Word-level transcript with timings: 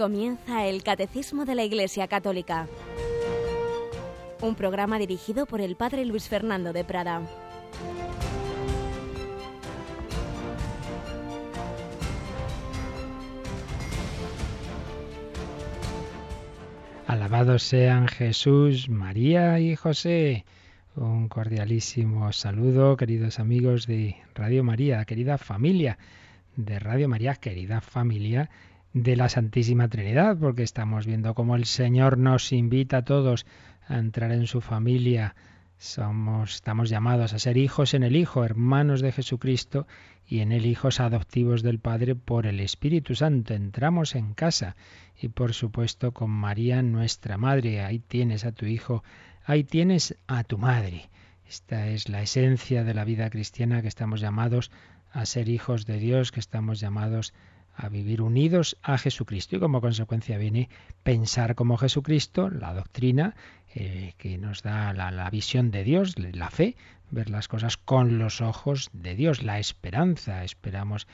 Comienza 0.00 0.64
el 0.64 0.82
Catecismo 0.82 1.44
de 1.44 1.54
la 1.54 1.62
Iglesia 1.62 2.08
Católica, 2.08 2.66
un 4.40 4.54
programa 4.54 4.98
dirigido 4.98 5.44
por 5.44 5.60
el 5.60 5.76
Padre 5.76 6.06
Luis 6.06 6.26
Fernando 6.26 6.72
de 6.72 6.84
Prada. 6.84 7.20
Alabados 17.06 17.62
sean 17.62 18.08
Jesús, 18.08 18.88
María 18.88 19.60
y 19.60 19.76
José. 19.76 20.46
Un 20.96 21.28
cordialísimo 21.28 22.32
saludo, 22.32 22.96
queridos 22.96 23.38
amigos 23.38 23.86
de 23.86 24.16
Radio 24.34 24.64
María, 24.64 25.04
querida 25.04 25.36
familia 25.36 25.98
de 26.56 26.78
Radio 26.78 27.06
María, 27.06 27.34
querida 27.34 27.82
familia 27.82 28.48
de 28.92 29.16
la 29.16 29.28
Santísima 29.28 29.88
Trinidad, 29.88 30.36
porque 30.38 30.62
estamos 30.62 31.06
viendo 31.06 31.34
cómo 31.34 31.56
el 31.56 31.64
Señor 31.64 32.18
nos 32.18 32.52
invita 32.52 32.98
a 32.98 33.04
todos 33.04 33.46
a 33.86 33.98
entrar 33.98 34.32
en 34.32 34.46
su 34.46 34.60
familia. 34.60 35.34
Somos, 35.78 36.56
estamos 36.56 36.90
llamados 36.90 37.32
a 37.32 37.38
ser 37.38 37.56
hijos 37.56 37.94
en 37.94 38.02
el 38.02 38.16
Hijo, 38.16 38.44
hermanos 38.44 39.00
de 39.00 39.12
Jesucristo, 39.12 39.86
y 40.26 40.40
en 40.40 40.52
el 40.52 40.66
hijos 40.66 41.00
adoptivos 41.00 41.62
del 41.62 41.78
Padre 41.78 42.14
por 42.14 42.46
el 42.46 42.60
Espíritu 42.60 43.14
Santo. 43.14 43.54
Entramos 43.54 44.14
en 44.14 44.34
casa 44.34 44.76
y 45.20 45.28
por 45.28 45.54
supuesto 45.54 46.12
con 46.12 46.30
María 46.30 46.82
nuestra 46.82 47.36
Madre. 47.36 47.82
Ahí 47.82 47.98
tienes 47.98 48.44
a 48.44 48.52
tu 48.52 48.66
Hijo, 48.66 49.02
ahí 49.44 49.64
tienes 49.64 50.16
a 50.26 50.44
tu 50.44 50.58
Madre. 50.58 51.10
Esta 51.48 51.88
es 51.88 52.08
la 52.08 52.22
esencia 52.22 52.84
de 52.84 52.94
la 52.94 53.04
vida 53.04 53.28
cristiana 53.30 53.82
que 53.82 53.88
estamos 53.88 54.20
llamados 54.20 54.70
a 55.10 55.26
ser 55.26 55.48
hijos 55.48 55.86
de 55.86 55.98
Dios, 55.98 56.30
que 56.30 56.40
estamos 56.40 56.78
llamados 56.78 57.32
a 57.32 57.49
vivir 57.88 58.22
unidos 58.22 58.76
a 58.82 58.98
Jesucristo. 58.98 59.56
Y 59.56 59.60
como 59.60 59.80
consecuencia 59.80 60.38
viene 60.38 60.68
pensar 61.02 61.54
como 61.54 61.76
Jesucristo, 61.76 62.50
la 62.50 62.74
doctrina 62.74 63.34
eh, 63.74 64.14
que 64.18 64.38
nos 64.38 64.62
da 64.62 64.92
la, 64.92 65.10
la 65.10 65.30
visión 65.30 65.70
de 65.70 65.84
Dios, 65.84 66.14
la 66.18 66.50
fe, 66.50 66.76
ver 67.10 67.30
las 67.30 67.48
cosas 67.48 67.76
con 67.76 68.18
los 68.18 68.40
ojos 68.40 68.90
de 68.92 69.14
Dios, 69.14 69.42
la 69.42 69.58
esperanza. 69.58 70.44
Esperamos 70.44 71.06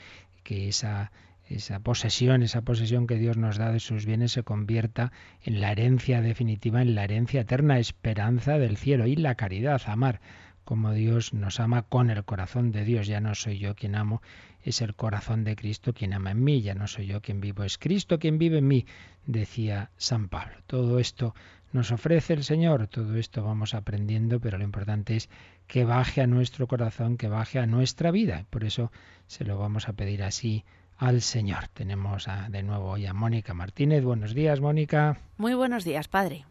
que 0.43 0.67
esa 0.67 1.11
esa 1.49 1.79
posesión, 1.79 2.43
esa 2.43 2.61
posesión 2.61 3.07
que 3.07 3.15
Dios 3.15 3.37
nos 3.37 3.57
da 3.57 3.71
de 3.71 3.79
sus 3.79 4.05
bienes 4.05 4.33
se 4.33 4.43
convierta 4.43 5.11
en 5.43 5.61
la 5.61 5.71
herencia 5.71 6.21
definitiva, 6.21 6.81
en 6.81 6.93
la 6.93 7.05
herencia 7.05 7.41
eterna, 7.41 7.79
esperanza 7.79 8.57
del 8.57 8.75
cielo 8.75 9.07
y 9.07 9.15
la 9.15 9.35
caridad, 9.35 9.81
amar 9.85 10.19
como 10.65 10.91
Dios 10.91 11.33
nos 11.33 11.61
ama 11.61 11.83
con 11.83 12.09
el 12.09 12.25
corazón 12.25 12.73
de 12.73 12.83
Dios. 12.83 13.07
Ya 13.07 13.21
no 13.21 13.35
soy 13.35 13.57
yo 13.57 13.73
quien 13.73 13.95
amo, 13.95 14.21
es 14.67 14.81
el 14.81 14.95
corazón 14.95 15.45
de 15.45 15.55
Cristo 15.55 15.93
quien 15.93 16.13
ama 16.13 16.31
en 16.31 16.43
mí, 16.43 16.61
ya 16.61 16.75
no 16.75 16.87
soy 16.87 17.07
yo 17.07 17.21
quien 17.21 17.39
vivo, 17.39 17.63
es 17.63 17.77
Cristo 17.77 18.19
quien 18.19 18.37
vive 18.37 18.57
en 18.57 18.67
mí, 18.67 18.85
decía 19.25 19.91
San 19.95 20.27
Pablo. 20.27 20.57
Todo 20.67 20.99
esto 20.99 21.33
nos 21.71 21.91
ofrece 21.91 22.33
el 22.33 22.43
Señor, 22.43 22.87
todo 22.87 23.15
esto 23.15 23.43
vamos 23.43 23.73
aprendiendo, 23.73 24.41
pero 24.41 24.57
lo 24.57 24.65
importante 24.65 25.15
es 25.15 25.29
que 25.67 25.85
baje 25.85 26.21
a 26.21 26.27
nuestro 26.27 26.67
corazón, 26.67 27.15
que 27.15 27.29
baje 27.29 27.59
a 27.59 27.65
nuestra 27.65 28.11
vida. 28.11 28.45
Por 28.49 28.65
eso 28.65 28.91
se 29.27 29.45
lo 29.45 29.57
vamos 29.57 29.87
a 29.87 29.93
pedir 29.93 30.21
así 30.21 30.65
al 30.97 31.21
Señor. 31.21 31.69
Tenemos 31.69 32.27
de 32.49 32.63
nuevo 32.63 32.89
hoy 32.89 33.05
a 33.05 33.13
Mónica 33.13 33.53
Martínez. 33.53 34.03
Buenos 34.03 34.33
días, 34.33 34.59
Mónica. 34.59 35.17
Muy 35.37 35.53
buenos 35.53 35.85
días, 35.85 36.09
Padre. 36.09 36.45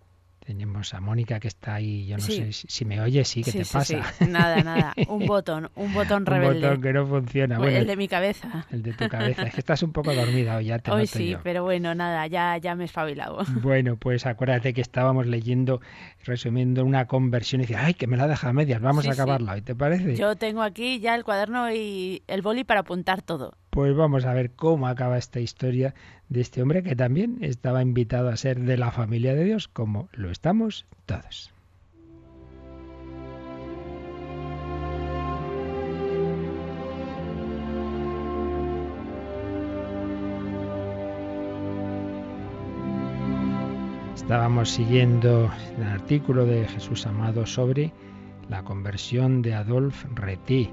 Tenemos 0.46 0.94
a 0.94 1.00
Mónica 1.00 1.40
que 1.40 1.48
está 1.48 1.74
ahí, 1.74 2.06
yo 2.06 2.18
no 2.18 2.22
sé 2.22 2.52
si 2.52 2.84
me 2.84 3.00
oye, 3.00 3.24
sí, 3.24 3.42
¿qué 3.42 3.50
te 3.50 3.64
pasa? 3.64 4.14
Nada, 4.28 4.62
nada, 4.62 4.94
un 5.08 5.26
botón, 5.26 5.68
un 5.74 5.92
botón 5.92 6.24
rebelde. 6.24 6.58
un 6.58 6.62
botón 6.62 6.82
que 6.82 6.92
no 6.92 7.04
funciona. 7.04 7.58
Bueno, 7.58 7.78
el 7.78 7.86
de 7.88 7.96
mi 7.96 8.06
cabeza. 8.06 8.64
El 8.70 8.84
de 8.84 8.92
tu 8.92 9.08
cabeza, 9.08 9.42
es 9.42 9.54
que 9.54 9.58
estás 9.58 9.82
un 9.82 9.90
poco 9.90 10.14
dormida 10.14 10.58
hoy, 10.58 10.66
ya 10.66 10.78
te 10.78 10.92
Hoy 10.92 11.08
sí, 11.08 11.36
pero 11.42 11.64
bueno, 11.64 11.96
nada, 11.96 12.24
ya, 12.28 12.56
ya 12.58 12.76
me 12.76 12.84
he 12.84 12.86
espabilado. 12.86 13.38
Bueno, 13.60 13.96
pues 13.96 14.24
acuérdate 14.26 14.72
que 14.72 14.80
estábamos 14.80 15.26
leyendo, 15.26 15.80
resumiendo 16.24 16.84
una 16.84 17.06
conversión 17.06 17.62
y 17.62 17.64
decía, 17.64 17.84
ay, 17.84 17.94
que 17.94 18.06
me 18.06 18.16
la 18.16 18.28
deja 18.28 18.50
a 18.50 18.52
medias, 18.52 18.80
vamos 18.80 19.08
a 19.08 19.12
acabarla 19.12 19.54
hoy, 19.54 19.62
¿te 19.62 19.74
parece? 19.74 20.14
Yo 20.14 20.36
tengo 20.36 20.62
aquí 20.62 21.00
ya 21.00 21.16
el 21.16 21.24
cuaderno 21.24 21.72
y 21.72 22.22
el 22.28 22.42
boli 22.42 22.62
para 22.62 22.80
apuntar 22.80 23.20
todo. 23.20 23.56
Pues 23.76 23.94
vamos 23.94 24.24
a 24.24 24.32
ver 24.32 24.52
cómo 24.52 24.88
acaba 24.88 25.18
esta 25.18 25.38
historia 25.38 25.94
de 26.30 26.40
este 26.40 26.62
hombre 26.62 26.82
que 26.82 26.96
también 26.96 27.36
estaba 27.42 27.82
invitado 27.82 28.30
a 28.30 28.36
ser 28.38 28.60
de 28.60 28.78
la 28.78 28.90
familia 28.90 29.34
de 29.34 29.44
Dios, 29.44 29.68
como 29.68 30.08
lo 30.14 30.30
estamos 30.30 30.86
todos. 31.04 31.52
Estábamos 44.14 44.70
siguiendo 44.70 45.50
el 45.76 45.82
artículo 45.82 46.46
de 46.46 46.66
Jesús 46.66 47.06
Amado 47.06 47.44
sobre 47.44 47.92
la 48.48 48.62
conversión 48.62 49.42
de 49.42 49.52
Adolphe 49.52 50.08
Reti, 50.14 50.70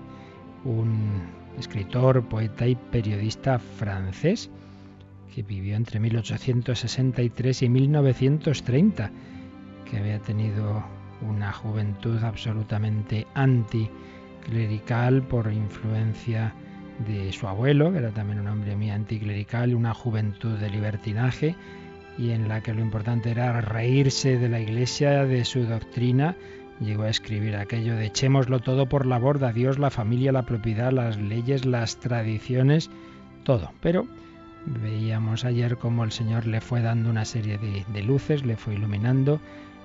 un 0.64 1.43
escritor, 1.58 2.24
poeta 2.24 2.68
y 2.68 2.76
periodista 2.76 3.60
francés 3.60 4.50
que 5.34 5.44
vivió 5.44 5.76
entre 5.76 6.00
1863 6.00 7.64
y 7.64 7.70
1930, 7.70 9.12
que 9.90 9.98
había 9.98 10.20
tenido 10.20 10.84
una 11.22 11.52
juventud 11.52 12.24
absolutamente 12.24 13.26
anticlerical 13.34 15.24
por 15.24 15.52
influencia 15.52 16.54
de 17.08 17.32
su 17.32 17.48
abuelo, 17.48 17.92
que 17.92 17.98
era 18.00 18.12
también 18.12 18.40
un 18.40 18.48
hombre 18.48 18.76
muy 18.76 18.92
anticlerical, 18.92 19.74
una 19.74 19.94
juventud 19.94 20.60
de 20.60 20.70
libertinaje 20.70 21.56
y 22.18 22.30
en 22.32 22.48
la 22.48 22.62
que 22.62 22.74
lo 22.74 22.82
importante 22.82 23.32
era 23.32 23.60
reírse 23.62 24.38
de 24.38 24.50
la 24.50 24.60
Iglesia, 24.60 25.26
de 25.26 25.46
su 25.46 25.64
doctrina, 25.64 26.36
llegó 26.80 27.04
a 27.04 27.10
escribir 27.10 27.56
aquello 27.56 27.96
de 27.96 28.08
echémoslo 28.08 28.60
todo 28.60 28.88
por 28.88 29.06
la 29.06 29.20
borda, 29.20 29.54
Dios, 29.54 29.80
la 29.80 29.90
familia, 29.90 30.32
la 30.32 30.44
propiedad, 30.44 30.92
las 30.92 31.18
leyes, 31.18 31.66
las 31.66 31.98
tradiciones, 31.98 32.90
todo. 33.44 33.72
Pero 33.82 34.08
veíamos 34.66 35.46
ayer 35.46 35.78
cómo 35.78 36.04
el 36.04 36.12
Señor 36.12 36.48
le 36.48 36.62
fue 36.62 36.82
dando 36.82 37.10
una 37.10 37.26
serie 37.26 37.58
de, 37.58 38.04
luces, 38.04 38.46
le 38.46 38.58
fue 38.58 38.76
iluminando, 38.76 39.40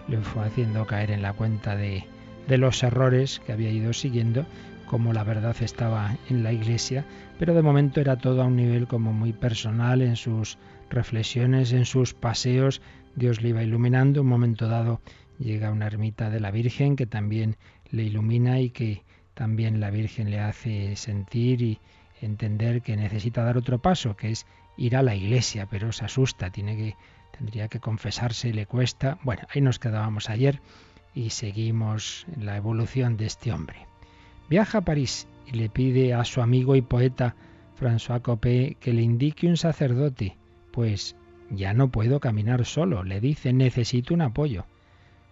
le 0.09 0.19
fue 0.19 0.45
haciendo 0.45 0.87
caer 0.87 1.11
en 1.11 1.23
la 1.23 1.33
cuenta 1.33 1.77
de, 1.77 2.05
de 2.47 2.59
los 2.59 2.83
errores 2.83 3.41
que 3.45 3.53
había 3.53 3.71
ido 3.71 3.93
siguiendo, 3.93 4.47
como 4.87 5.13
la 5.13 5.25
verdad 5.25 5.57
estaba 5.61 6.17
en 6.31 6.43
la 6.43 6.53
iglesia, 6.53 7.05
pero 7.39 7.55
de 7.55 7.63
momento 7.63 8.01
era 8.01 8.17
todo 8.17 8.43
a 8.43 8.47
un 8.47 8.57
nivel 8.57 8.87
como 8.87 9.13
muy 9.13 9.33
personal 9.33 10.01
en 10.01 10.17
sus 10.17 10.57
reflexiones, 10.89 11.73
en 11.73 11.85
sus 11.85 12.15
paseos, 12.15 12.81
Dios 13.15 13.43
le 13.43 13.51
iba 13.51 13.63
iluminando, 13.63 14.23
un 14.23 14.29
momento 14.29 14.69
dado 14.69 15.01
llega 15.39 15.69
a 15.69 15.73
una 15.73 15.87
ermita 15.87 16.31
de 16.31 16.41
la 16.41 16.51
Virgen 16.51 16.97
que 16.97 17.07
también 17.07 17.57
le 17.91 18.05
ilumina 18.05 18.61
y 18.61 18.71
que 18.71 19.03
también 19.35 19.81
la 19.81 19.91
Virgen 19.91 20.31
le 20.31 20.41
hace 20.41 20.97
sentir 20.97 21.63
y 21.63 21.79
entender 22.21 22.83
que 22.83 22.97
necesita 22.97 23.45
dar 23.45 23.57
otro 23.57 23.79
paso, 23.79 24.17
que 24.17 24.31
es 24.31 24.47
ir 24.77 24.97
a 24.97 25.03
la 25.03 25.15
iglesia, 25.15 25.67
pero 25.71 25.93
se 25.93 26.05
asusta, 26.05 26.51
tiene 26.51 26.77
que 26.77 26.97
tendría 27.37 27.69
que 27.69 27.81
confesarse, 27.81 28.53
le 28.53 28.67
cuesta. 28.67 29.19
Bueno, 29.23 29.43
ahí 29.55 29.61
nos 29.61 29.79
quedábamos 29.79 30.29
ayer 30.29 30.61
y 31.15 31.31
seguimos 31.31 32.27
la 32.37 32.57
evolución 32.57 33.17
de 33.17 33.27
este 33.27 33.53
hombre. 33.53 33.87
Viaja 34.49 34.79
a 34.79 34.85
París 34.85 35.29
y 35.47 35.53
le 35.53 35.69
pide 35.69 36.15
a 36.15 36.25
su 36.25 36.41
amigo 36.41 36.75
y 36.75 36.83
poeta 36.83 37.37
François 37.79 38.23
Copé 38.23 38.77
que 38.81 38.93
le 38.93 39.03
indique 39.03 39.47
un 39.47 39.57
sacerdote, 39.57 40.37
pues 40.73 41.17
ya 41.51 41.75
no 41.75 41.91
puedo 41.91 42.21
caminar 42.21 42.65
solo, 42.65 43.05
le 43.05 43.21
dice, 43.21 43.53
necesito 43.53 44.15
un 44.15 44.23
apoyo. 44.23 44.67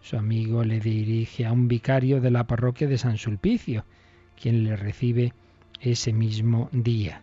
Su 0.08 0.16
amigo 0.16 0.62
le 0.62 0.78
dirige 0.78 1.46
a 1.46 1.52
un 1.52 1.66
vicario 1.66 2.20
de 2.20 2.30
la 2.30 2.46
parroquia 2.46 2.86
de 2.86 2.96
San 2.96 3.16
Sulpicio, 3.16 3.84
quien 4.40 4.62
le 4.62 4.76
recibe 4.76 5.32
ese 5.80 6.12
mismo 6.12 6.68
día. 6.70 7.22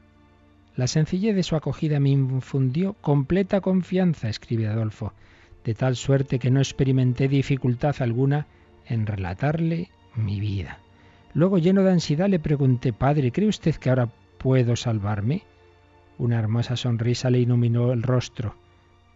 La 0.75 0.87
sencillez 0.87 1.33
de 1.33 1.43
su 1.43 1.55
acogida 1.55 2.01
me 2.01 2.09
infundió 2.09 2.91
completa 2.99 3.61
confianza, 3.61 4.27
escribe 4.27 4.67
Adolfo, 4.67 5.13
de 5.63 5.75
tal 5.75 5.95
suerte 5.95 6.39
que 6.39 6.51
no 6.51 6.59
experimenté 6.59 7.29
dificultad 7.29 7.95
alguna 8.01 8.47
en 8.85 9.05
relatarle 9.05 9.89
mi 10.17 10.41
vida. 10.41 10.79
Luego, 11.33 11.59
lleno 11.59 11.83
de 11.83 11.91
ansiedad, 11.91 12.27
le 12.27 12.39
pregunté, 12.39 12.91
Padre, 12.91 13.31
¿cree 13.31 13.47
usted 13.47 13.75
que 13.75 13.91
ahora 13.91 14.09
puedo 14.37 14.75
salvarme? 14.75 15.43
Una 16.17 16.37
hermosa 16.37 16.75
sonrisa 16.75 17.29
le 17.29 17.39
iluminó 17.39 17.93
el 17.93 18.03
rostro. 18.03 18.57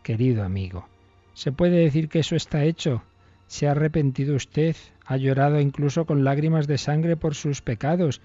Querido 0.03 0.45
amigo, 0.45 0.87
¿se 1.33 1.51
puede 1.51 1.79
decir 1.79 2.07
que 2.07 2.19
eso 2.19 2.37
está 2.37 2.63
hecho? 2.63 3.03
¿Se 3.47 3.67
ha 3.67 3.71
arrepentido 3.71 4.35
usted? 4.35 4.75
¿Ha 5.05 5.17
llorado 5.17 5.59
incluso 5.59 6.05
con 6.05 6.23
lágrimas 6.23 6.67
de 6.67 6.77
sangre 6.77 7.15
por 7.15 7.33
sus 7.33 7.61
pecados? 7.61 8.21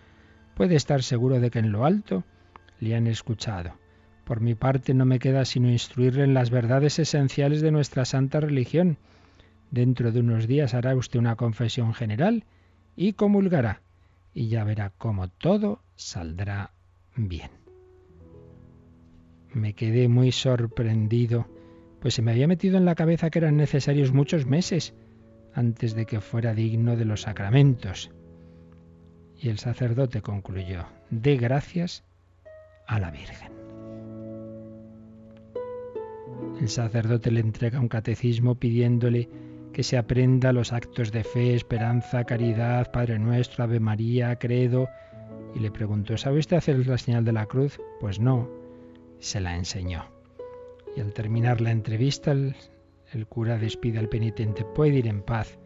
Puede 0.55 0.75
estar 0.75 1.03
seguro 1.03 1.41
de 1.41 1.51
que 1.51 1.61
en 1.61 1.73
lo 1.73 1.85
alto 1.85 2.25
le 2.81 2.97
han 2.97 3.07
escuchado. 3.07 3.75
Por 4.25 4.41
mi 4.41 4.55
parte 4.55 4.95
no 4.95 5.05
me 5.05 5.19
queda 5.19 5.45
sino 5.45 5.71
instruirle 5.71 6.25
en 6.25 6.35
las 6.35 6.51
verdades 6.51 6.99
esenciales 6.99 7.61
de 7.61 7.71
nuestra 7.71 8.05
santa 8.05 8.41
religión. 8.41 8.99
Dentro 9.71 10.13
de 10.13 10.21
unos 10.21 10.47
días 10.47 10.75
hará 10.75 10.95
usted 10.95 11.19
una 11.19 11.37
confesión 11.37 11.95
general 11.95 12.45
y 12.97 13.15
comulgará, 13.15 13.81
y 14.35 14.49
ya 14.49 14.65
verá 14.65 14.93
cómo 14.99 15.29
todo 15.29 15.81
saldrá 15.95 16.73
bien. 17.17 17.51
Me 19.55 19.75
quedé 19.75 20.09
muy 20.09 20.33
sorprendido 20.33 21.47
pues 22.03 22.15
se 22.15 22.23
me 22.23 22.33
había 22.33 22.49
metido 22.49 22.77
en 22.79 22.85
la 22.85 22.97
cabeza 22.97 23.31
que 23.31 23.39
eran 23.39 23.57
necesarios 23.57 24.13
muchos 24.13 24.45
meses 24.45 24.93
antes 25.55 25.95
de 25.95 26.07
que 26.07 26.21
fuera 26.21 26.55
digno 26.55 26.97
de 26.97 27.05
los 27.05 27.23
sacramentos. 27.23 28.11
Y 29.39 29.49
el 29.49 29.59
sacerdote 29.59 30.23
concluyó, 30.23 30.87
dé 31.11 31.37
gracias 31.37 32.05
a 32.87 33.01
la 33.01 33.11
Virgen. 33.11 33.53
El 36.61 36.69
sacerdote 36.69 37.31
le 37.31 37.41
entrega 37.41 37.81
un 37.81 37.89
catecismo 37.89 38.55
pidiéndole 38.55 39.29
que 39.73 39.83
se 39.83 39.97
aprenda 39.97 40.53
los 40.53 40.73
actos 40.73 41.11
de 41.11 41.25
fe, 41.25 41.55
esperanza, 41.55 42.25
caridad, 42.25 42.93
Padre 42.93 43.19
Nuestro, 43.19 43.65
Ave 43.65 43.81
María, 43.81 44.37
Credo, 44.39 44.89
y 45.55 45.59
le 45.59 45.71
preguntó, 45.71 46.17
¿sabe 46.17 46.39
usted 46.39 46.57
hacer 46.57 46.87
la 46.87 46.99
señal 46.99 47.25
de 47.25 47.33
la 47.33 47.47
cruz? 47.47 47.81
Pues 48.01 48.21
no, 48.21 48.49
se 49.19 49.41
la 49.41 49.57
enseñó. 49.57 50.05
Y 50.97 51.01
al 51.01 51.13
terminar 51.13 51.61
la 51.61 51.71
entrevista, 51.71 52.33
el, 52.33 52.55
el 53.14 53.26
cura 53.26 53.59
despide 53.59 53.99
al 53.99 54.09
penitente, 54.09 54.64
puede 54.64 54.99
ir 54.99 55.06
en 55.06 55.23
paz. 55.23 55.59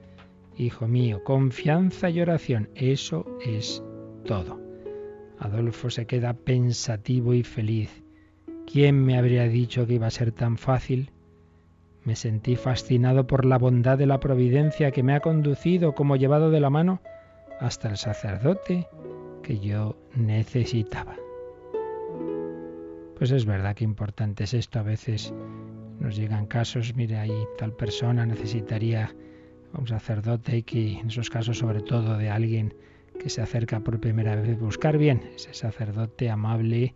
Hijo 0.56 0.88
mío, 0.88 1.22
confianza 1.25 2.10
y 2.10 2.20
oración, 2.20 2.70
eso 2.75 3.26
es 3.44 3.82
todo. 4.25 4.60
Adolfo 5.38 5.90
se 5.90 6.06
queda 6.06 6.34
pensativo 6.34 7.34
y 7.34 7.43
feliz. 7.43 8.02
¿Quién 8.66 9.04
me 9.04 9.19
habría 9.19 9.44
dicho 9.48 9.87
que 9.87 9.94
iba 9.94 10.06
a 10.06 10.10
ser 10.10 10.32
tan 10.32 10.56
fácil? 10.56 11.10
Me 12.04 12.16
sentí 12.16 12.56
fascinado 12.56 13.26
por 13.26 13.44
la 13.44 13.58
bondad 13.58 13.99
de 13.99 14.06
la 14.06 14.20
providencia 14.20 14.90
que 14.92 15.02
me 15.02 15.14
ha 15.14 15.20
conducido 15.20 15.94
como 15.94 16.16
llevado 16.16 16.50
de 16.50 16.60
la 16.60 16.70
mano 16.70 17.00
hasta 17.60 17.88
el 17.88 17.96
sacerdote 17.96 18.87
que 19.42 19.58
yo 19.58 19.96
necesitaba. 20.14 21.16
Pues 23.19 23.31
es 23.31 23.46
verdad 23.46 23.75
que 23.75 23.84
importante 23.84 24.44
es 24.44 24.54
esto. 24.54 24.78
A 24.78 24.82
veces 24.82 25.32
nos 26.00 26.16
llegan 26.16 26.46
casos, 26.46 26.94
mire, 26.94 27.16
ahí 27.16 27.44
tal 27.58 27.72
persona 27.72 28.26
necesitaría 28.26 29.14
un 29.72 29.87
sacerdote 29.87 30.58
y 30.58 30.62
que 30.62 30.98
en 30.98 31.08
esos 31.08 31.31
casos 31.31 31.58
sobre 31.58 31.81
todo 31.81 32.16
de 32.16 32.31
alguien 32.31 32.75
que 33.19 33.31
se 33.31 33.43
acerca 33.43 33.81
por 33.81 34.00
primera 34.00 34.37
vez, 34.37 34.58
buscar 34.58 34.98
bien 34.98 35.22
ese 35.34 35.54
sacerdote 35.54 36.31
amable, 36.31 36.94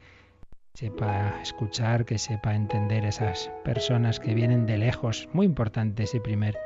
sepa 0.75 1.41
escuchar, 1.43 2.05
que 2.05 2.19
sepa 2.19 2.55
entender 2.55 3.05
esas 3.05 3.50
personas 3.64 4.20
que 4.20 4.35
vienen 4.35 4.67
de 4.67 4.79
lejos. 4.79 5.29
Muy 5.32 5.46
importante 5.46 6.05
ese 6.05 6.20
primer 6.20 6.56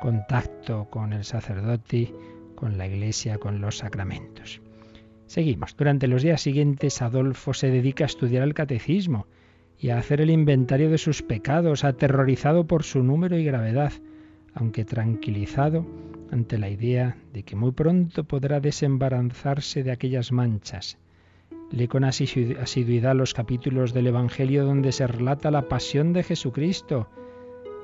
contacto 0.00 0.88
con 0.90 1.12
el 1.12 1.24
sacerdote, 1.24 2.12
con 2.54 2.78
la 2.78 2.86
iglesia, 2.86 3.38
con 3.38 3.60
los 3.60 3.78
sacramentos. 3.78 4.60
Seguimos. 5.26 5.76
Durante 5.76 6.06
los 6.06 6.22
días 6.22 6.42
siguientes 6.42 7.00
Adolfo 7.00 7.54
se 7.54 7.70
dedica 7.70 8.04
a 8.04 8.06
estudiar 8.06 8.42
el 8.42 8.54
catecismo 8.54 9.26
y 9.84 9.90
a 9.90 9.98
hacer 9.98 10.22
el 10.22 10.30
inventario 10.30 10.88
de 10.88 10.96
sus 10.96 11.20
pecados, 11.20 11.84
aterrorizado 11.84 12.66
por 12.66 12.84
su 12.84 13.02
número 13.02 13.36
y 13.36 13.44
gravedad, 13.44 13.92
aunque 14.54 14.86
tranquilizado 14.86 15.84
ante 16.30 16.56
la 16.56 16.70
idea 16.70 17.18
de 17.34 17.42
que 17.42 17.54
muy 17.54 17.72
pronto 17.72 18.24
podrá 18.24 18.60
desembarazarse 18.60 19.82
de 19.82 19.92
aquellas 19.92 20.32
manchas. 20.32 20.96
Lee 21.70 21.86
con 21.86 22.02
asiduidad 22.02 23.14
los 23.14 23.34
capítulos 23.34 23.92
del 23.92 24.06
Evangelio 24.06 24.64
donde 24.64 24.90
se 24.90 25.06
relata 25.06 25.50
la 25.50 25.68
pasión 25.68 26.14
de 26.14 26.22
Jesucristo, 26.22 27.10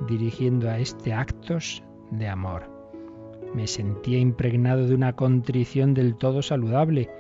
dirigiendo 0.09 0.71
a 0.71 0.79
este 0.79 1.13
actos 1.13 1.83
de 2.13 2.29
amor. 2.29 2.63
Me 3.55 3.67
sentía 3.67 4.19
impregnado 4.19 4.87
de 4.87 4.95
una 4.95 5.17
contrición 5.17 5.93
del 5.93 6.17
todo 6.17 6.41
saludable. 6.41 7.11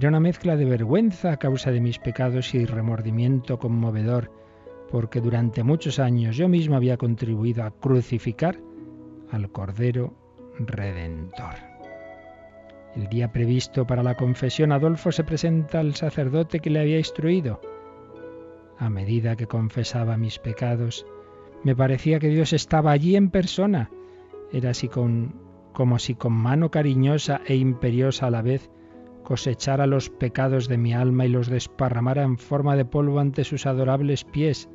Era 0.00 0.08
una 0.08 0.20
mezcla 0.20 0.56
de 0.56 0.64
vergüenza 0.64 1.30
a 1.30 1.36
causa 1.36 1.70
de 1.72 1.82
mis 1.82 1.98
pecados 1.98 2.54
y 2.54 2.64
remordimiento 2.64 3.58
conmovedor, 3.58 4.32
porque 4.90 5.20
durante 5.20 5.62
muchos 5.62 5.98
años 5.98 6.38
yo 6.38 6.48
mismo 6.48 6.74
había 6.76 6.96
contribuido 6.96 7.64
a 7.64 7.70
crucificar 7.70 8.56
al 9.30 9.52
Cordero 9.52 10.14
Redentor. 10.58 11.56
El 12.96 13.08
día 13.08 13.30
previsto 13.30 13.86
para 13.86 14.02
la 14.02 14.16
confesión, 14.16 14.72
Adolfo 14.72 15.12
se 15.12 15.22
presenta 15.22 15.80
al 15.80 15.94
sacerdote 15.94 16.60
que 16.60 16.70
le 16.70 16.80
había 16.80 16.96
instruido. 16.96 17.60
A 18.78 18.88
medida 18.88 19.36
que 19.36 19.46
confesaba 19.46 20.16
mis 20.16 20.38
pecados, 20.38 21.04
me 21.62 21.76
parecía 21.76 22.20
que 22.20 22.28
Dios 22.28 22.54
estaba 22.54 22.92
allí 22.92 23.16
en 23.16 23.28
persona. 23.28 23.90
Era 24.50 24.70
así 24.70 24.88
con, 24.88 25.34
como 25.74 25.98
si 25.98 26.14
con 26.14 26.32
mano 26.32 26.70
cariñosa 26.70 27.42
e 27.44 27.54
imperiosa 27.56 28.28
a 28.28 28.30
la 28.30 28.40
vez 28.40 28.70
cosechara 29.22 29.86
los 29.86 30.10
pecados 30.10 30.68
de 30.68 30.78
mi 30.78 30.92
alma 30.92 31.26
y 31.26 31.28
los 31.28 31.48
desparramara 31.48 32.22
en 32.22 32.38
forma 32.38 32.76
de 32.76 32.84
polvo 32.84 33.20
ante 33.20 33.44
sus 33.44 33.66
adorables 33.66 34.24
pies. 34.24 34.68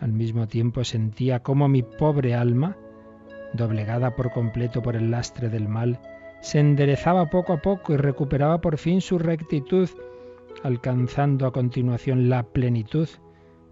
Al 0.00 0.12
mismo 0.12 0.46
tiempo 0.46 0.84
sentía 0.84 1.42
como 1.42 1.68
mi 1.68 1.82
pobre 1.82 2.34
alma, 2.34 2.76
doblegada 3.54 4.14
por 4.14 4.30
completo 4.32 4.82
por 4.82 4.96
el 4.96 5.10
lastre 5.10 5.48
del 5.48 5.68
mal, 5.68 6.00
se 6.40 6.60
enderezaba 6.60 7.30
poco 7.30 7.54
a 7.54 7.62
poco 7.62 7.94
y 7.94 7.96
recuperaba 7.96 8.60
por 8.60 8.78
fin 8.78 9.00
su 9.00 9.18
rectitud, 9.18 9.88
alcanzando 10.62 11.46
a 11.46 11.52
continuación 11.52 12.28
la 12.28 12.42
plenitud 12.42 13.08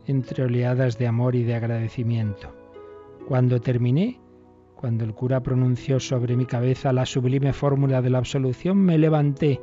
entre 0.07 0.45
oleadas 0.45 0.99
de 0.99 1.07
amor 1.07 1.35
y 1.35 1.45
de 1.45 1.55
agradecimiento. 1.55 2.55
Cuando 3.27 3.61
terminé, 3.61 4.21
cuando 4.85 5.07
el 5.07 5.15
cura 5.15 5.43
pronunció 5.43 5.99
sobre 5.99 6.37
mi 6.37 6.45
cabeza 6.45 6.93
la 6.93 7.07
sublime 7.07 7.55
fórmula 7.55 8.03
de 8.03 8.11
la 8.11 8.19
absolución, 8.19 8.77
me 8.77 8.99
levanté, 8.99 9.59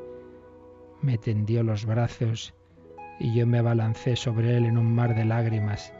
me 1.03 1.19
tendió 1.19 1.61
los 1.61 1.85
brazos 1.85 2.55
y 3.19 3.35
yo 3.35 3.45
me 3.45 3.59
abalancé 3.59 4.15
sobre 4.15 4.57
él 4.57 4.65
en 4.65 4.79
un 4.79 4.95
mar 4.95 5.15
de 5.15 5.25
lágrimas. 5.25 5.93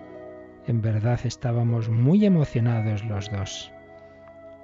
En 0.65 0.81
verdad 0.81 1.19
estábamos 1.23 1.88
muy 1.88 2.25
emocionados 2.25 3.06
los 3.06 3.29
dos. 3.29 3.71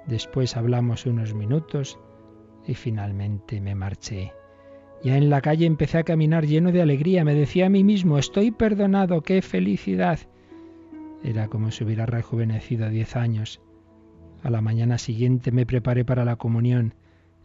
Después 0.08 0.56
hablamos 0.56 1.06
unos 1.06 1.34
minutos 1.34 1.96
y 2.66 2.74
finalmente 2.74 3.60
me 3.60 3.76
marché. 3.76 4.32
Ya 5.04 5.18
en 5.18 5.30
la 5.30 5.40
calle 5.40 5.66
empecé 5.66 5.98
a 5.98 6.02
caminar 6.02 6.46
lleno 6.46 6.72
de 6.72 6.82
alegría. 6.82 7.22
Me 7.22 7.36
decía 7.36 7.66
a 7.66 7.70
mí 7.70 7.84
mismo, 7.84 8.18
estoy 8.18 8.50
perdonado, 8.50 9.20
qué 9.20 9.40
felicidad. 9.40 10.18
Era 11.22 11.46
como 11.46 11.70
si 11.70 11.84
hubiera 11.84 12.06
rejuvenecido 12.06 12.90
diez 12.90 13.14
años. 13.14 13.60
A 14.42 14.50
la 14.50 14.60
mañana 14.60 14.98
siguiente 14.98 15.50
me 15.50 15.66
preparé 15.66 16.04
para 16.04 16.24
la 16.24 16.36
comunión. 16.36 16.94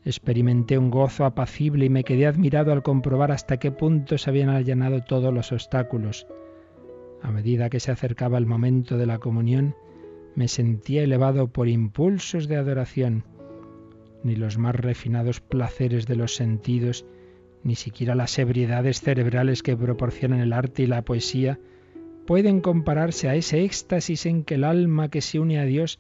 Experimenté 0.05 0.77
un 0.77 0.91
gozo 0.91 1.25
apacible 1.25 1.85
y 1.85 1.89
me 1.89 2.03
quedé 2.03 2.27
admirado 2.27 2.71
al 2.71 2.83
comprobar 2.83 3.31
hasta 3.31 3.57
qué 3.57 3.71
punto 3.71 4.17
se 4.17 4.29
habían 4.29 4.49
allanado 4.49 5.01
todos 5.01 5.33
los 5.33 5.51
obstáculos. 5.51 6.27
A 7.21 7.31
medida 7.31 7.69
que 7.69 7.79
se 7.79 7.91
acercaba 7.91 8.37
el 8.37 8.45
momento 8.45 8.97
de 8.97 9.05
la 9.05 9.17
comunión, 9.17 9.75
me 10.35 10.47
sentía 10.47 11.03
elevado 11.03 11.47
por 11.47 11.67
impulsos 11.67 12.47
de 12.47 12.57
adoración. 12.57 13.23
Ni 14.23 14.35
los 14.35 14.57
más 14.57 14.75
refinados 14.75 15.39
placeres 15.39 16.05
de 16.05 16.15
los 16.15 16.35
sentidos, 16.35 17.05
ni 17.63 17.75
siquiera 17.75 18.13
las 18.13 18.37
ebriedades 18.37 19.01
cerebrales 19.01 19.63
que 19.63 19.77
proporcionan 19.77 20.41
el 20.41 20.53
arte 20.53 20.83
y 20.83 20.87
la 20.87 21.01
poesía, 21.01 21.59
pueden 22.25 22.61
compararse 22.61 23.29
a 23.29 23.35
ese 23.35 23.63
éxtasis 23.63 24.25
en 24.25 24.43
que 24.43 24.55
el 24.55 24.63
alma 24.63 25.09
que 25.09 25.21
se 25.21 25.39
une 25.39 25.59
a 25.59 25.65
Dios 25.65 25.99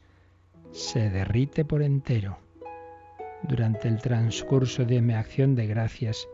se 0.73 1.11
derrite 1.11 1.63
por 1.63 1.83
entero. 1.83 2.39
Durante 3.43 3.87
el 3.87 4.01
transcurso 4.01 4.85
de 4.85 5.01
mi 5.01 5.13
acción 5.13 5.55
de 5.55 5.67
gracias, 5.67 6.27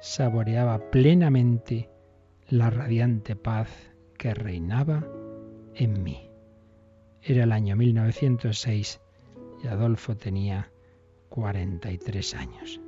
saboreaba 0.00 0.90
plenamente 0.90 1.90
la 2.48 2.70
radiante 2.70 3.34
paz 3.34 3.68
que 4.16 4.34
reinaba 4.34 5.04
en 5.74 6.02
mí. 6.02 6.30
Era 7.22 7.44
el 7.44 7.52
año 7.52 7.76
1906 7.76 9.00
y 9.64 9.66
Adolfo 9.66 10.16
tenía 10.16 10.70
43 11.28 12.34
años. 12.34 12.80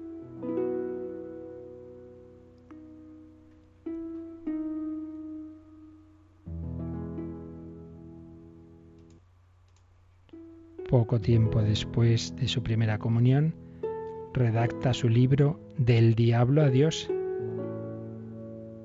Poco 10.95 11.21
tiempo 11.21 11.61
después 11.61 12.37
de 12.37 12.47
su 12.47 12.63
primera 12.63 12.99
comunión, 12.99 13.57
redacta 14.33 14.95
su 14.95 15.09
libro 15.09 15.59
Del 15.77 16.15
Diablo 16.15 16.63
a 16.63 16.71
Dios, 16.71 17.11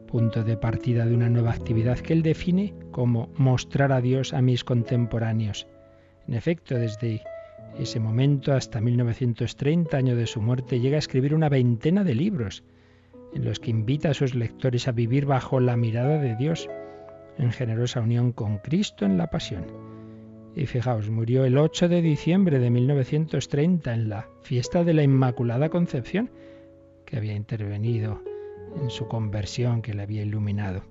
punto 0.08 0.44
de 0.44 0.58
partida 0.58 1.06
de 1.06 1.14
una 1.14 1.30
nueva 1.30 1.52
actividad 1.52 2.00
que 2.00 2.14
él 2.14 2.24
define 2.24 2.74
como 2.90 3.30
mostrar 3.38 3.92
a 3.92 4.02
Dios 4.02 4.34
a 4.34 4.42
mis 4.42 4.64
contemporáneos. 4.64 5.68
En 6.28 6.34
efecto, 6.34 6.74
desde 6.80 7.22
ese 7.78 8.00
momento 8.00 8.54
hasta 8.54 8.82
1930, 8.82 9.96
año 9.96 10.16
de 10.16 10.26
su 10.26 10.42
muerte, 10.42 10.80
llega 10.80 10.96
a 10.96 11.06
escribir 11.06 11.36
una 11.36 11.48
veintena 11.48 12.04
de 12.04 12.16
libros 12.16 12.64
en 13.36 13.46
los 13.46 13.60
que 13.60 13.70
invita 13.70 14.10
a 14.10 14.16
sus 14.16 14.34
lectores 14.34 14.88
a 14.88 14.94
vivir 14.94 15.28
bajo 15.28 15.60
la 15.60 15.78
mirada 15.78 16.18
de 16.18 16.36
Dios, 16.38 16.68
en 17.38 17.52
generosa 17.52 18.02
unión 18.02 18.32
con 18.32 18.58
Cristo 18.58 19.06
en 19.06 19.20
la 19.20 19.28
pasión. 19.28 19.99
Y 20.56 20.66
fijaos, 20.66 21.10
murió 21.10 21.46
el 21.46 21.58
8 21.58 21.88
de 21.88 22.02
diciembre 22.02 22.60
de 22.60 22.70
1930 22.70 23.94
en 23.94 24.10
la 24.10 24.28
fiesta 24.42 24.84
de 24.84 24.94
la 24.94 25.04
Inmaculada 25.04 25.70
Concepción, 25.70 26.32
que 27.06 27.18
había 27.18 27.36
intervenido 27.36 28.22
en 28.82 28.90
su 28.90 29.08
conversión 29.08 29.82
que 29.82 29.94
le 29.94 30.04
había 30.04 30.24
iluminado. 30.24 30.84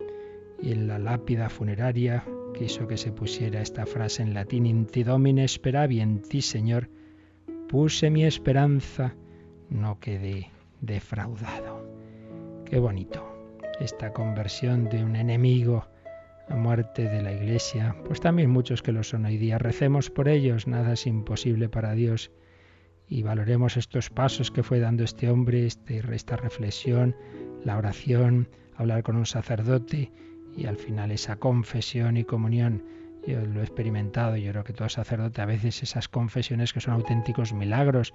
Y 0.62 0.72
en 0.72 0.88
la 0.88 0.98
lápida 0.98 1.48
funeraria 1.48 2.24
quiso 2.54 2.86
que 2.86 2.96
se 2.96 3.12
pusiera 3.12 3.60
esta 3.60 3.86
frase 3.86 4.22
en 4.22 4.34
latín, 4.34 4.66
In 4.66 4.86
ti 4.86 5.02
domine 5.02 5.46
speravi, 5.46 6.00
en 6.00 6.22
ti, 6.22 6.42
Señor, 6.42 6.88
puse 7.68 8.10
mi 8.10 8.24
esperanza, 8.24 9.14
no 9.70 10.00
quedé 10.00 10.50
defraudado. 10.80 11.86
Qué 12.64 12.78
bonito 12.78 13.24
esta 13.80 14.12
conversión 14.12 14.88
de 14.88 15.04
un 15.04 15.14
enemigo 15.16 15.86
a 16.48 16.56
muerte 16.56 17.08
de 17.08 17.22
la 17.22 17.32
Iglesia, 17.32 17.96
pues 18.04 18.20
también 18.20 18.50
muchos 18.50 18.82
que 18.82 18.92
lo 18.92 19.02
son 19.02 19.24
hoy 19.24 19.36
día. 19.36 19.58
Recemos 19.58 20.10
por 20.10 20.28
ellos, 20.28 20.66
nada 20.66 20.92
es 20.94 21.06
imposible 21.06 21.68
para 21.68 21.92
Dios 21.92 22.30
y 23.08 23.22
valoremos 23.22 23.76
estos 23.76 24.10
pasos 24.10 24.50
que 24.50 24.62
fue 24.62 24.80
dando 24.80 25.04
este 25.04 25.30
hombre, 25.30 25.66
este, 25.66 26.02
esta 26.14 26.36
reflexión, 26.36 27.16
la 27.64 27.78
oración, 27.78 28.48
hablar 28.76 29.02
con 29.02 29.16
un 29.16 29.26
sacerdote 29.26 30.12
y 30.56 30.66
al 30.66 30.76
final 30.76 31.10
esa 31.10 31.36
confesión 31.36 32.16
y 32.16 32.24
comunión. 32.24 32.84
Yo 33.26 33.44
lo 33.44 33.60
he 33.60 33.64
experimentado, 33.64 34.36
yo 34.36 34.50
creo 34.52 34.64
que 34.64 34.72
todo 34.72 34.88
sacerdote 34.88 35.40
a 35.40 35.46
veces 35.46 35.82
esas 35.82 36.08
confesiones 36.08 36.72
que 36.72 36.80
son 36.80 36.94
auténticos 36.94 37.52
milagros. 37.52 38.14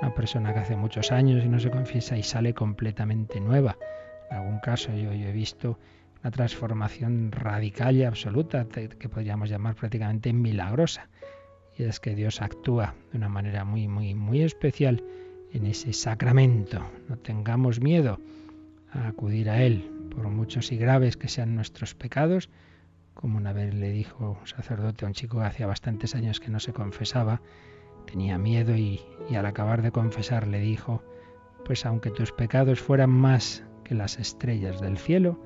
Una 0.00 0.14
persona 0.14 0.52
que 0.52 0.60
hace 0.60 0.76
muchos 0.76 1.12
años 1.12 1.44
y 1.44 1.48
no 1.48 1.58
se 1.58 1.70
confiesa 1.70 2.16
y 2.16 2.22
sale 2.22 2.54
completamente 2.54 3.40
nueva. 3.40 3.76
En 4.30 4.36
algún 4.38 4.58
caso 4.60 4.92
yo, 4.92 5.12
yo 5.12 5.28
he 5.28 5.32
visto 5.32 5.78
una 6.22 6.30
transformación 6.30 7.30
radical 7.32 7.96
y 7.96 8.04
absoluta 8.04 8.66
que 8.66 9.08
podríamos 9.08 9.50
llamar 9.50 9.74
prácticamente 9.74 10.32
milagrosa. 10.32 11.08
Y 11.76 11.84
es 11.84 12.00
que 12.00 12.14
Dios 12.14 12.42
actúa 12.42 12.94
de 13.12 13.18
una 13.18 13.28
manera 13.28 13.64
muy, 13.64 13.86
muy, 13.86 14.14
muy 14.14 14.42
especial 14.42 15.04
en 15.52 15.66
ese 15.66 15.92
sacramento. 15.92 16.82
No 17.08 17.16
tengamos 17.18 17.80
miedo 17.80 18.20
a 18.92 19.08
acudir 19.08 19.48
a 19.48 19.62
Él, 19.62 19.90
por 20.14 20.28
muchos 20.28 20.72
y 20.72 20.76
graves 20.76 21.16
que 21.16 21.28
sean 21.28 21.54
nuestros 21.54 21.94
pecados, 21.94 22.50
como 23.14 23.36
una 23.36 23.52
vez 23.52 23.74
le 23.74 23.90
dijo 23.90 24.38
un 24.40 24.46
sacerdote 24.46 25.04
a 25.04 25.08
un 25.08 25.14
chico 25.14 25.38
que 25.38 25.44
hacía 25.44 25.66
bastantes 25.66 26.14
años 26.14 26.40
que 26.40 26.50
no 26.50 26.60
se 26.60 26.72
confesaba, 26.72 27.40
tenía 28.06 28.38
miedo 28.38 28.76
y, 28.76 29.00
al 29.36 29.46
acabar 29.46 29.82
de 29.82 29.92
confesar 29.92 30.46
le 30.46 30.60
dijo, 30.60 31.02
pues 31.64 31.84
aunque 31.84 32.10
tus 32.10 32.32
pecados 32.32 32.80
fueran 32.80 33.10
más 33.10 33.64
que 33.84 33.94
las 33.94 34.18
estrellas 34.18 34.80
del 34.80 34.98
cielo, 34.98 35.38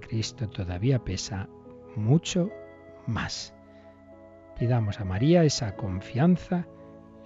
Cristo 0.00 0.48
todavía 0.48 1.04
pesa 1.04 1.48
mucho 1.96 2.50
más. 3.06 3.54
Pidamos 4.58 5.00
a 5.00 5.04
María 5.04 5.44
esa 5.44 5.76
confianza 5.76 6.66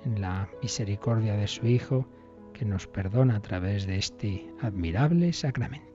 en 0.05 0.21
la 0.21 0.49
misericordia 0.63 1.37
de 1.37 1.47
su 1.47 1.67
Hijo, 1.67 2.07
que 2.53 2.65
nos 2.65 2.87
perdona 2.87 3.37
a 3.37 3.41
través 3.41 3.87
de 3.87 3.97
este 3.97 4.51
admirable 4.61 5.33
sacramento. 5.33 5.88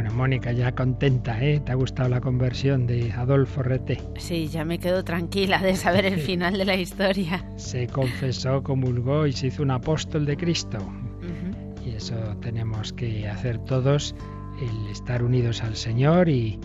Mónica, 0.00 0.52
ya 0.52 0.74
contenta, 0.74 1.42
¿eh? 1.44 1.60
¿Te 1.60 1.72
ha 1.72 1.74
gustado 1.74 2.08
la 2.08 2.20
conversión 2.20 2.86
de 2.86 3.12
Adolfo 3.12 3.62
Rete? 3.62 4.00
Sí, 4.16 4.48
ya 4.48 4.64
me 4.64 4.78
quedo 4.78 5.04
tranquila 5.04 5.60
de 5.60 5.76
saber 5.76 6.06
el 6.06 6.18
final 6.20 6.56
de 6.56 6.64
la 6.64 6.76
historia. 6.76 7.44
Se 7.56 7.86
confesó, 7.88 8.62
comulgó 8.62 9.26
y 9.26 9.32
se 9.32 9.48
hizo 9.48 9.62
un 9.62 9.70
apóstol 9.70 10.24
de 10.24 10.36
Cristo. 10.36 10.78
Y 11.84 11.90
eso 11.90 12.14
tenemos 12.40 12.92
que 12.92 13.28
hacer 13.28 13.58
todos, 13.58 14.14
el 14.60 14.90
estar 14.90 15.22
unidos 15.22 15.62
al 15.62 15.76
Señor 15.76 16.28
y, 16.28 16.58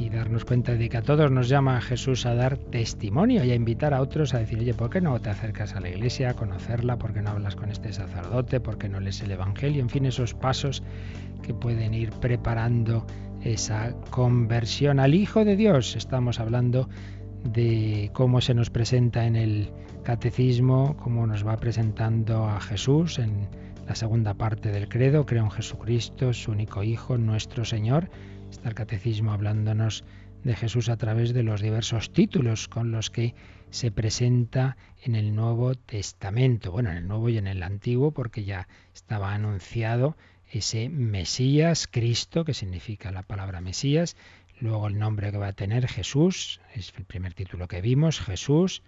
y 0.00 0.08
darnos 0.08 0.46
cuenta 0.46 0.74
de 0.76 0.88
que 0.88 0.96
a 0.96 1.02
todos 1.02 1.30
nos 1.30 1.50
llama 1.50 1.78
Jesús 1.82 2.24
a 2.24 2.34
dar 2.34 2.56
testimonio 2.56 3.44
y 3.44 3.50
a 3.50 3.54
invitar 3.54 3.92
a 3.92 4.00
otros 4.00 4.32
a 4.32 4.38
decir, 4.38 4.58
oye, 4.58 4.72
¿por 4.72 4.88
qué 4.88 5.02
no 5.02 5.20
te 5.20 5.28
acercas 5.28 5.74
a 5.74 5.80
la 5.80 5.90
iglesia 5.90 6.30
a 6.30 6.34
conocerla? 6.34 6.96
¿Por 6.96 7.12
qué 7.12 7.20
no 7.20 7.30
hablas 7.30 7.54
con 7.54 7.70
este 7.70 7.92
sacerdote? 7.92 8.60
¿Por 8.60 8.78
qué 8.78 8.88
no 8.88 8.98
lees 8.98 9.20
el 9.20 9.30
Evangelio? 9.30 9.82
En 9.82 9.90
fin, 9.90 10.06
esos 10.06 10.32
pasos 10.32 10.82
que 11.42 11.52
pueden 11.52 11.92
ir 11.92 12.12
preparando 12.12 13.06
esa 13.42 13.94
conversión 14.08 15.00
al 15.00 15.14
Hijo 15.14 15.44
de 15.44 15.56
Dios. 15.56 15.94
Estamos 15.96 16.40
hablando 16.40 16.88
de 17.44 18.10
cómo 18.14 18.40
se 18.40 18.54
nos 18.54 18.70
presenta 18.70 19.26
en 19.26 19.36
el 19.36 19.70
catecismo, 20.02 20.96
cómo 20.96 21.26
nos 21.26 21.46
va 21.46 21.58
presentando 21.58 22.46
a 22.48 22.58
Jesús 22.62 23.18
en 23.18 23.48
la 23.86 23.94
segunda 23.94 24.32
parte 24.32 24.70
del 24.70 24.88
credo. 24.88 25.26
Creo 25.26 25.44
en 25.44 25.50
Jesucristo, 25.50 26.32
su 26.32 26.52
único 26.52 26.82
Hijo, 26.82 27.18
nuestro 27.18 27.66
Señor 27.66 28.08
Está 28.50 28.68
el 28.68 28.74
catecismo 28.74 29.32
hablándonos 29.32 30.04
de 30.44 30.56
Jesús 30.56 30.88
a 30.88 30.96
través 30.96 31.32
de 31.32 31.42
los 31.42 31.60
diversos 31.60 32.12
títulos 32.12 32.66
con 32.66 32.90
los 32.90 33.08
que 33.08 33.34
se 33.70 33.90
presenta 33.92 34.76
en 35.02 35.14
el 35.14 35.34
Nuevo 35.34 35.74
Testamento. 35.76 36.72
Bueno, 36.72 36.90
en 36.90 36.96
el 36.96 37.08
Nuevo 37.08 37.28
y 37.28 37.38
en 37.38 37.46
el 37.46 37.62
Antiguo, 37.62 38.10
porque 38.10 38.44
ya 38.44 38.66
estaba 38.92 39.34
anunciado 39.34 40.16
ese 40.50 40.88
Mesías, 40.88 41.86
Cristo, 41.86 42.44
que 42.44 42.54
significa 42.54 43.12
la 43.12 43.22
palabra 43.22 43.60
Mesías, 43.60 44.16
luego 44.60 44.88
el 44.88 44.98
nombre 44.98 45.30
que 45.30 45.38
va 45.38 45.48
a 45.48 45.52
tener 45.52 45.86
Jesús, 45.86 46.60
es 46.74 46.92
el 46.96 47.04
primer 47.04 47.34
título 47.34 47.68
que 47.68 47.80
vimos, 47.80 48.20
Jesús, 48.20 48.82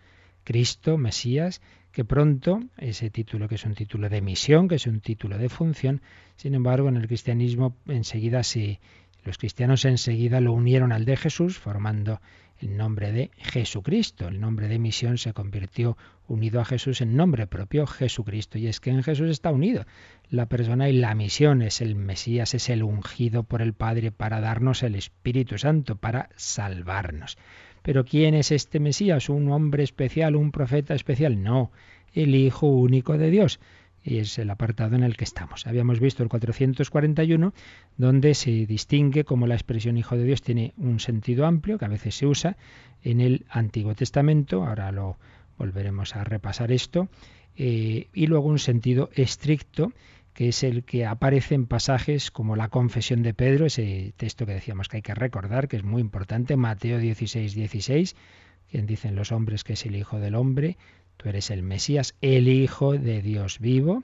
Cristo, 0.45 0.99
Mesías, 0.99 1.61
que 1.93 2.05
pronto 2.05 2.61
ese 2.79 3.11
título 3.11 3.49
que 3.49 3.55
es 3.55 3.65
un 3.65 3.75
título 3.75 4.09
de 4.09 4.23
misión, 4.23 4.67
que 4.67 4.77
es 4.77 4.87
un 4.87 5.01
título 5.01 5.39
de 5.39 5.49
función, 5.49 6.03
sin 6.37 6.55
embargo 6.55 6.89
en 6.89 6.97
el 6.97 7.07
cristianismo 7.07 7.77
enseguida 7.87 8.43
se 8.43 8.81
los 9.25 9.39
cristianos 9.39 9.85
enseguida 9.85 10.41
lo 10.41 10.53
unieron 10.53 10.93
al 10.93 11.05
de 11.05 11.17
Jesús, 11.17 11.59
formando 11.59 12.21
el 12.59 12.77
nombre 12.77 13.13
de 13.13 13.31
Jesucristo. 13.39 14.29
El 14.29 14.41
nombre 14.41 14.69
de 14.69 14.79
misión 14.79 15.19
se 15.19 15.33
convirtió 15.33 15.97
unido 16.29 16.61
a 16.61 16.65
Jesús 16.65 17.01
en 17.01 17.17
nombre 17.17 17.47
propio 17.47 17.87
Jesucristo. 17.87 18.59
Y 18.59 18.67
es 18.67 18.81
que 18.81 18.91
en 18.91 19.03
Jesús 19.03 19.31
está 19.31 19.51
unido 19.51 19.85
la 20.31 20.47
persona 20.47 20.89
y 20.89 20.93
la 20.93 21.15
misión. 21.15 21.63
Es 21.63 21.81
el 21.81 21.95
Mesías, 21.95 22.55
es 22.55 22.69
el 22.69 22.83
ungido 22.83 23.43
por 23.45 23.63
el 23.63 23.75
Padre 23.75 24.11
para 24.11 24.41
darnos 24.41 24.83
el 24.83 24.95
Espíritu 24.95 25.59
Santo, 25.59 25.97
para 25.97 26.31
salvarnos. 26.37 27.39
Pero 27.83 28.05
¿quién 28.05 28.35
es 28.35 28.53
este 28.53 28.81
Mesías? 28.81 29.29
¿Un 29.29 29.51
hombre 29.51 29.83
especial, 29.83 30.37
un 30.37 30.53
profeta 30.53 30.95
especial? 30.95 31.43
No, 31.43 31.73
el 32.13 32.35
Hijo 32.35 32.67
único 32.67 33.19
de 33.19 33.31
Dios 33.31 33.61
y 34.05 34.19
es 34.19 34.39
el 34.39 34.51
apartado 34.51 34.97
en 34.97 35.03
el 35.03 35.17
que 35.17 35.25
estamos. 35.25 35.67
Habíamos 35.67 36.01
visto 36.01 36.23
el 36.23 36.29
441, 36.29 37.55
donde 37.97 38.35
se 38.35 38.67
distingue 38.67 39.25
como 39.25 39.47
la 39.47 39.55
expresión 39.55 39.97
Hijo 39.97 40.17
de 40.17 40.25
Dios 40.25 40.43
tiene 40.43 40.75
un 40.77 41.01
sentido 41.01 41.47
amplio, 41.47 41.79
que 41.79 41.85
a 41.85 41.89
veces 41.89 42.17
se 42.17 42.27
usa 42.27 42.57
en 43.03 43.21
el 43.21 43.47
Antiguo 43.49 43.95
Testamento, 43.95 44.65
ahora 44.65 44.91
lo 44.93 45.19
volveremos 45.57 46.17
a 46.17 46.25
repasar 46.25 46.73
esto, 46.73 47.09
eh, 47.57 48.09
y 48.13 48.27
luego 48.27 48.49
un 48.49 48.59
sentido 48.59 49.11
estricto, 49.15 49.93
que 50.35 50.49
es 50.49 50.63
el 50.63 50.85
que 50.85 51.05
aparece 51.05 51.55
en 51.55 51.67
pasajes 51.67 52.31
como 52.31 52.57
la 52.57 52.69
confesión 52.69 53.23
de 53.23 53.35
Pedro, 53.35 53.67
ese 53.67 54.15
texto 54.17 54.47
que 54.47 54.55
decíamos 54.55 54.89
que 54.89 54.99
hay 54.99 55.03
que 55.03 55.15
recordar, 55.15 55.69
que 55.69 55.77
es 55.77 55.85
muy 55.85 56.01
importante, 56.01 56.57
Mateo 56.57 56.99
16, 56.99 57.55
16, 57.55 58.17
quien 58.71 58.87
dicen 58.87 59.15
los 59.15 59.31
hombres 59.31 59.65
que 59.65 59.75
es 59.75 59.85
el 59.85 59.95
Hijo 59.95 60.19
del 60.19 60.35
Hombre, 60.35 60.79
Tú 61.23 61.29
eres 61.29 61.51
el 61.51 61.63
Mesías, 61.63 62.17
el 62.21 62.49
Hijo 62.49 62.99
de 62.99 63.23
Dios 63.23 63.61
vivo. 63.61 64.03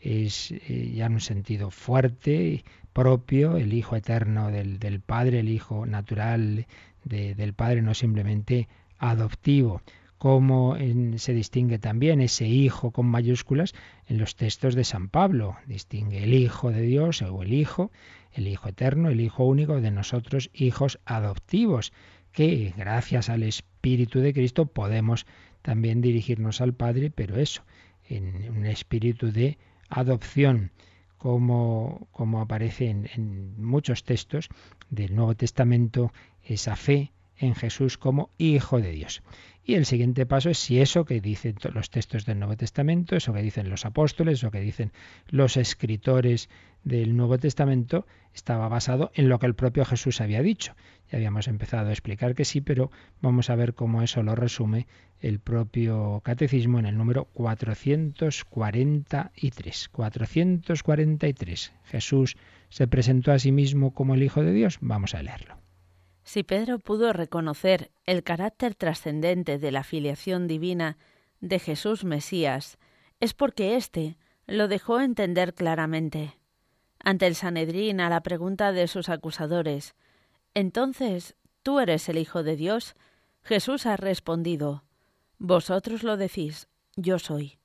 Es 0.00 0.50
eh, 0.50 0.92
ya 0.94 1.06
en 1.06 1.14
un 1.14 1.20
sentido 1.20 1.70
fuerte, 1.70 2.64
propio, 2.92 3.56
el 3.56 3.72
Hijo 3.72 3.94
eterno 3.94 4.50
del, 4.50 5.00
Padre, 5.00 5.40
el 5.40 5.48
Hijo 5.48 5.86
natural 5.86 6.66
del 7.04 7.54
Padre, 7.54 7.82
no 7.82 7.94
simplemente 7.94 8.68
adoptivo. 8.98 9.82
Como 10.18 10.76
se 11.16 11.32
distingue 11.32 11.78
también 11.78 12.20
ese 12.20 12.48
Hijo 12.48 12.90
con 12.90 13.06
mayúsculas 13.06 13.72
en 14.08 14.18
los 14.18 14.34
textos 14.34 14.74
de 14.74 14.82
San 14.82 15.08
Pablo. 15.08 15.56
Distingue 15.66 16.24
el 16.24 16.34
Hijo 16.34 16.72
de 16.72 16.82
Dios 16.82 17.22
o 17.22 17.42
el 17.42 17.52
Hijo, 17.52 17.92
el 18.32 18.48
Hijo 18.48 18.70
eterno, 18.70 19.08
el 19.08 19.20
Hijo 19.20 19.44
único 19.44 19.80
de 19.80 19.92
nosotros, 19.92 20.50
hijos 20.52 20.98
adoptivos 21.04 21.92
que 22.32 22.72
gracias 22.76 23.28
al 23.28 23.42
Espíritu 23.42 24.20
de 24.20 24.32
Cristo 24.32 24.66
podemos 24.66 25.26
también 25.62 26.00
dirigirnos 26.00 26.60
al 26.60 26.74
Padre, 26.74 27.10
pero 27.10 27.36
eso, 27.36 27.62
en 28.08 28.50
un 28.50 28.66
espíritu 28.66 29.32
de 29.32 29.58
adopción, 29.88 30.72
como, 31.18 32.08
como 32.12 32.40
aparece 32.40 32.88
en, 32.88 33.08
en 33.14 33.62
muchos 33.62 34.04
textos 34.04 34.48
del 34.88 35.14
Nuevo 35.14 35.34
Testamento, 35.34 36.12
esa 36.42 36.76
fe 36.76 37.12
en 37.36 37.54
Jesús 37.54 37.98
como 37.98 38.30
Hijo 38.38 38.80
de 38.80 38.92
Dios. 38.92 39.22
Y 39.62 39.74
el 39.74 39.84
siguiente 39.84 40.26
paso 40.26 40.50
es 40.50 40.58
si 40.58 40.80
eso 40.80 41.04
que 41.04 41.20
dicen 41.20 41.56
los 41.74 41.90
textos 41.90 42.24
del 42.24 42.38
Nuevo 42.38 42.56
Testamento, 42.56 43.14
eso 43.14 43.34
que 43.34 43.42
dicen 43.42 43.68
los 43.68 43.84
apóstoles, 43.84 44.38
eso 44.38 44.50
que 44.50 44.60
dicen 44.60 44.92
los 45.28 45.56
escritores 45.56 46.48
del 46.82 47.16
Nuevo 47.16 47.38
Testamento, 47.38 48.06
estaba 48.34 48.68
basado 48.68 49.12
en 49.14 49.28
lo 49.28 49.38
que 49.38 49.46
el 49.46 49.54
propio 49.54 49.84
Jesús 49.84 50.20
había 50.20 50.42
dicho. 50.42 50.74
Ya 51.10 51.18
habíamos 51.18 51.46
empezado 51.46 51.88
a 51.88 51.92
explicar 51.92 52.34
que 52.34 52.46
sí, 52.46 52.60
pero 52.60 52.90
vamos 53.20 53.50
a 53.50 53.56
ver 53.56 53.74
cómo 53.74 54.02
eso 54.02 54.22
lo 54.22 54.34
resume 54.34 54.86
el 55.20 55.40
propio 55.40 56.22
catecismo 56.24 56.78
en 56.78 56.86
el 56.86 56.96
número 56.96 57.26
443. 57.26 59.88
443. 59.90 61.72
Jesús 61.84 62.36
se 62.70 62.88
presentó 62.88 63.32
a 63.32 63.38
sí 63.38 63.52
mismo 63.52 63.92
como 63.92 64.14
el 64.14 64.22
Hijo 64.22 64.42
de 64.42 64.52
Dios. 64.52 64.78
Vamos 64.80 65.14
a 65.14 65.22
leerlo. 65.22 65.69
Si 66.32 66.44
Pedro 66.44 66.78
pudo 66.78 67.12
reconocer 67.12 67.90
el 68.06 68.22
carácter 68.22 68.76
trascendente 68.76 69.58
de 69.58 69.72
la 69.72 69.82
filiación 69.82 70.46
divina 70.46 70.96
de 71.40 71.58
Jesús 71.58 72.04
Mesías, 72.04 72.78
es 73.18 73.34
porque 73.34 73.74
éste 73.74 74.16
lo 74.46 74.68
dejó 74.68 75.00
entender 75.00 75.54
claramente. 75.54 76.38
Ante 77.02 77.26
el 77.26 77.34
Sanedrín 77.34 78.00
a 78.00 78.08
la 78.08 78.22
pregunta 78.22 78.70
de 78.70 78.86
sus 78.86 79.08
acusadores, 79.08 79.96
Entonces, 80.54 81.34
¿tú 81.64 81.80
eres 81.80 82.08
el 82.08 82.16
Hijo 82.16 82.44
de 82.44 82.54
Dios? 82.54 82.94
Jesús 83.42 83.84
ha 83.86 83.96
respondido, 83.96 84.84
Vosotros 85.38 86.04
lo 86.04 86.16
decís, 86.16 86.68
yo 86.94 87.18
soy. 87.18 87.58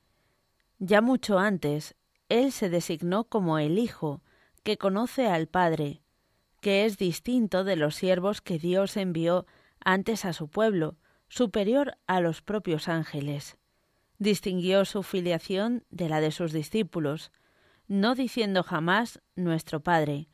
Ya 0.80 1.00
mucho 1.00 1.38
antes, 1.38 1.94
él 2.28 2.50
se 2.50 2.68
designó 2.68 3.28
como 3.28 3.60
el 3.60 3.78
Hijo, 3.78 4.22
que 4.64 4.76
conoce 4.76 5.28
al 5.28 5.46
Padre, 5.46 6.02
que 6.66 6.84
es 6.84 6.98
distinto 6.98 7.62
de 7.62 7.76
los 7.76 7.94
siervos 7.94 8.40
que 8.40 8.58
Dios 8.58 8.96
envió 8.96 9.46
antes 9.84 10.24
a 10.24 10.32
su 10.32 10.48
pueblo, 10.48 10.96
superior 11.28 11.96
a 12.08 12.18
los 12.18 12.42
propios 12.42 12.88
ángeles. 12.88 13.56
Distinguió 14.18 14.84
su 14.84 15.04
filiación 15.04 15.84
de 15.90 16.08
la 16.08 16.20
de 16.20 16.32
sus 16.32 16.50
discípulos, 16.50 17.30
no 17.86 18.16
diciendo 18.16 18.64
jamás 18.64 19.20
nuestro 19.36 19.78
Padre, 19.78 20.26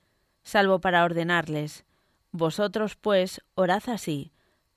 salvo 0.42 0.80
para 0.80 1.04
ordenarles, 1.04 1.84
Vosotros 2.30 2.96
pues 2.96 3.42
orad 3.54 3.82
así, 3.90 4.32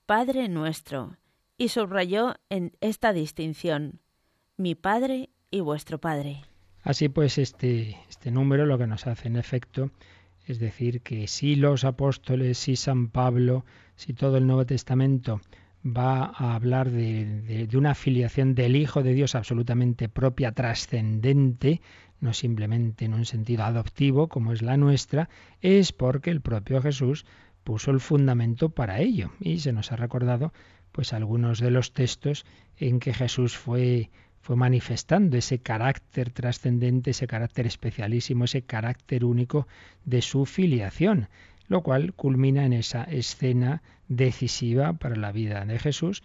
Padre 0.05 0.49
nuestro, 0.49 1.15
y 1.57 1.69
subrayó 1.69 2.35
en 2.49 2.75
esta 2.81 3.13
distinción, 3.13 4.01
mi 4.57 4.75
Padre 4.75 5.29
y 5.51 5.61
vuestro 5.61 6.01
Padre. 6.01 6.41
Así 6.83 7.07
pues, 7.07 7.37
este, 7.37 7.97
este 8.09 8.29
número 8.29 8.65
lo 8.65 8.77
que 8.77 8.87
nos 8.87 9.07
hace 9.07 9.29
en 9.29 9.37
efecto 9.37 9.91
es 10.45 10.59
decir, 10.59 11.01
que 11.01 11.27
si 11.27 11.55
los 11.55 11.83
apóstoles, 11.83 12.57
si 12.57 12.75
San 12.75 13.09
Pablo, 13.09 13.65
si 13.95 14.13
todo 14.13 14.37
el 14.37 14.47
Nuevo 14.47 14.65
Testamento 14.65 15.41
va 15.85 16.25
a 16.25 16.55
hablar 16.55 16.89
de, 16.89 17.67
una 17.75 17.95
filiación 17.95 18.55
del 18.55 18.75
Hijo 18.75 19.03
de 19.03 19.13
Dios 19.13 19.35
absolutamente 19.35 20.09
propia, 20.09 20.51
trascendente, 20.51 21.81
no 22.19 22.33
simplemente 22.33 23.05
en 23.05 23.13
un 23.13 23.25
sentido 23.25 23.63
adoptivo 23.63 24.27
como 24.27 24.53
es 24.53 24.61
la 24.61 24.77
nuestra, 24.77 25.29
es 25.61 25.91
porque 25.91 26.31
el 26.31 26.41
propio 26.41 26.81
Jesús 26.81 27.25
puso 27.63 27.91
el 27.91 27.99
fundamento 27.99 28.69
para 28.69 28.99
ello. 28.99 29.31
Y 29.39 29.59
se 29.59 29.73
nos 29.73 29.91
ha 29.91 29.95
recordado 29.95 30.53
pues 30.91 31.13
algunos 31.13 31.59
de 31.59 31.71
los 31.71 31.93
textos 31.93 32.45
en 32.77 32.99
que 32.99 33.13
Jesús 33.13 33.57
fue 33.57 34.09
fue 34.45 34.55
manifestando 34.55 35.37
ese 35.37 35.57
carácter 35.57 36.29
trascendente, 36.29 37.09
ese 37.09 37.25
carácter 37.25 37.65
especialísimo, 37.65 38.43
ese 38.45 38.61
carácter 38.61 39.25
único 39.25 39.67
de 40.03 40.21
su 40.21 40.45
filiación, 40.45 41.29
lo 41.67 41.81
cual 41.81 42.13
culmina 42.13 42.63
en 42.63 42.73
esa 42.73 43.05
escena 43.05 43.81
decisiva 44.07 44.93
para 44.93 45.15
la 45.15 45.31
vida 45.31 45.65
de 45.65 45.79
Jesús, 45.79 46.21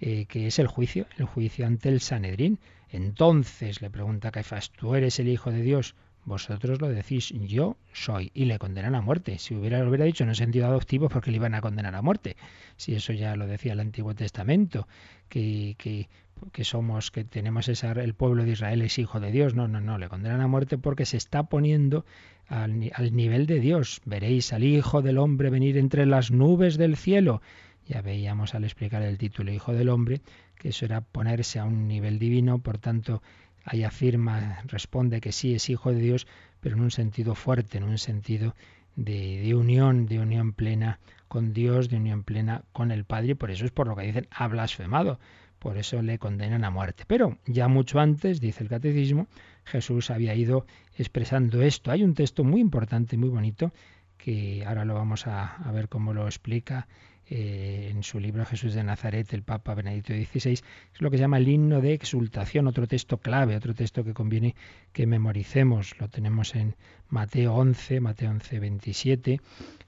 eh, 0.00 0.26
que 0.26 0.46
es 0.46 0.60
el 0.60 0.68
juicio, 0.68 1.06
el 1.18 1.24
juicio 1.24 1.66
ante 1.66 1.88
el 1.88 1.98
Sanedrín. 2.00 2.60
Entonces 2.90 3.82
le 3.82 3.90
pregunta 3.90 4.28
a 4.28 4.30
Caifás, 4.30 4.70
¿tú 4.70 4.94
eres 4.94 5.18
el 5.18 5.26
Hijo 5.26 5.50
de 5.50 5.62
Dios? 5.62 5.96
Vosotros 6.26 6.80
lo 6.80 6.88
decís, 6.88 7.34
yo 7.40 7.76
soy, 7.92 8.30
y 8.34 8.44
le 8.44 8.60
condenan 8.60 8.94
a 8.94 9.00
muerte. 9.00 9.38
Si 9.40 9.52
hubiera, 9.52 9.80
lo 9.80 9.88
hubiera 9.88 10.04
dicho 10.04 10.22
en 10.22 10.30
un 10.30 10.36
sentido 10.36 10.66
adoptivo, 10.66 11.08
porque 11.08 11.32
le 11.32 11.38
iban 11.38 11.54
a 11.54 11.60
condenar 11.60 11.96
a 11.96 12.02
muerte. 12.02 12.36
Si 12.76 12.94
eso 12.94 13.12
ya 13.12 13.34
lo 13.34 13.48
decía 13.48 13.72
el 13.72 13.80
Antiguo 13.80 14.14
Testamento, 14.14 14.86
que, 15.28 15.74
que 15.76 16.08
que 16.52 16.64
somos, 16.64 17.10
que 17.10 17.24
tenemos 17.24 17.68
esa, 17.68 17.92
el 17.92 18.14
pueblo 18.14 18.44
de 18.44 18.52
Israel 18.52 18.82
es 18.82 18.98
hijo 18.98 19.20
de 19.20 19.30
Dios. 19.30 19.54
No, 19.54 19.68
no, 19.68 19.80
no, 19.80 19.98
le 19.98 20.08
condenan 20.08 20.40
a 20.40 20.46
muerte 20.46 20.78
porque 20.78 21.06
se 21.06 21.16
está 21.16 21.44
poniendo 21.44 22.04
al, 22.48 22.78
nivel 23.14 23.46
de 23.46 23.60
Dios. 23.60 24.00
Veréis 24.04 24.52
al 24.52 24.64
Hijo 24.64 25.02
del 25.02 25.18
Hombre 25.18 25.50
venir 25.50 25.78
entre 25.78 26.06
las 26.06 26.30
nubes 26.30 26.76
del 26.76 26.96
cielo. 26.96 27.42
Ya 27.86 28.02
veíamos 28.02 28.54
al 28.54 28.64
explicar 28.64 29.02
el 29.02 29.18
título 29.18 29.52
Hijo 29.52 29.72
del 29.72 29.88
Hombre 29.88 30.20
que 30.56 30.70
eso 30.70 30.84
era 30.84 31.00
ponerse 31.02 31.58
a 31.58 31.64
un 31.64 31.88
nivel 31.88 32.18
divino, 32.18 32.58
por 32.58 32.78
tanto, 32.78 33.22
ahí 33.64 33.82
afirma, 33.82 34.62
responde 34.66 35.20
que 35.20 35.32
sí 35.32 35.54
es 35.54 35.68
Hijo 35.68 35.92
de 35.92 35.98
Dios, 35.98 36.26
pero 36.60 36.76
en 36.76 36.82
un 36.82 36.90
sentido 36.90 37.34
fuerte, 37.34 37.78
en 37.78 37.84
un 37.84 37.98
sentido 37.98 38.54
de, 38.96 39.42
de 39.42 39.54
unión, 39.54 40.06
de 40.06 40.20
unión 40.20 40.52
plena 40.52 41.00
con 41.28 41.52
Dios, 41.52 41.90
de 41.90 41.96
unión 41.96 42.22
plena 42.22 42.62
con 42.72 42.92
el 42.92 43.04
Padre, 43.04 43.32
y 43.32 43.34
por 43.34 43.50
eso 43.50 43.64
es 43.64 43.72
por 43.72 43.88
lo 43.88 43.96
que 43.96 44.06
dicen 44.06 44.28
ha 44.30 44.48
blasfemado 44.48 45.18
por 45.64 45.78
eso 45.78 46.02
le 46.02 46.18
condenan 46.18 46.62
a 46.62 46.70
muerte. 46.70 47.04
Pero 47.06 47.38
ya 47.46 47.68
mucho 47.68 47.98
antes, 47.98 48.38
dice 48.38 48.62
el 48.62 48.68
catecismo, 48.68 49.28
Jesús 49.64 50.10
había 50.10 50.34
ido 50.34 50.66
expresando 50.98 51.62
esto. 51.62 51.90
Hay 51.90 52.04
un 52.04 52.12
texto 52.12 52.44
muy 52.44 52.60
importante, 52.60 53.16
muy 53.16 53.30
bonito, 53.30 53.72
que 54.18 54.62
ahora 54.66 54.84
lo 54.84 54.92
vamos 54.92 55.26
a, 55.26 55.56
ver 55.72 55.88
cómo 55.88 56.12
lo 56.12 56.26
explica 56.26 56.86
eh, 57.30 57.88
en 57.90 58.02
su 58.02 58.20
libro 58.20 58.44
Jesús 58.44 58.74
de 58.74 58.84
Nazaret, 58.84 59.32
el 59.32 59.42
Papa 59.42 59.74
Benedicto 59.74 60.12
XVI, 60.12 60.52
es 60.52 60.62
lo 60.98 61.10
que 61.10 61.16
se 61.16 61.22
llama 61.22 61.38
el 61.38 61.48
himno 61.48 61.80
de 61.80 61.94
exultación, 61.94 62.66
otro 62.66 62.86
texto 62.86 63.18
clave, 63.18 63.56
otro 63.56 63.74
texto 63.74 64.04
que 64.04 64.12
conviene 64.12 64.54
que 64.92 65.06
memoricemos. 65.06 65.98
Lo 65.98 66.08
tenemos 66.08 66.54
en 66.54 66.76
Mateo 67.08 67.54
11, 67.54 68.00
Mateo 68.00 68.30
11, 68.30 68.60
27, 68.60 69.40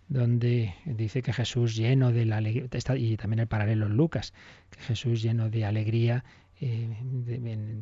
donde 0.08 0.74
dice 0.84 1.20
que 1.20 1.32
Jesús 1.32 1.76
lleno 1.76 2.12
de 2.12 2.24
la 2.24 2.38
alegría, 2.38 2.68
y 2.96 3.16
también 3.16 3.40
el 3.40 3.48
paralelo 3.48 3.86
en 3.86 3.96
Lucas, 3.96 4.32
que 4.70 4.80
Jesús 4.80 5.22
lleno 5.22 5.50
de 5.50 5.64
alegría 5.64 6.24
eh, 6.58 6.88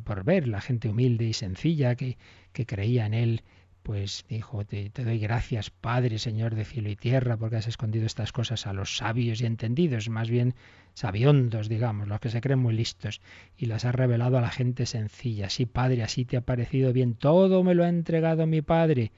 por 0.03 0.25
ver 0.25 0.49
la 0.49 0.59
gente 0.59 0.89
humilde 0.89 1.23
y 1.25 1.33
sencilla 1.33 1.95
que, 1.95 2.17
que 2.51 2.65
creía 2.65 3.05
en 3.05 3.13
él, 3.13 3.43
pues 3.85 4.25
dijo, 4.27 4.65
te, 4.65 4.89
doy 4.89 5.19
gracias, 5.19 5.69
Padre, 5.69 6.17
Señor 6.17 6.55
de 6.55 6.65
cielo 6.65 6.89
y 6.89 6.95
tierra, 6.95 7.37
porque 7.37 7.57
has 7.57 7.67
escondido 7.67 8.07
estas 8.07 8.31
cosas 8.31 8.65
a 8.65 8.73
los 8.73 8.97
sabios 8.97 9.41
y 9.41 9.45
entendidos, 9.45 10.09
más 10.09 10.27
bien 10.27 10.55
sabiondos, 10.95 11.69
digamos, 11.69 12.07
los 12.07 12.19
que 12.19 12.29
se 12.29 12.41
creen 12.41 12.57
muy 12.57 12.73
listos, 12.73 13.21
y 13.55 13.67
las 13.67 13.85
has 13.85 13.93
revelado 13.93 14.39
a 14.39 14.41
la 14.41 14.49
gente 14.49 14.87
sencilla. 14.87 15.51
Sí, 15.51 15.67
Padre, 15.67 16.01
así 16.01 16.25
te 16.25 16.35
ha 16.35 16.41
parecido 16.41 16.93
bien, 16.93 17.13
todo 17.13 17.63
me 17.63 17.75
lo 17.75 17.83
ha 17.83 17.89
entregado 17.89 18.47
mi 18.47 18.63
Padre, 18.63 19.11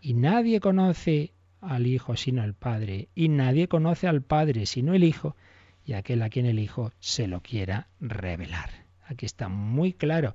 y 0.00 0.14
nadie 0.14 0.58
conoce 0.58 1.34
al 1.60 1.86
Hijo 1.86 2.16
sino 2.16 2.42
el 2.44 2.54
Padre, 2.54 3.10
y 3.14 3.28
nadie 3.28 3.68
conoce 3.68 4.08
al 4.08 4.22
Padre 4.22 4.64
sino 4.64 4.94
el 4.94 5.04
Hijo, 5.04 5.36
y 5.84 5.92
aquel 5.92 6.22
a 6.22 6.30
quien 6.30 6.46
el 6.46 6.60
Hijo 6.60 6.92
se 6.98 7.26
lo 7.28 7.42
quiera 7.42 7.88
revelar. 8.00 8.70
Aquí 9.06 9.26
está 9.26 9.50
muy 9.50 9.92
claro 9.92 10.32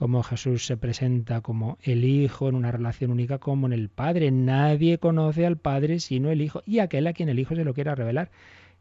cómo 0.00 0.22
Jesús 0.22 0.64
se 0.64 0.78
presenta 0.78 1.42
como 1.42 1.76
el 1.82 2.06
Hijo 2.06 2.48
en 2.48 2.54
una 2.54 2.72
relación 2.72 3.10
única 3.10 3.36
como 3.36 3.66
en 3.66 3.74
el 3.74 3.90
Padre. 3.90 4.30
Nadie 4.30 4.96
conoce 4.96 5.44
al 5.44 5.58
Padre 5.58 6.00
sino 6.00 6.30
el 6.30 6.40
Hijo, 6.40 6.62
y 6.64 6.78
aquel 6.78 7.06
a 7.06 7.12
quien 7.12 7.28
el 7.28 7.38
Hijo 7.38 7.54
se 7.54 7.64
lo 7.64 7.74
quiera 7.74 7.94
revelar. 7.94 8.30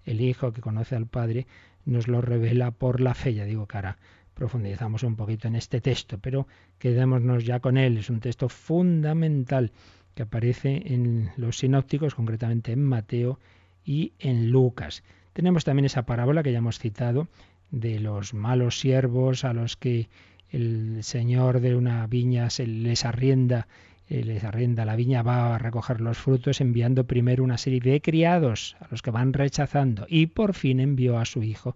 El 0.06 0.22
Hijo 0.22 0.54
que 0.54 0.62
conoce 0.62 0.96
al 0.96 1.08
Padre 1.08 1.46
nos 1.84 2.08
lo 2.08 2.22
revela 2.22 2.72
por 2.72 3.02
la 3.02 3.16
fe. 3.16 3.34
Ya 3.34 3.44
digo 3.44 3.68
ahora 3.70 3.98
profundizamos 4.34 5.04
un 5.04 5.18
poquito 5.18 5.50
en 5.50 5.58
este 5.58 5.82
texto, 5.82 6.20
pero 6.20 6.48
quedémonos 6.78 7.44
ya 7.44 7.60
con 7.60 7.78
él. 7.78 7.98
Es 7.98 8.10
un 8.10 8.22
texto 8.22 8.48
fundamental 8.48 9.74
que 10.16 10.24
aparece 10.24 10.82
en 10.86 11.32
los 11.36 11.58
sinópticos, 11.58 12.16
concretamente 12.16 12.72
en 12.72 12.82
Mateo 12.82 13.40
y 13.84 14.14
en 14.20 14.52
Lucas. 14.52 15.04
Tenemos 15.34 15.66
también 15.66 15.84
esa 15.84 16.06
parábola 16.06 16.44
que 16.44 16.54
ya 16.54 16.60
hemos 16.60 16.80
citado 16.80 17.28
de 17.72 18.00
los 18.00 18.34
malos 18.34 18.80
siervos 18.80 19.44
a 19.44 19.52
los 19.52 19.76
que 19.76 20.08
el 20.52 21.04
señor 21.04 21.62
de 21.62 21.76
una 21.76 22.06
viña 22.08 22.50
se 22.50 22.66
les 22.68 23.06
arrienda 23.06 23.68
eh, 24.10 24.24
les 24.24 24.44
arrienda 24.44 24.86
la 24.86 24.96
viña, 24.96 25.22
va 25.22 25.54
a 25.54 25.60
recoger 25.60 26.02
los 26.02 26.18
frutos 26.18 26.62
enviando 26.62 27.06
primero 27.06 27.44
una 27.44 27.60
serie 27.60 27.80
de 27.80 28.02
criados 28.02 28.76
a 28.80 28.88
los 28.90 29.04
que 29.04 29.12
van 29.12 29.34
rechazando 29.34 30.08
y 30.10 30.26
por 30.28 30.56
fin 30.56 30.80
envió 30.80 31.20
a 31.20 31.26
su 31.26 31.44
hijo. 31.44 31.76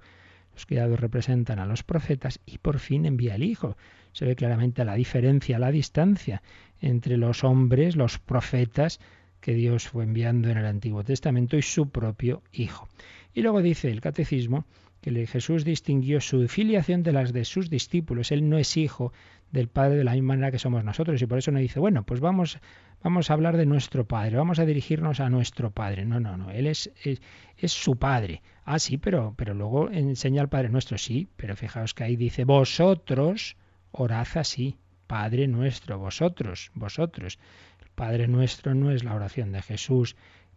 Los 0.53 0.65
criados 0.65 0.99
representan 0.99 1.59
a 1.59 1.67
los 1.67 1.83
profetas 1.83 2.39
y 2.47 2.57
por 2.57 2.79
fin 2.79 3.05
envía 3.05 3.35
al 3.35 3.43
hijo. 3.43 3.77
Se 4.13 4.25
ve 4.25 4.35
claramente 4.35 4.83
la 4.83 4.95
diferencia, 4.95 5.59
la 5.59 5.71
distancia 5.71 6.41
entre 6.81 7.17
los 7.17 7.43
hombres, 7.43 7.95
los 7.95 8.17
profetas, 8.17 8.99
que 9.39 9.53
Dios 9.53 9.87
fue 9.89 10.03
enviando 10.03 10.49
en 10.49 10.57
el 10.57 10.65
Antiguo 10.65 11.03
Testamento 11.03 11.57
y 11.57 11.61
su 11.61 11.89
propio 11.89 12.41
Hijo. 12.51 12.87
Y 13.33 13.41
luego 13.41 13.61
dice 13.61 13.91
el 13.91 13.99
Catecismo 14.01 14.65
que 15.03 15.27
Jesús 15.27 15.65
distinguió 15.65 16.21
su 16.21 16.47
filiación 16.47 17.03
de 17.03 17.11
las 17.11 17.33
de 17.33 17.43
sus 17.43 17.69
discípulos. 17.69 18.31
Él 18.31 18.49
no 18.49 18.57
es 18.57 18.77
hijo 18.77 19.11
del 19.51 19.67
Padre 19.67 19.97
de 19.97 20.03
la 20.05 20.13
misma 20.13 20.29
manera 20.29 20.49
que 20.49 20.59
somos 20.59 20.83
nosotros 20.83 21.21
y 21.21 21.25
por 21.25 21.37
eso 21.37 21.51
no 21.51 21.59
dice, 21.59 21.79
bueno, 21.79 22.03
pues 22.03 22.21
vamos, 22.21 22.59
vamos 23.03 23.29
a 23.29 23.33
hablar 23.33 23.57
de 23.57 23.65
nuestro 23.65 24.07
Padre, 24.07 24.37
vamos 24.37 24.59
a 24.59 24.65
dirigirnos 24.65 25.19
a 25.19 25.29
nuestro 25.29 25.71
Padre. 25.71 26.05
No, 26.05 26.21
no, 26.21 26.37
no, 26.37 26.51
Él 26.51 26.67
es, 26.67 26.89
es, 27.03 27.71
su 27.71 27.97
Padre. 27.97 28.41
Ah, 28.63 28.79
sí, 28.79 28.97
pero, 28.97 29.33
pero 29.35 29.53
luego 29.53 29.91
enseña 29.91 30.41
al 30.41 30.49
Padre 30.49 30.69
nuestro, 30.69 30.97
sí, 30.97 31.27
pero 31.35 31.57
fijaos 31.57 31.93
que 31.93 32.05
ahí 32.05 32.15
dice, 32.15 32.45
vosotros 32.45 33.57
orad 33.91 34.27
así, 34.35 34.77
Padre 35.05 35.47
nuestro, 35.47 35.99
vosotros, 35.99 36.71
vosotros. 36.73 37.39
El 37.81 37.89
Padre 37.89 38.27
nuestro 38.29 38.73
no 38.73 38.89
es 38.89 39.03
la 39.03 39.13
oración 39.13 39.51
de 39.51 39.61
Jesús 39.61 40.15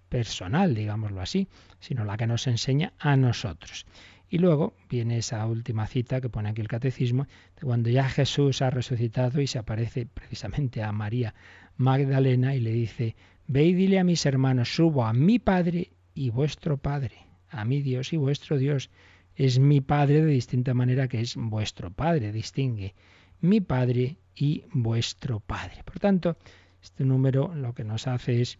personal, 0.08 0.74
digámoslo 0.74 1.20
así, 1.20 1.48
sino 1.80 2.04
la 2.04 2.16
que 2.16 2.26
nos 2.26 2.46
enseña 2.46 2.92
a 2.98 3.16
nosotros. 3.16 3.86
Y 4.28 4.38
luego 4.38 4.74
viene 4.90 5.18
esa 5.18 5.46
última 5.46 5.86
cita 5.86 6.20
que 6.20 6.28
pone 6.28 6.48
aquí 6.48 6.60
el 6.60 6.68
catecismo, 6.68 7.26
de 7.54 7.62
cuando 7.62 7.90
ya 7.90 8.08
Jesús 8.08 8.60
ha 8.62 8.70
resucitado 8.70 9.40
y 9.40 9.46
se 9.46 9.58
aparece 9.58 10.06
precisamente 10.06 10.82
a 10.82 10.92
María 10.92 11.34
Magdalena 11.76 12.54
y 12.54 12.60
le 12.60 12.72
dice, 12.72 13.14
ve 13.46 13.64
y 13.64 13.74
dile 13.74 13.98
a 13.98 14.04
mis 14.04 14.26
hermanos, 14.26 14.74
subo 14.74 15.04
a 15.04 15.12
mi 15.12 15.38
Padre 15.38 15.92
y 16.14 16.30
vuestro 16.30 16.78
Padre, 16.78 17.16
a 17.48 17.64
mi 17.64 17.82
Dios 17.82 18.12
y 18.12 18.16
vuestro 18.16 18.58
Dios. 18.58 18.90
Es 19.36 19.58
mi 19.58 19.80
Padre 19.80 20.24
de 20.24 20.32
distinta 20.32 20.74
manera 20.74 21.08
que 21.08 21.20
es 21.20 21.36
vuestro 21.36 21.92
Padre, 21.92 22.32
distingue 22.32 22.94
mi 23.40 23.60
Padre 23.60 24.16
y 24.34 24.64
vuestro 24.72 25.40
Padre. 25.40 25.82
Por 25.84 26.00
tanto, 26.00 26.36
este 26.82 27.04
número 27.04 27.54
lo 27.54 27.74
que 27.74 27.84
nos 27.84 28.06
hace 28.06 28.40
es 28.40 28.58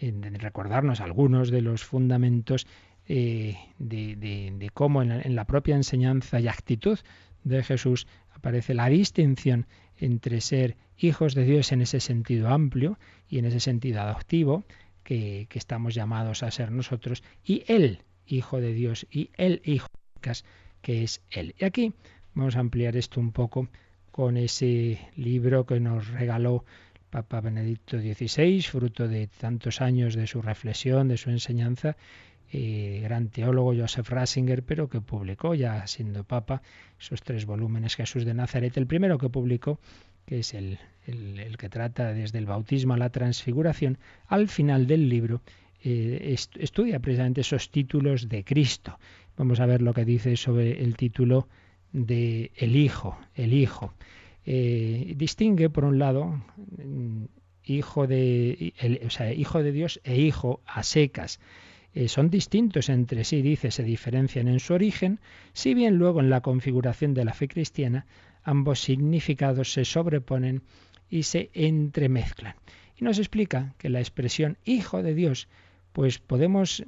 recordarnos 0.00 1.00
algunos 1.00 1.50
de 1.50 1.62
los 1.62 1.84
fundamentos 1.84 2.66
eh, 3.08 3.56
de, 3.78 4.70
cómo 4.74 5.02
en 5.02 5.34
la, 5.34 5.44
propia 5.44 5.76
enseñanza 5.76 6.40
y 6.40 6.48
actitud 6.48 6.98
de 7.44 7.62
Jesús 7.62 8.06
aparece 8.32 8.74
la 8.74 8.88
distinción 8.88 9.66
entre 9.96 10.40
ser 10.40 10.76
hijos 10.98 11.34
de 11.34 11.44
Dios 11.44 11.72
en 11.72 11.82
ese 11.82 12.00
sentido 12.00 12.48
amplio 12.48 12.98
y 13.28 13.38
en 13.38 13.44
ese 13.44 13.60
sentido 13.60 14.00
adoptivo 14.00 14.64
que, 15.02 15.46
estamos 15.54 15.94
llamados 15.94 16.42
a 16.42 16.50
ser 16.50 16.72
nosotros 16.72 17.22
y 17.44 17.64
el 17.68 18.02
hijo 18.26 18.60
de 18.60 18.72
Dios 18.72 19.06
y 19.10 19.30
el 19.36 19.62
hijo 19.64 19.86
que 20.82 21.04
es 21.04 21.22
Él. 21.30 21.54
Y 21.58 21.64
aquí 21.64 21.92
vamos 22.34 22.56
a 22.56 22.60
ampliar 22.60 22.96
esto 22.96 23.20
un 23.20 23.32
poco 23.32 23.68
con 24.10 24.36
ese 24.36 24.98
libro 25.14 25.64
que 25.66 25.78
nos 25.78 26.08
regaló 26.08 26.64
Papa 27.10 27.40
Benedicto 27.40 27.98
XVI, 27.98 28.60
fruto 28.62 29.08
de 29.08 29.28
tantos 29.28 29.80
años 29.80 30.14
de 30.14 30.26
su 30.26 30.42
reflexión, 30.42 31.08
de 31.08 31.16
su 31.16 31.30
enseñanza, 31.30 31.96
eh, 32.58 33.00
gran 33.02 33.28
teólogo 33.28 33.74
Joseph 33.76 34.08
Ratzinger, 34.08 34.62
pero 34.62 34.88
que 34.88 35.02
publicó 35.02 35.54
ya 35.54 35.86
siendo 35.86 36.24
papa 36.24 36.62
esos 36.98 37.20
tres 37.20 37.44
volúmenes 37.44 37.96
Jesús 37.96 38.24
de 38.24 38.32
Nazaret. 38.32 38.74
El 38.78 38.86
primero 38.86 39.18
que 39.18 39.28
publicó, 39.28 39.78
que 40.24 40.38
es 40.38 40.54
el, 40.54 40.78
el, 41.06 41.58
que 41.58 41.68
trata 41.68 42.14
desde 42.14 42.38
el 42.38 42.46
bautismo 42.46 42.94
a 42.94 42.96
la 42.96 43.10
transfiguración, 43.10 43.98
al 44.26 44.48
final 44.48 44.86
del 44.86 45.10
libro 45.10 45.42
eh, 45.84 46.34
estudia 46.58 46.98
precisamente 46.98 47.42
esos 47.42 47.70
títulos 47.70 48.30
de 48.30 48.42
Cristo. 48.42 48.98
Vamos 49.36 49.60
a 49.60 49.66
ver 49.66 49.82
lo 49.82 49.92
que 49.92 50.06
dice 50.06 50.34
sobre 50.38 50.82
el 50.82 50.96
título 50.96 51.48
de 51.92 52.52
el 52.56 52.74
Hijo, 52.74 53.18
el 53.34 53.52
Hijo. 53.52 53.92
Eh, 54.46 55.12
distingue, 55.14 55.68
por 55.68 55.84
un 55.84 55.98
lado, 55.98 56.42
mm, 56.82 57.24
hijo 57.64 58.06
de, 58.06 58.72
o 59.04 59.10
sea, 59.10 59.30
hijo 59.34 59.62
de 59.62 59.72
Dios 59.72 60.00
e 60.04 60.16
hijo 60.16 60.62
a 60.64 60.82
secas. 60.82 61.38
Eh, 61.96 62.08
son 62.08 62.28
distintos 62.28 62.90
entre 62.90 63.24
sí, 63.24 63.40
dice, 63.40 63.70
se 63.70 63.82
diferencian 63.82 64.48
en 64.48 64.60
su 64.60 64.74
origen, 64.74 65.18
si 65.54 65.72
bien 65.72 65.96
luego 65.96 66.20
en 66.20 66.28
la 66.28 66.42
configuración 66.42 67.14
de 67.14 67.24
la 67.24 67.32
fe 67.32 67.48
cristiana 67.48 68.04
ambos 68.44 68.80
significados 68.80 69.72
se 69.72 69.86
sobreponen 69.86 70.60
y 71.08 71.22
se 71.22 71.48
entremezclan. 71.54 72.54
Y 73.00 73.04
nos 73.04 73.18
explica 73.18 73.74
que 73.78 73.88
la 73.88 74.00
expresión 74.00 74.58
Hijo 74.66 75.02
de 75.02 75.14
Dios, 75.14 75.48
pues 75.94 76.18
podemos 76.18 76.84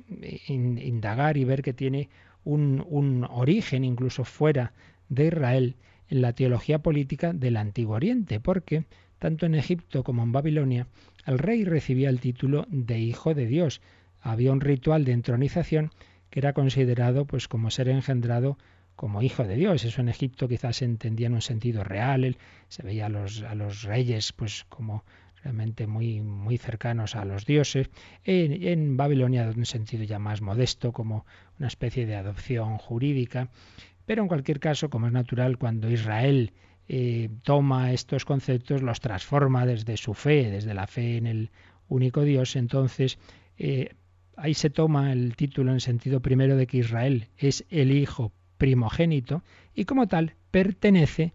indagar 0.46 1.38
y 1.38 1.44
ver 1.44 1.62
que 1.62 1.72
tiene 1.72 2.10
un 2.44 3.26
origen 3.30 3.84
incluso 3.84 4.24
fuera 4.24 4.74
de 5.08 5.28
Israel 5.28 5.76
en 6.10 6.20
la 6.20 6.34
teología 6.34 6.80
política 6.80 7.32
del 7.32 7.56
Antiguo 7.56 7.96
Oriente, 7.96 8.40
porque 8.40 8.84
tanto 9.18 9.46
en 9.46 9.54
Egipto 9.54 10.04
como 10.04 10.22
en 10.22 10.32
Babilonia 10.32 10.86
el 11.24 11.38
rey 11.38 11.64
recibía 11.64 12.10
el 12.10 12.20
título 12.20 12.66
de 12.68 12.98
Hijo 12.98 13.32
de 13.32 13.46
Dios, 13.46 13.80
había 14.20 14.52
un 14.52 14.61
ritual 14.61 15.04
de 15.04 15.12
entronización 15.12 15.90
que 16.31 16.40
era 16.40 16.52
considerado 16.52 17.24
pues 17.24 17.48
como 17.48 17.70
ser 17.70 17.88
engendrado 17.88 18.59
como 18.96 19.22
hijo 19.22 19.44
de 19.44 19.57
Dios. 19.57 19.85
Eso 19.85 20.00
en 20.00 20.09
Egipto 20.09 20.48
quizás 20.48 20.76
se 20.76 20.85
entendía 20.85 21.28
en 21.28 21.35
un 21.35 21.42
sentido 21.42 21.85
real, 21.85 22.37
se 22.68 22.83
veía 22.83 23.07
a 23.07 23.09
los, 23.09 23.42
a 23.42 23.54
los 23.54 23.83
reyes 23.83 24.33
pues 24.33 24.64
como 24.68 25.04
realmente 25.42 25.87
muy, 25.87 26.20
muy 26.20 26.59
cercanos 26.59 27.14
a 27.14 27.24
los 27.24 27.46
dioses. 27.46 27.90
En, 28.24 28.96
Babilonia 28.96 29.44
en 29.44 29.59
un 29.59 29.66
sentido 29.66 30.04
ya 30.04 30.18
más 30.18 30.40
modesto, 30.40 30.92
como 30.92 31.26
una 31.59 31.68
especie 31.68 32.07
de 32.07 32.16
adopción 32.16 32.76
jurídica. 32.78 33.50
Pero 34.04 34.22
en 34.22 34.28
cualquier 34.28 34.59
caso, 34.59 34.90
como 34.90 35.07
es 35.07 35.12
natural, 35.12 35.59
cuando 35.59 35.90
Israel 35.90 36.52
eh, 36.88 37.31
toma 37.42 37.92
estos 37.92 38.24
conceptos, 38.24 38.83
los 38.83 39.00
transforma 39.00 39.66
desde 39.66 39.96
su 39.96 40.14
fe, 40.14 40.50
desde 40.50 40.74
la 40.74 40.87
fe 40.87 41.18
en 41.18 41.26
el 41.26 41.50
único 41.88 42.22
Dios, 42.22 42.57
entonces 42.57 43.18
eh, 43.59 43.94
Ahí 44.40 44.55
se 44.55 44.70
toma 44.70 45.12
el 45.12 45.35
título 45.35 45.72
en 45.72 45.81
sentido 45.81 46.20
primero 46.20 46.57
de 46.57 46.68
que 46.68 46.79
Israel 46.79 47.27
es 47.37 47.64
el 47.70 47.90
hijo 47.90 48.33
primogénito 48.57 49.42
y 49.74 49.85
como 49.85 50.07
tal 50.07 50.35
pertenece 50.53 51.33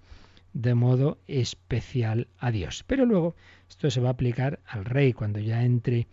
de 0.53 0.73
modo 0.73 1.17
especial 1.27 2.29
a 2.39 2.51
Dios. 2.51 2.85
Pero 2.87 3.05
luego 3.05 3.35
esto 3.69 3.91
se 3.91 3.99
va 3.99 4.07
a 4.07 4.13
aplicar 4.13 4.59
al 4.65 4.85
rey 4.85 5.11
cuando 5.11 5.39
ya 5.39 5.65
entre 5.65 6.07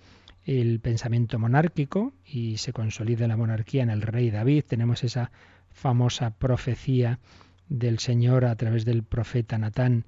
el 0.45 0.81
pensamiento 0.81 1.39
monárquico 1.39 2.13
y 2.25 2.57
se 2.57 2.73
consolide 2.73 3.29
la 3.29 3.37
monarquía 3.37 3.85
en 3.85 3.91
el 3.91 4.03
rey 4.03 4.31
David. 4.31 4.65
Tenemos 4.67 5.05
esa 5.05 5.31
famosa 5.71 6.31
profecía 6.31 7.21
del 7.69 8.01
Señor 8.01 8.45
a 8.45 8.57
través 8.57 8.85
del 8.85 9.05
profeta 9.05 9.59
Natán 9.59 10.07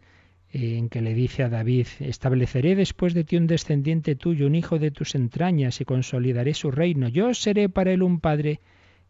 en 0.53 0.91
que 0.91 1.01
le 1.01 1.15
dice 1.15 1.43
a 1.43 1.49
David, 1.49 1.87
estableceré 2.01 2.75
después 2.77 3.15
de 3.15 3.25
ti 3.25 3.37
un 3.37 3.47
descendiente 3.47 4.15
tuyo, 4.17 4.47
un 4.47 4.55
hijo 4.55 4.79
de 4.79 4.91
tus 4.91 5.15
entrañas, 5.15 5.81
y 5.81 5.85
consolidaré 5.85 6.53
su 6.53 6.71
reino. 6.71 7.09
Yo 7.09 7.33
seré 7.33 7.69
para 7.69 7.93
él 7.93 8.03
un 8.03 8.21
padre, 8.21 8.61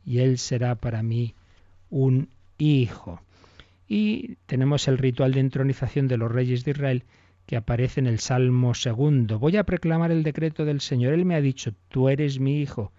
y 0.06 0.18
él 0.18 0.38
será 0.38 0.76
para 0.76 1.02
mí 1.02 1.34
un 1.90 2.28
hijo. 2.58 3.20
Y 3.88 4.36
tenemos 4.46 4.86
el 4.86 4.98
ritual 4.98 5.32
de 5.32 5.40
entronización 5.40 6.06
de 6.06 6.16
los 6.16 6.30
reyes 6.30 6.64
de 6.64 6.70
Israel 6.70 7.04
que 7.46 7.56
aparece 7.56 7.98
en 7.98 8.06
el 8.06 8.20
Salmo 8.20 8.72
segundo. 8.74 9.40
Voy 9.40 9.56
a 9.56 9.64
proclamar 9.64 10.12
el 10.12 10.22
decreto 10.22 10.64
del 10.64 10.80
Señor. 10.80 11.12
Él 11.12 11.24
me 11.24 11.34
ha 11.34 11.40
dicho, 11.40 11.74
tú 11.88 12.08
eres 12.08 12.38
mi 12.38 12.60
hijo, 12.60 12.92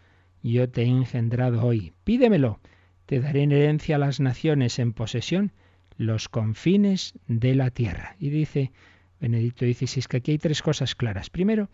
yo 0.43 0.69
te 0.69 0.83
he 0.83 0.85
engendrado 0.85 1.65
hoy. 1.65 1.93
Pídemelo, 2.03 2.59
te 3.05 3.21
daré 3.21 3.43
en 3.43 3.53
herencia 3.53 3.95
a 3.95 3.99
las 3.99 4.19
naciones 4.19 4.79
en 4.79 4.91
posesión 4.91 5.53
los 5.97 6.29
confines 6.29 7.13
de 7.27 7.55
la 7.55 7.69
tierra. 7.69 8.15
Y 8.19 8.29
dice 8.29 8.71
Benedicto 9.19 9.65
XVI 9.65 10.03
que 10.09 10.17
aquí 10.17 10.31
hay 10.31 10.37
tres 10.37 10.61
cosas 10.61 10.95
claras. 10.95 11.29
Primero, 11.29 11.69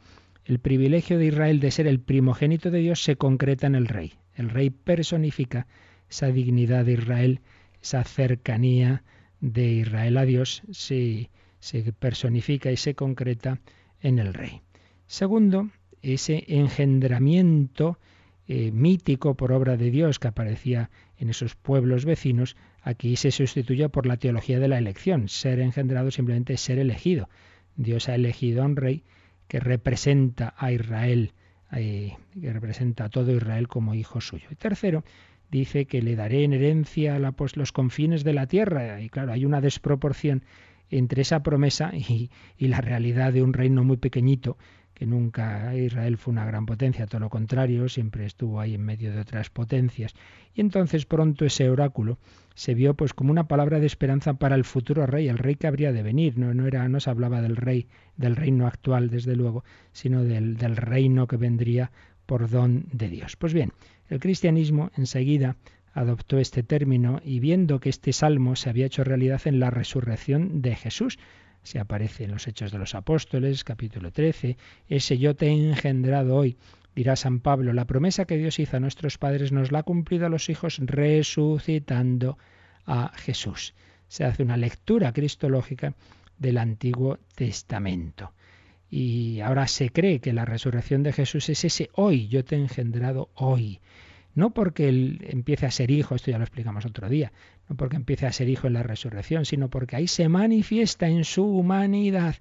el 0.46 0.60
privilegio 0.60 1.18
de 1.18 1.28
Israel 1.28 1.60
de 1.60 1.72
ser 1.72 1.88
el 1.88 2.00
primogénito 2.00 2.72
de 2.72 2.80
Dios 2.80 3.04
se 3.04 3.16
concreta 3.16 3.68
en 3.68 3.76
el 3.76 3.88
rey. 3.88 4.14
El 4.36 4.50
rey 4.50 4.70
personifica 4.70 5.68
esa 6.10 6.28
dignidad 6.28 6.86
de 6.86 6.94
Israel, 6.94 7.42
esa 7.82 8.04
cercanía 8.04 9.04
de 9.42 9.68
Israel 9.68 10.18
a 10.18 10.26
Dios, 10.26 10.64
se, 10.72 11.30
se 11.60 11.94
personifica 11.94 12.72
y 12.72 12.78
se 12.78 12.96
concreta 12.96 13.60
en 14.02 14.20
el 14.20 14.34
rey. 14.34 14.62
Segundo, 15.06 15.70
ese 16.02 16.46
engendramiento 16.48 18.00
eh, 18.48 18.72
mítico 18.72 19.36
por 19.36 19.52
obra 19.52 19.78
de 19.78 19.92
Dios 19.92 20.18
que 20.18 20.28
aparecía 20.28 20.90
en 21.18 21.30
esos 21.30 21.56
pueblos 21.56 22.06
vecinos, 22.06 22.56
aquí 22.82 23.16
se 23.16 23.32
sustituye 23.32 23.90
por 23.90 24.06
la 24.06 24.18
teología 24.18 24.60
de 24.60 24.68
la 24.68 24.78
elección. 24.78 25.30
Ser 25.30 25.60
engendrado 25.60 26.12
simplemente 26.12 26.54
es 26.54 26.62
ser 26.62 26.80
elegido. 26.80 27.30
Dios 27.76 28.10
ha 28.10 28.16
elegido 28.16 28.64
a 28.64 28.66
un 28.66 28.76
rey 28.76 29.04
que 29.48 29.60
representa 29.60 30.54
a 30.58 30.72
Israel, 30.72 31.34
eh, 31.72 32.16
que 32.40 32.54
representa 32.54 33.06
a 33.06 33.10
todo 33.10 33.36
Israel 33.36 33.68
como 33.68 33.96
hijo 33.96 34.22
suyo. 34.22 34.48
Y 34.52 34.56
tercero, 34.56 35.04
dice 35.50 35.86
que 35.86 36.02
le 36.02 36.16
daré 36.16 36.44
en 36.44 36.54
herencia 36.54 37.16
a 37.16 37.20
los 37.20 37.72
confines 37.72 38.24
de 38.24 38.34
la 38.34 38.48
tierra. 38.48 39.02
Y 39.02 39.10
claro, 39.10 39.32
hay 39.32 39.46
una 39.46 39.62
desproporción 39.62 40.44
entre 40.92 41.22
esa 41.22 41.44
promesa 41.44 41.92
y 41.94 42.30
la 42.68 42.82
realidad 42.82 43.32
de 43.32 43.44
un 43.44 43.54
reino 43.54 43.84
muy 43.84 43.98
pequeñito 43.98 44.58
que 45.00 45.06
nunca 45.06 45.74
Israel 45.76 46.18
fue 46.18 46.34
una 46.34 46.46
gran 46.46 46.66
potencia, 46.66 47.08
todo 47.08 47.22
lo 47.22 47.30
contrario, 47.30 47.88
siempre 47.88 48.26
estuvo 48.26 48.60
ahí 48.60 48.76
en 48.76 48.82
medio 48.82 49.14
de 49.14 49.22
otras 49.22 49.50
potencias. 49.50 50.14
Y 50.54 50.60
entonces 50.60 51.06
pronto 51.06 51.46
ese 51.46 51.70
oráculo 51.70 52.18
se 52.60 52.74
vio 52.74 52.94
pues 52.94 53.14
como 53.14 53.32
una 53.32 53.48
palabra 53.48 53.80
de 53.80 53.86
esperanza 53.86 54.34
para 54.34 54.56
el 54.56 54.66
futuro 54.66 55.06
rey, 55.06 55.30
el 55.30 55.38
rey 55.38 55.56
que 55.56 55.66
habría 55.66 55.94
de 55.94 56.04
venir. 56.04 56.38
No, 56.38 56.54
no, 56.54 56.68
era, 56.68 56.90
no 56.90 57.00
se 57.00 57.10
hablaba 57.10 57.42
del 57.42 57.56
rey, 57.56 57.88
del 58.18 58.36
reino 58.36 58.68
actual, 58.68 59.10
desde 59.10 59.38
luego, 59.38 59.64
sino 59.94 60.26
del, 60.26 60.58
del 60.58 60.76
reino 60.76 61.26
que 61.26 61.38
vendría 61.38 61.90
por 62.26 62.50
don 62.50 62.88
de 62.92 63.08
Dios. 63.08 63.38
Pues 63.38 63.54
bien, 63.54 63.72
el 64.10 64.20
cristianismo 64.20 64.92
enseguida 64.98 65.56
adoptó 65.94 66.38
este 66.38 66.62
término 66.62 67.22
y 67.24 67.40
viendo 67.40 67.80
que 67.80 67.88
este 67.88 68.12
salmo 68.12 68.58
se 68.58 68.70
había 68.70 68.88
hecho 68.88 69.06
realidad 69.06 69.40
en 69.46 69.62
la 69.62 69.70
resurrección 69.70 70.62
de 70.62 70.76
Jesús, 70.76 71.18
se 71.64 71.80
aparece 71.80 72.24
en 72.24 72.32
los 72.32 72.48
Hechos 72.48 72.72
de 72.72 72.78
los 72.78 72.96
Apóstoles, 72.96 73.64
capítulo 73.64 74.12
13, 74.12 74.58
ese 74.88 75.18
yo 75.18 75.36
te 75.36 75.48
he 75.48 75.52
engendrado 75.52 76.36
hoy, 76.36 76.58
dirá 76.96 77.16
San 77.16 77.40
Pablo, 77.40 77.74
la 77.74 77.86
promesa 77.86 78.26
que 78.26 78.38
Dios 78.38 78.60
hizo 78.60 78.78
a 78.78 78.80
nuestros 78.80 79.18
padres 79.18 79.52
nos 79.52 79.72
la 79.72 79.80
ha 79.80 79.84
cumplido 79.84 80.26
a 80.26 80.30
los 80.30 80.50
hijos 80.50 80.80
resucitando 80.82 82.38
a 82.86 83.12
Jesús. 83.16 83.74
Se 84.08 84.26
hace 84.26 84.44
una 84.44 84.58
lectura 84.58 85.14
cristológica 85.14 85.94
del 86.38 86.58
Antiguo 86.58 87.20
Testamento. 87.36 88.34
Y 88.90 89.40
ahora 89.42 89.68
se 89.68 89.92
cree 89.92 90.20
que 90.20 90.34
la 90.34 90.46
resurrección 90.46 91.04
de 91.04 91.14
Jesús 91.14 91.50
es 91.50 91.64
ese 91.64 91.90
hoy, 91.94 92.28
yo 92.28 92.44
te 92.44 92.56
he 92.56 92.60
engendrado 92.60 93.30
hoy. 93.36 93.80
No 94.36 94.52
porque 94.52 94.90
él 94.90 95.26
empiece 95.28 95.66
a 95.66 95.72
ser 95.72 95.92
hijo, 95.92 96.16
esto 96.16 96.32
ya 96.32 96.38
lo 96.38 96.44
explicamos 96.44 96.86
otro 96.86 97.10
día, 97.10 97.32
no 97.68 97.76
porque 97.76 97.96
empiece 97.96 98.26
a 98.26 98.32
ser 98.32 98.50
hijo 98.50 98.68
en 98.68 98.74
la 98.74 98.84
resurrección, 98.84 99.46
sino 99.46 99.70
porque 99.70 99.96
ahí 99.96 100.08
se 100.08 100.30
manifiesta 100.30 101.08
en 101.08 101.24
su 101.24 101.44
humanidad 101.44 102.36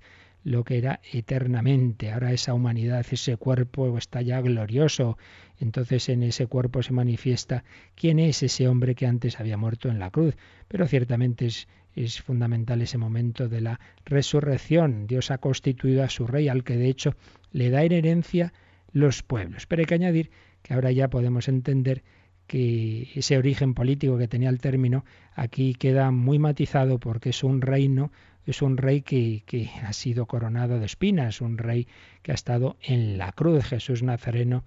lo 0.44 0.64
que 0.64 0.78
era 0.78 1.00
eternamente. 1.12 2.10
Ahora 2.10 2.32
esa 2.32 2.54
humanidad, 2.54 3.04
ese 3.10 3.36
cuerpo 3.36 3.96
está 3.98 4.22
ya 4.22 4.40
glorioso. 4.40 5.18
Entonces 5.60 6.08
en 6.08 6.22
ese 6.22 6.46
cuerpo 6.46 6.82
se 6.82 6.92
manifiesta 6.92 7.64
quién 7.94 8.18
es 8.18 8.42
ese 8.42 8.68
hombre 8.68 8.94
que 8.94 9.06
antes 9.06 9.40
había 9.40 9.56
muerto 9.56 9.88
en 9.88 9.98
la 9.98 10.10
cruz. 10.10 10.36
Pero 10.68 10.86
ciertamente 10.86 11.46
es, 11.46 11.68
es 11.94 12.22
fundamental 12.22 12.80
ese 12.80 12.98
momento 12.98 13.48
de 13.48 13.60
la 13.60 13.80
resurrección. 14.04 15.06
Dios 15.06 15.30
ha 15.30 15.38
constituido 15.38 16.02
a 16.02 16.08
su 16.08 16.26
rey, 16.26 16.48
al 16.48 16.64
que 16.64 16.76
de 16.76 16.88
hecho 16.88 17.14
le 17.52 17.70
da 17.70 17.82
en 17.82 17.92
herencia 17.92 18.52
los 18.92 19.22
pueblos. 19.22 19.66
Pero 19.66 19.80
hay 19.80 19.86
que 19.86 19.94
añadir 19.94 20.30
que 20.68 20.74
ahora 20.74 20.92
ya 20.92 21.08
podemos 21.08 21.48
entender 21.48 22.02
que 22.46 23.08
ese 23.14 23.38
origen 23.38 23.72
político 23.72 24.18
que 24.18 24.28
tenía 24.28 24.50
el 24.50 24.60
término 24.60 25.06
aquí 25.34 25.72
queda 25.72 26.10
muy 26.10 26.38
matizado 26.38 26.98
porque 26.98 27.30
es 27.30 27.42
un 27.42 27.62
reino, 27.62 28.12
es 28.44 28.60
un 28.60 28.76
rey 28.76 29.00
que, 29.00 29.44
que, 29.46 29.70
ha 29.82 29.94
sido 29.94 30.26
coronado 30.26 30.78
de 30.78 30.84
espinas, 30.84 31.40
un 31.40 31.56
rey 31.56 31.88
que 32.20 32.32
ha 32.32 32.34
estado 32.34 32.76
en 32.82 33.16
la 33.16 33.32
cruz, 33.32 33.64
Jesús 33.64 34.02
Nazareno, 34.02 34.62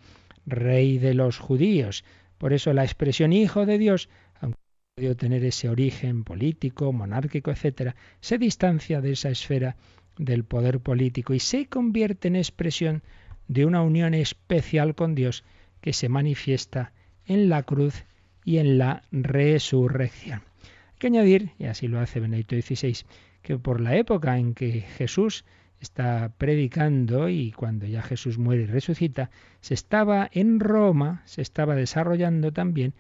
rey 0.48 0.98
de 0.98 1.14
los 1.14 1.38
judíos. 1.38 2.04
Por 2.40 2.54
eso 2.54 2.74
la 2.74 2.84
expresión 2.84 3.32
hijo 3.32 3.68
de 3.68 3.78
Dios, 3.78 4.10
aunque 4.40 4.58
podido 4.96 5.16
tener 5.16 5.46
ese 5.46 5.70
origen 5.70 6.24
político, 6.24 6.92
monárquico, 6.92 7.52
etcétera, 7.52 7.96
se 8.22 8.40
distancia 8.40 9.02
de 9.02 9.12
esa 9.12 9.30
esfera 9.30 9.76
del 10.18 10.46
poder 10.46 10.80
político 10.80 11.36
y 11.36 11.40
se 11.40 11.68
convierte 11.68 12.28
en 12.28 12.38
expresión 12.38 13.04
de 13.48 13.66
una 13.66 13.84
unión 13.84 14.16
especial 14.16 14.96
con 14.96 15.14
Dios 15.14 15.44
que 15.82 15.94
se 15.94 16.10
manifiesta 16.10 16.94
en 17.26 17.50
la 17.50 17.64
cruz 17.64 18.06
y 18.44 18.58
en 18.58 18.78
la 18.78 19.04
resurrección. 19.12 20.42
Hay 20.64 21.00
que 21.00 21.08
añadir, 21.08 21.52
y 21.60 21.66
así 21.66 21.88
lo 21.88 22.00
hace 22.00 22.20
Benedicto 22.20 22.56
XVI, 22.56 22.98
que 23.42 23.58
por 23.58 23.82
la 23.82 23.96
época 23.96 24.38
en 24.38 24.54
que 24.54 24.82
Jesús 24.82 25.46
está 25.80 26.32
predicando 26.38 27.28
y 27.28 27.52
cuando 27.52 27.88
ya 27.88 28.04
Jesús 28.04 28.38
muere 28.38 28.64
y 28.64 28.68
resucita, 28.68 29.32
se 29.62 29.74
estaba 29.74 30.30
en 30.32 30.60
Roma, 30.60 31.24
se 31.26 31.42
estaba 31.42 31.76
desarrollando 31.76 32.54
también 32.54 32.94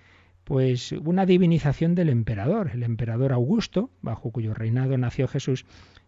pues 0.43 0.91
una 0.91 1.27
divinización 1.27 1.93
del 1.93 2.09
emperador. 2.09 2.71
El 2.73 2.83
emperador 2.83 3.31
Augusto, 3.31 3.91
bajo 4.01 4.31
cuyo 4.31 4.55
reinado 4.55 4.97
nació 4.97 5.27
Jesús, 5.27 5.65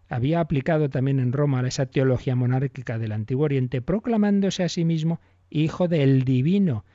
había 0.10 0.40
aplicado 0.40 0.90
también 0.90 1.20
en 1.20 1.32
Roma 1.32 1.66
esa 1.68 1.86
teología 1.86 2.36
monárquica 2.36 2.98
del 2.98 3.12
Antiguo 3.12 3.46
Oriente, 3.46 3.82
proclamándose 3.82 4.64
a 4.64 4.70
sí 4.70 4.84
mismo 4.84 5.22
hijo 5.50 5.88
del 5.88 6.24
divino, 6.24 6.86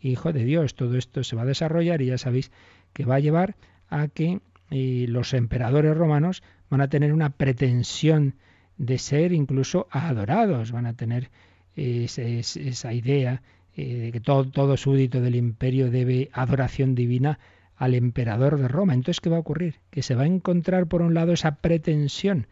hijo 0.00 0.32
de 0.32 0.44
Dios. 0.44 0.74
Todo 0.74 0.96
esto 0.96 1.24
se 1.24 1.36
va 1.36 1.42
a 1.42 1.46
desarrollar 1.46 2.02
y 2.02 2.06
ya 2.06 2.18
sabéis 2.18 2.50
que 2.92 3.04
va 3.04 3.16
a 3.16 3.20
llevar 3.20 3.56
a 3.88 4.08
que 4.08 4.40
eh, 4.70 5.06
los 5.08 5.34
emperadores 5.34 5.96
romanos 5.96 6.42
van 6.70 6.80
a 6.80 6.88
tener 6.88 7.12
una 7.12 7.30
pretensión 7.30 8.34
de 8.76 8.98
ser 8.98 9.32
incluso 9.32 9.88
adorados, 9.90 10.72
van 10.72 10.86
a 10.86 10.94
tener 10.94 11.30
esa 11.76 12.92
idea 12.92 13.42
eh, 13.76 13.94
de 13.94 14.12
que 14.12 14.20
todo, 14.20 14.50
todo 14.50 14.76
súbdito 14.76 15.20
del 15.20 15.36
imperio 15.36 15.90
debe 15.90 16.30
adoración 16.32 16.94
divina 16.94 17.38
al 17.76 17.94
emperador 17.94 18.58
de 18.58 18.66
Roma. 18.66 18.94
Entonces, 18.94 19.20
¿qué 19.20 19.30
va 19.30 19.36
a 19.36 19.40
ocurrir? 19.40 19.76
Que 19.90 20.02
se 20.02 20.16
va 20.16 20.24
a 20.24 20.26
encontrar, 20.26 20.86
por 20.86 21.02
un 21.02 21.14
lado, 21.14 21.32
esa 21.32 21.56
pretensión 21.56 22.48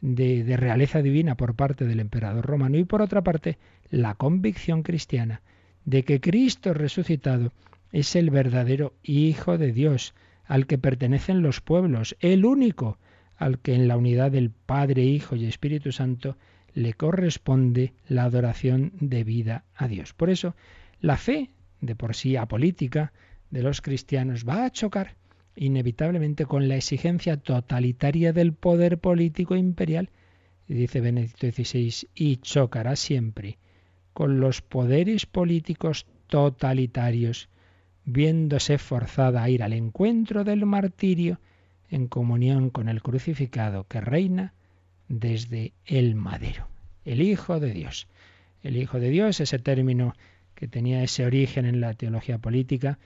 de, 0.00 0.56
realeza 0.56 1.02
divina 1.02 1.36
por 1.36 1.54
parte 1.54 1.84
del 1.84 2.00
emperador 2.00 2.46
romano 2.46 2.78
y, 2.78 2.84
por 2.84 3.02
otra 3.02 3.22
parte, 3.22 3.58
la 3.90 4.14
convicción 4.14 4.82
cristiana 4.82 5.42
de 5.84 6.04
que 6.04 6.20
Cristo 6.20 6.74
resucitado 6.74 7.52
es 7.92 8.16
el 8.16 8.30
verdadero 8.30 8.94
Hijo 9.02 9.58
de 9.58 9.72
Dios, 9.72 10.14
al 10.44 10.66
que 10.66 10.78
pertenecen 10.78 11.42
los 11.42 11.60
pueblos, 11.60 12.16
el 12.20 12.44
único 12.44 12.98
al 13.36 13.58
que 13.58 13.74
en 13.74 13.88
la 13.88 13.96
unidad 13.96 14.30
del 14.32 14.50
Padre, 14.50 15.02
Hijo 15.02 15.36
y 15.36 15.46
Espíritu 15.46 15.92
Santo 15.92 16.36
le 16.74 16.94
corresponde 16.94 17.94
la 18.08 18.24
adoración 18.24 18.92
debida 19.00 19.64
a 19.74 19.88
Dios. 19.88 20.12
Por 20.12 20.30
eso, 20.30 20.54
la 21.00 21.16
fe, 21.16 21.50
de 21.80 21.94
por 21.94 22.14
sí 22.14 22.36
apolítica, 22.36 23.12
de 23.50 23.62
los 23.62 23.80
cristianos 23.80 24.46
va 24.46 24.64
a 24.64 24.70
chocar 24.70 25.14
inevitablemente 25.56 26.46
con 26.46 26.68
la 26.68 26.76
exigencia 26.76 27.38
totalitaria 27.38 28.32
del 28.32 28.52
poder 28.52 28.98
político 28.98 29.56
imperial, 29.56 30.10
dice 30.68 31.00
Benedicto 31.00 31.46
XVI, 31.50 32.08
y 32.14 32.36
chocará 32.36 32.94
siempre 32.96 33.58
con 34.12 34.40
los 34.40 34.62
poderes 34.62 35.26
políticos 35.26 36.06
totalitarios, 36.26 37.48
viéndose 38.04 38.78
forzada 38.78 39.42
a 39.42 39.50
ir 39.50 39.62
al 39.62 39.72
encuentro 39.72 40.44
del 40.44 40.64
martirio 40.64 41.40
en 41.90 42.08
comunión 42.08 42.70
con 42.70 42.88
el 42.88 43.02
crucificado 43.02 43.86
que 43.88 44.00
reina 44.00 44.54
desde 45.08 45.72
el 45.84 46.14
madero, 46.14 46.68
el 47.04 47.22
Hijo 47.22 47.60
de 47.60 47.72
Dios. 47.72 48.08
El 48.62 48.76
Hijo 48.76 48.98
de 48.98 49.10
Dios, 49.10 49.40
ese 49.40 49.58
término 49.58 50.14
que 50.54 50.66
tenía 50.66 51.02
ese 51.02 51.24
origen 51.24 51.66
en 51.66 51.80
la 51.80 51.94
teología 51.94 52.38
política, 52.38 52.98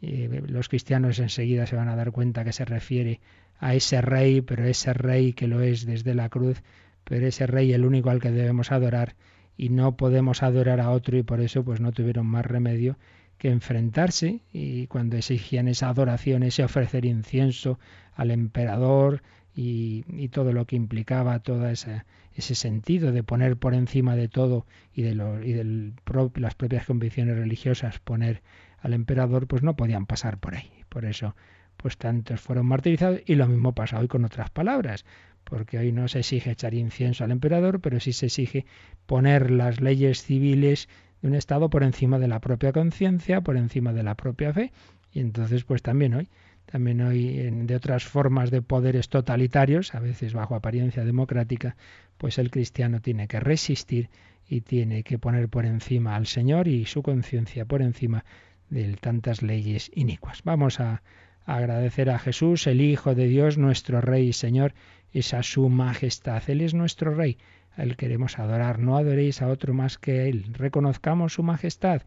los 0.00 0.68
cristianos 0.68 1.18
enseguida 1.18 1.66
se 1.66 1.76
van 1.76 1.88
a 1.88 1.96
dar 1.96 2.12
cuenta 2.12 2.44
que 2.44 2.52
se 2.52 2.64
refiere 2.64 3.20
a 3.58 3.74
ese 3.74 4.00
rey, 4.00 4.40
pero 4.40 4.64
ese 4.64 4.92
rey 4.92 5.32
que 5.32 5.48
lo 5.48 5.60
es 5.60 5.86
desde 5.86 6.14
la 6.14 6.28
cruz, 6.28 6.62
pero 7.04 7.26
ese 7.26 7.46
rey 7.46 7.72
el 7.72 7.84
único 7.84 8.10
al 8.10 8.20
que 8.20 8.30
debemos 8.30 8.70
adorar 8.70 9.16
y 9.56 9.70
no 9.70 9.96
podemos 9.96 10.42
adorar 10.42 10.80
a 10.80 10.90
otro 10.90 11.16
y 11.18 11.22
por 11.22 11.40
eso 11.40 11.64
pues 11.64 11.80
no 11.80 11.92
tuvieron 11.92 12.26
más 12.26 12.46
remedio 12.46 12.96
que 13.38 13.50
enfrentarse 13.50 14.40
y 14.52 14.86
cuando 14.86 15.16
exigían 15.16 15.68
esa 15.68 15.88
adoración, 15.88 16.42
ese 16.42 16.64
ofrecer 16.64 17.04
incienso 17.04 17.78
al 18.14 18.30
emperador 18.30 19.22
y, 19.54 20.04
y 20.08 20.28
todo 20.28 20.52
lo 20.52 20.66
que 20.66 20.76
implicaba 20.76 21.40
todo 21.40 21.68
ese, 21.68 22.04
ese 22.34 22.54
sentido 22.54 23.10
de 23.10 23.24
poner 23.24 23.56
por 23.56 23.74
encima 23.74 24.14
de 24.14 24.28
todo 24.28 24.66
y 24.94 25.02
de, 25.02 25.14
lo, 25.14 25.42
y 25.42 25.52
de 25.52 25.92
las 26.36 26.54
propias 26.54 26.86
convicciones 26.86 27.36
religiosas 27.36 27.98
poner 27.98 28.42
al 28.80 28.94
emperador, 28.94 29.46
pues 29.46 29.62
no 29.62 29.76
podían 29.76 30.06
pasar 30.06 30.38
por 30.38 30.54
ahí. 30.54 30.70
Por 30.88 31.04
eso, 31.04 31.34
pues 31.76 31.96
tantos 31.96 32.40
fueron 32.40 32.66
martirizados 32.66 33.20
y 33.26 33.34
lo 33.34 33.46
mismo 33.46 33.74
pasa 33.74 33.98
hoy 33.98 34.08
con 34.08 34.24
otras 34.24 34.50
palabras 34.50 35.04
porque 35.48 35.78
hoy 35.78 35.92
no 35.92 36.08
se 36.08 36.20
exige 36.20 36.50
echar 36.50 36.74
incienso 36.74 37.24
al 37.24 37.30
emperador, 37.30 37.80
pero 37.80 38.00
sí 38.00 38.12
se 38.12 38.26
exige 38.26 38.66
poner 39.06 39.50
las 39.50 39.80
leyes 39.80 40.22
civiles 40.22 40.88
de 41.22 41.28
un 41.28 41.34
Estado 41.34 41.70
por 41.70 41.82
encima 41.82 42.18
de 42.18 42.28
la 42.28 42.40
propia 42.40 42.72
conciencia, 42.72 43.40
por 43.40 43.56
encima 43.56 43.92
de 43.92 44.02
la 44.02 44.14
propia 44.14 44.52
fe. 44.52 44.72
Y 45.10 45.20
entonces, 45.20 45.64
pues 45.64 45.82
también 45.82 46.14
hoy, 46.14 46.28
también 46.66 47.00
hoy 47.00 47.50
de 47.50 47.74
otras 47.74 48.04
formas 48.04 48.50
de 48.50 48.60
poderes 48.60 49.08
totalitarios, 49.08 49.94
a 49.94 50.00
veces 50.00 50.34
bajo 50.34 50.54
apariencia 50.54 51.04
democrática, 51.04 51.76
pues 52.18 52.38
el 52.38 52.50
cristiano 52.50 53.00
tiene 53.00 53.26
que 53.26 53.40
resistir 53.40 54.10
y 54.46 54.60
tiene 54.60 55.02
que 55.02 55.18
poner 55.18 55.48
por 55.48 55.64
encima 55.64 56.14
al 56.14 56.26
Señor 56.26 56.68
y 56.68 56.84
su 56.84 57.02
conciencia 57.02 57.64
por 57.64 57.80
encima 57.80 58.24
de 58.70 58.94
tantas 58.94 59.42
leyes 59.42 59.90
inicuas. 59.94 60.42
Vamos 60.44 60.80
a 60.80 61.02
agradecer 61.46 62.10
a 62.10 62.18
Jesús, 62.18 62.66
el 62.66 62.80
Hijo 62.80 63.14
de 63.14 63.26
Dios, 63.26 63.58
nuestro 63.58 64.00
Rey 64.00 64.28
y 64.28 64.32
Señor, 64.32 64.74
esa 65.12 65.42
su 65.42 65.68
majestad. 65.68 66.42
Él 66.48 66.60
es 66.60 66.74
nuestro 66.74 67.14
Rey, 67.14 67.38
a 67.76 67.82
Él 67.82 67.96
queremos 67.96 68.38
adorar. 68.38 68.78
No 68.78 68.96
adoréis 68.96 69.40
a 69.40 69.48
otro 69.48 69.72
más 69.72 69.98
que 69.98 70.28
Él. 70.28 70.44
Reconozcamos 70.52 71.34
su 71.34 71.42
majestad. 71.42 72.02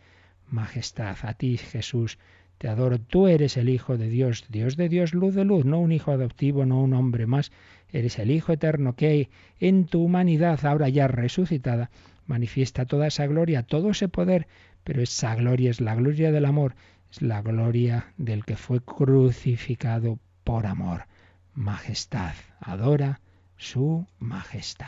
Majestad, 0.47 1.17
a 1.24 1.34
ti 1.34 1.58
Jesús, 1.58 2.19
te 2.58 2.67
adoro. 2.67 3.00
Tú 3.00 3.28
eres 3.28 3.58
el 3.58 3.69
Hijo 3.69 3.97
de 3.97 4.10
Dios, 4.10 4.45
Dios 4.50 4.78
de 4.78 4.89
Dios, 4.89 5.13
luz 5.13 5.34
de 5.34 5.45
luz, 5.45 5.65
no 5.65 5.80
un 5.80 5.91
hijo 5.91 6.12
adoptivo, 6.12 6.65
no 6.65 6.82
un 6.82 6.93
hombre 6.93 7.26
más. 7.26 7.52
Eres 7.91 8.19
el 8.19 8.30
Hijo 8.30 8.54
eterno 8.54 8.95
que 8.95 9.30
en 9.60 9.86
tu 9.86 10.04
humanidad, 10.04 10.63
ahora 10.65 10.88
ya 10.89 11.08
resucitada, 11.08 11.89
manifiesta 12.28 12.86
toda 12.86 13.08
esa 13.08 13.26
gloria, 13.26 13.63
todo 13.63 13.89
ese 13.89 14.08
poder, 14.08 14.47
pero 14.84 15.02
esa 15.02 15.36
gloria 15.36 15.70
es 15.70 15.82
la 15.82 15.96
gloria 15.96 16.32
del 16.32 16.46
amor, 16.46 16.76
es 17.12 17.22
la 17.22 17.41
gloria 17.41 18.13
del 18.17 18.46
que 18.46 18.56
fue 18.56 18.82
crucificado 18.82 20.20
por 20.44 20.65
amor. 20.65 21.06
Majestad, 21.54 22.34
adora 22.60 23.20
su 23.58 24.08
majestad. 24.20 24.88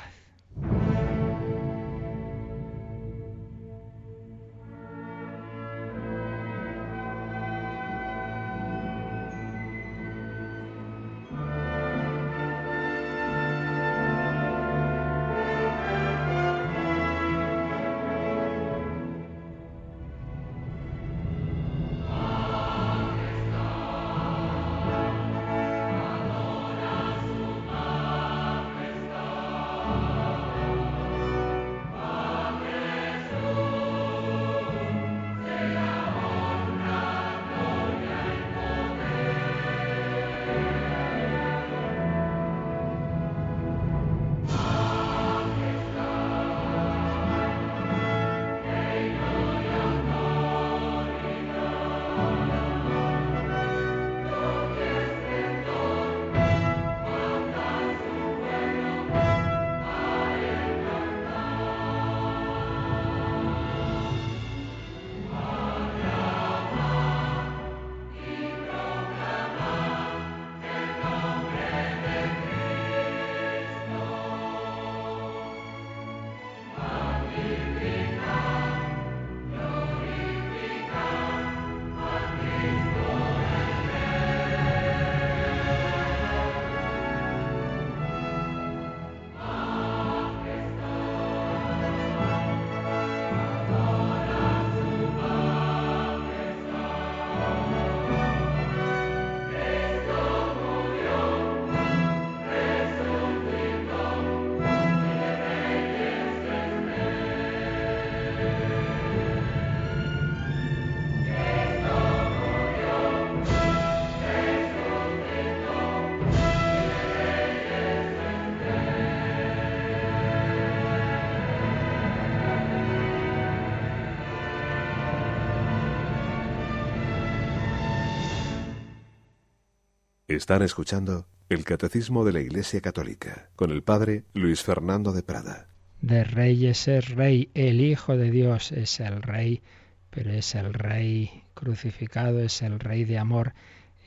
Están 130.36 130.63
escuchando 130.63 131.28
el 131.50 131.63
Catecismo 131.63 132.26
de 132.26 132.34
la 132.34 132.41
Iglesia 132.41 132.82
Católica 132.82 133.50
con 133.56 133.69
el 133.69 133.84
Padre 133.84 134.24
Luis 134.34 134.63
Fernando 134.63 135.12
de 135.12 135.22
Prada. 135.22 135.67
De 136.02 136.24
reyes 136.24 136.88
es 136.88 137.10
rey, 137.10 137.50
el 137.54 137.82
Hijo 137.82 138.17
de 138.17 138.32
Dios 138.32 138.72
es 138.72 139.00
el 139.00 139.22
rey, 139.22 139.62
pero 140.10 140.32
es 140.32 140.56
el 140.56 140.74
rey 140.74 141.43
crucificado, 141.54 142.39
es 142.39 142.63
el 142.63 142.80
rey 142.80 143.06
de 143.06 143.19
amor, 143.19 143.54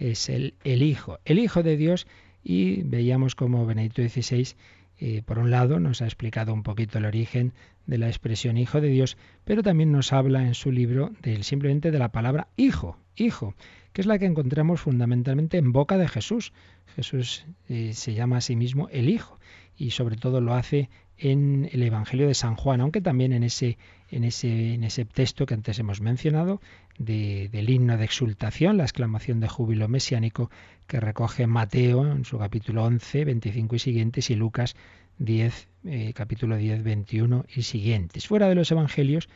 es 0.00 0.28
el, 0.28 0.54
el 0.64 0.82
Hijo, 0.82 1.20
el 1.24 1.38
Hijo 1.38 1.62
de 1.62 1.76
Dios 1.76 2.08
y 2.42 2.82
veíamos 2.82 3.36
como 3.36 3.64
Benedicto 3.64 4.02
XVI 4.02 4.48
eh, 4.98 5.22
por 5.24 5.38
un 5.38 5.50
lado, 5.50 5.78
nos 5.78 6.02
ha 6.02 6.06
explicado 6.06 6.54
un 6.54 6.62
poquito 6.62 6.98
el 6.98 7.04
origen 7.04 7.52
de 7.86 7.98
la 7.98 8.08
expresión 8.08 8.56
hijo 8.56 8.80
de 8.80 8.88
Dios, 8.88 9.16
pero 9.44 9.62
también 9.62 9.92
nos 9.92 10.12
habla 10.12 10.42
en 10.42 10.54
su 10.54 10.72
libro 10.72 11.12
de, 11.22 11.42
simplemente 11.42 11.90
de 11.90 11.98
la 11.98 12.12
palabra 12.12 12.48
hijo, 12.56 12.98
hijo, 13.14 13.54
que 13.92 14.02
es 14.02 14.06
la 14.06 14.18
que 14.18 14.26
encontramos 14.26 14.80
fundamentalmente 14.80 15.58
en 15.58 15.72
boca 15.72 15.96
de 15.96 16.08
Jesús. 16.08 16.52
Jesús 16.94 17.46
eh, 17.68 17.92
se 17.94 18.14
llama 18.14 18.38
a 18.38 18.40
sí 18.40 18.56
mismo 18.56 18.88
el 18.90 19.08
Hijo 19.08 19.38
y 19.76 19.90
sobre 19.90 20.16
todo 20.16 20.40
lo 20.40 20.54
hace 20.54 20.88
en 21.18 21.68
el 21.72 21.82
Evangelio 21.82 22.26
de 22.26 22.34
San 22.34 22.56
Juan, 22.56 22.80
aunque 22.80 23.00
también 23.00 23.32
en 23.32 23.42
ese, 23.42 23.78
en 24.10 24.24
ese, 24.24 24.74
en 24.74 24.84
ese 24.84 25.04
texto 25.04 25.46
que 25.46 25.54
antes 25.54 25.78
hemos 25.78 26.00
mencionado, 26.00 26.60
del 26.98 27.70
himno 27.70 27.96
de 27.96 28.04
exultación, 28.04 28.76
la 28.76 28.84
exclamación 28.84 29.40
de 29.40 29.48
júbilo 29.48 29.88
mesiánico 29.88 30.50
que 30.86 31.00
recoge 31.00 31.46
Mateo 31.46 32.10
en 32.10 32.24
su 32.24 32.38
capítulo 32.38 32.84
11, 32.84 33.24
25 33.24 33.76
y 33.76 33.78
siguientes, 33.78 34.30
y 34.30 34.34
Lucas 34.34 34.76
10, 35.18 35.68
eh, 35.84 36.12
capítulo 36.14 36.56
10, 36.56 36.82
21 36.82 37.44
y 37.54 37.62
siguientes. 37.62 38.26
Fuera 38.26 38.48
de 38.48 38.54
los 38.54 38.70
Evangelios, 38.70 39.28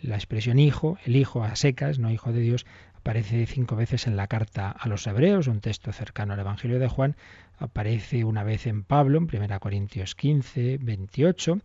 la 0.00 0.16
expresión 0.16 0.58
hijo, 0.58 0.98
el 1.04 1.16
hijo 1.16 1.42
a 1.42 1.54
secas, 1.56 1.98
no 1.98 2.10
hijo 2.10 2.32
de 2.32 2.40
Dios, 2.40 2.66
aparece 2.96 3.46
cinco 3.46 3.76
veces 3.76 4.06
en 4.06 4.16
la 4.16 4.28
carta 4.28 4.70
a 4.70 4.88
los 4.88 5.06
hebreos, 5.06 5.48
un 5.48 5.60
texto 5.60 5.92
cercano 5.92 6.34
al 6.34 6.40
Evangelio 6.40 6.78
de 6.78 6.88
Juan, 6.88 7.16
aparece 7.58 8.24
una 8.24 8.44
vez 8.44 8.66
en 8.66 8.84
Pablo, 8.84 9.18
en 9.18 9.42
1 9.42 9.60
Corintios 9.60 10.14
15, 10.14 10.78
28, 10.80 11.58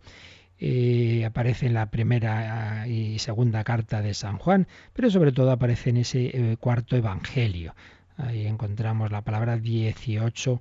eh, 0.60 1.24
aparece 1.24 1.66
en 1.66 1.74
la 1.74 1.90
primera 1.90 2.82
ah, 2.82 2.88
y 2.88 3.18
segunda 3.18 3.64
carta 3.64 4.02
de 4.02 4.14
San 4.14 4.38
Juan, 4.38 4.66
pero 4.92 5.10
sobre 5.10 5.32
todo 5.32 5.50
aparece 5.50 5.90
en 5.90 5.98
ese 5.98 6.30
eh, 6.32 6.56
cuarto 6.58 6.96
Evangelio. 6.96 7.74
Ahí 8.16 8.46
encontramos 8.46 9.12
la 9.12 9.22
palabra 9.22 9.56
18 9.56 10.60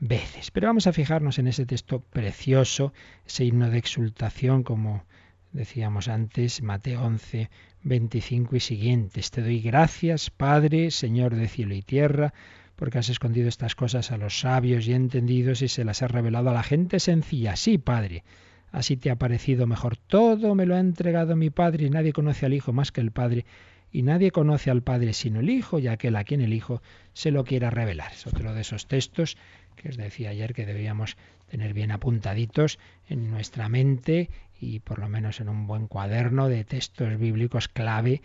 veces. 0.00 0.50
Pero 0.50 0.66
vamos 0.66 0.86
a 0.86 0.92
fijarnos 0.92 1.38
en 1.38 1.46
ese 1.46 1.66
texto 1.66 2.00
precioso, 2.00 2.92
ese 3.24 3.44
himno 3.44 3.70
de 3.70 3.78
exultación, 3.78 4.62
como 4.62 5.04
decíamos 5.52 6.08
antes, 6.08 6.62
Mateo 6.62 7.02
11, 7.02 7.48
25 7.82 8.56
y 8.56 8.60
siguientes. 8.60 9.30
Te 9.30 9.42
doy 9.42 9.60
gracias, 9.60 10.30
Padre, 10.30 10.90
Señor 10.90 11.34
de 11.34 11.48
cielo 11.48 11.74
y 11.74 11.82
tierra, 11.82 12.34
porque 12.74 12.98
has 12.98 13.08
escondido 13.08 13.48
estas 13.48 13.74
cosas 13.74 14.10
a 14.10 14.18
los 14.18 14.40
sabios 14.40 14.86
y 14.86 14.92
entendidos 14.92 15.62
y 15.62 15.68
se 15.68 15.84
las 15.84 16.02
has 16.02 16.10
revelado 16.10 16.50
a 16.50 16.54
la 16.54 16.62
gente 16.62 17.00
sencilla. 17.00 17.56
Sí, 17.56 17.78
Padre, 17.78 18.24
así 18.72 18.96
te 18.96 19.10
ha 19.10 19.16
parecido 19.16 19.66
mejor. 19.66 19.96
Todo 19.96 20.54
me 20.54 20.66
lo 20.66 20.74
ha 20.74 20.80
entregado 20.80 21.36
mi 21.36 21.50
Padre 21.50 21.86
y 21.86 21.90
nadie 21.90 22.12
conoce 22.12 22.46
al 22.46 22.54
Hijo 22.54 22.72
más 22.72 22.92
que 22.92 23.00
el 23.00 23.12
Padre 23.12 23.46
y 23.92 24.02
nadie 24.02 24.30
conoce 24.30 24.70
al 24.70 24.82
Padre 24.82 25.12
sino 25.12 25.40
el 25.40 25.50
Hijo 25.50 25.78
y 25.78 25.88
aquel 25.88 26.16
a 26.16 26.24
quien 26.24 26.40
el 26.40 26.52
Hijo 26.52 26.82
se 27.12 27.30
lo 27.30 27.44
quiera 27.44 27.70
revelar. 27.70 28.12
Es 28.12 28.26
otro 28.26 28.54
de 28.54 28.60
esos 28.60 28.86
textos 28.86 29.36
que 29.76 29.88
os 29.88 29.96
decía 29.96 30.30
ayer 30.30 30.54
que 30.54 30.66
debíamos 30.66 31.16
tener 31.48 31.74
bien 31.74 31.90
apuntaditos 31.90 32.78
en 33.08 33.30
nuestra 33.30 33.68
mente 33.68 34.30
y 34.60 34.80
por 34.80 34.98
lo 34.98 35.08
menos 35.08 35.40
en 35.40 35.48
un 35.48 35.66
buen 35.66 35.86
cuaderno 35.86 36.48
de 36.48 36.64
textos 36.64 37.18
bíblicos 37.18 37.68
clave 37.68 38.22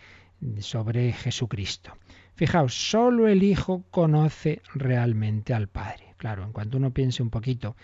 sobre 0.58 1.12
Jesucristo. 1.12 1.96
Fijaos, 2.34 2.74
solo 2.74 3.28
el 3.28 3.42
Hijo 3.42 3.84
conoce 3.90 4.62
realmente 4.74 5.54
al 5.54 5.68
Padre. 5.68 6.14
Claro, 6.16 6.44
en 6.44 6.52
cuanto 6.52 6.78
uno 6.78 6.92
piense 6.92 7.22
un 7.22 7.30
poquito, 7.30 7.76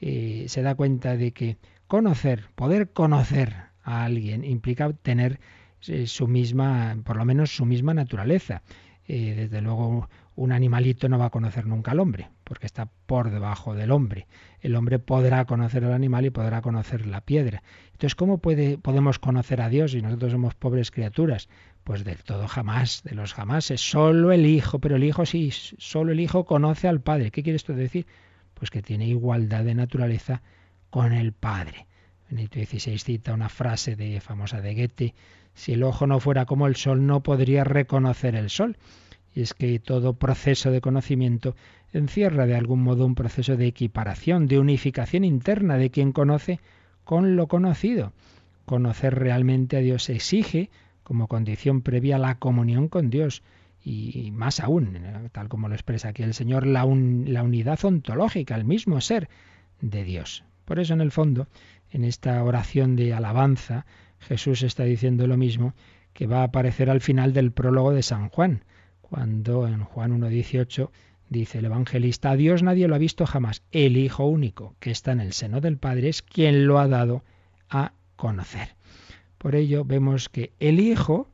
eh, 0.00 0.46
se 0.48 0.62
da 0.62 0.74
cuenta 0.74 1.16
de 1.16 1.32
que 1.32 1.56
conocer, 1.86 2.48
poder 2.54 2.90
conocer 2.90 3.54
a 3.82 4.04
alguien 4.04 4.44
implica 4.44 4.92
tener 4.92 5.40
eh, 5.86 6.06
su 6.06 6.26
misma, 6.26 6.96
por 7.04 7.16
lo 7.16 7.24
menos 7.24 7.54
su 7.54 7.66
misma 7.66 7.94
naturaleza. 7.94 8.62
Eh, 9.06 9.34
desde 9.36 9.60
luego, 9.60 10.08
un 10.34 10.52
animalito 10.52 11.08
no 11.08 11.18
va 11.18 11.26
a 11.26 11.30
conocer 11.30 11.66
nunca 11.66 11.90
al 11.90 12.00
hombre, 12.00 12.30
porque 12.42 12.66
está 12.66 12.88
por 13.06 13.30
debajo 13.30 13.74
del 13.74 13.90
hombre. 13.90 14.26
El 14.60 14.74
hombre 14.76 14.98
podrá 14.98 15.44
conocer 15.44 15.84
al 15.84 15.92
animal 15.92 16.24
y 16.24 16.30
podrá 16.30 16.62
conocer 16.62 17.06
la 17.06 17.20
piedra. 17.20 17.62
Entonces, 17.92 18.14
¿cómo 18.14 18.38
podemos 18.38 19.18
conocer 19.18 19.60
a 19.60 19.68
Dios 19.68 19.92
si 19.92 20.00
nosotros 20.00 20.32
somos 20.32 20.54
pobres 20.54 20.90
criaturas? 20.90 21.48
Pues 21.84 22.02
del 22.02 22.22
todo 22.24 22.48
jamás, 22.48 23.02
de 23.04 23.14
los 23.14 23.34
jamás. 23.34 23.70
Es 23.70 23.82
solo 23.82 24.32
el 24.32 24.46
Hijo, 24.46 24.78
pero 24.78 24.96
el 24.96 25.04
Hijo 25.04 25.26
sí, 25.26 25.50
solo 25.52 26.12
el 26.12 26.20
Hijo 26.20 26.46
conoce 26.46 26.88
al 26.88 27.02
Padre. 27.02 27.30
¿Qué 27.30 27.42
quiere 27.42 27.56
esto 27.56 27.74
decir? 27.74 28.06
Pues 28.54 28.70
que 28.70 28.80
tiene 28.80 29.06
igualdad 29.06 29.64
de 29.64 29.74
naturaleza 29.74 30.42
con 30.94 31.12
el 31.12 31.32
Padre. 31.32 31.88
Benito 32.30 32.60
XVI 32.60 32.98
cita 32.98 33.34
una 33.34 33.48
frase 33.48 33.96
de, 33.96 34.20
famosa 34.20 34.60
de 34.60 34.76
Goethe, 34.76 35.14
si 35.52 35.72
el 35.72 35.82
ojo 35.82 36.06
no 36.06 36.20
fuera 36.20 36.46
como 36.46 36.68
el 36.68 36.76
sol 36.76 37.04
no 37.04 37.20
podría 37.20 37.64
reconocer 37.64 38.36
el 38.36 38.48
sol. 38.48 38.76
Y 39.34 39.40
es 39.40 39.54
que 39.54 39.80
todo 39.80 40.12
proceso 40.12 40.70
de 40.70 40.80
conocimiento 40.80 41.56
encierra 41.92 42.46
de 42.46 42.54
algún 42.54 42.84
modo 42.84 43.06
un 43.06 43.16
proceso 43.16 43.56
de 43.56 43.66
equiparación, 43.66 44.46
de 44.46 44.60
unificación 44.60 45.24
interna 45.24 45.78
de 45.78 45.90
quien 45.90 46.12
conoce 46.12 46.60
con 47.02 47.34
lo 47.34 47.48
conocido. 47.48 48.12
Conocer 48.64 49.16
realmente 49.16 49.76
a 49.76 49.80
Dios 49.80 50.08
exige, 50.10 50.70
como 51.02 51.26
condición 51.26 51.82
previa, 51.82 52.18
la 52.18 52.38
comunión 52.38 52.86
con 52.86 53.10
Dios 53.10 53.42
y 53.82 54.30
más 54.30 54.60
aún, 54.60 54.96
tal 55.32 55.48
como 55.48 55.68
lo 55.68 55.74
expresa 55.74 56.10
aquí 56.10 56.22
el 56.22 56.34
Señor, 56.34 56.68
la, 56.68 56.86
la 56.86 57.42
unidad 57.42 57.84
ontológica, 57.84 58.54
el 58.54 58.64
mismo 58.64 59.00
ser 59.00 59.28
de 59.80 60.04
Dios. 60.04 60.44
Por 60.64 60.78
eso, 60.78 60.94
en 60.94 61.00
el 61.00 61.10
fondo, 61.10 61.48
en 61.90 62.04
esta 62.04 62.42
oración 62.42 62.96
de 62.96 63.12
alabanza, 63.12 63.86
Jesús 64.18 64.62
está 64.62 64.84
diciendo 64.84 65.26
lo 65.26 65.36
mismo 65.36 65.74
que 66.12 66.26
va 66.26 66.40
a 66.40 66.44
aparecer 66.44 66.90
al 66.90 67.00
final 67.00 67.32
del 67.32 67.52
prólogo 67.52 67.92
de 67.92 68.02
San 68.02 68.28
Juan, 68.28 68.64
cuando 69.02 69.66
en 69.66 69.84
Juan 69.84 70.18
1.18 70.20 70.90
dice 71.28 71.58
el 71.58 71.66
evangelista, 71.66 72.30
a 72.30 72.36
Dios 72.36 72.62
nadie 72.62 72.88
lo 72.88 72.94
ha 72.94 72.98
visto 72.98 73.26
jamás, 73.26 73.62
el 73.72 73.96
Hijo 73.96 74.24
único 74.24 74.76
que 74.78 74.90
está 74.90 75.12
en 75.12 75.20
el 75.20 75.32
seno 75.32 75.60
del 75.60 75.76
Padre 75.76 76.08
es 76.08 76.22
quien 76.22 76.66
lo 76.66 76.78
ha 76.78 76.88
dado 76.88 77.24
a 77.68 77.92
conocer. 78.16 78.76
Por 79.38 79.56
ello 79.56 79.84
vemos 79.84 80.28
que 80.28 80.52
el 80.60 80.80
Hijo, 80.80 81.28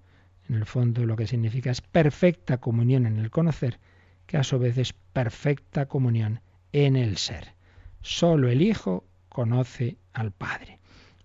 en 0.48 0.56
el 0.56 0.66
fondo 0.66 1.06
lo 1.06 1.16
que 1.16 1.26
significa 1.26 1.70
es 1.70 1.80
perfecta 1.80 2.58
comunión 2.58 3.06
en 3.06 3.18
el 3.18 3.30
conocer, 3.30 3.78
que 4.26 4.36
a 4.36 4.44
su 4.44 4.58
vez 4.58 4.78
es 4.78 4.92
perfecta 4.92 5.86
comunión 5.86 6.40
en 6.72 6.96
el 6.96 7.16
ser. 7.18 7.54
Solo 8.00 8.48
el 8.48 8.62
Hijo 8.62 9.04
conoce 9.30 9.96
al 10.12 10.32
Padre. 10.32 10.78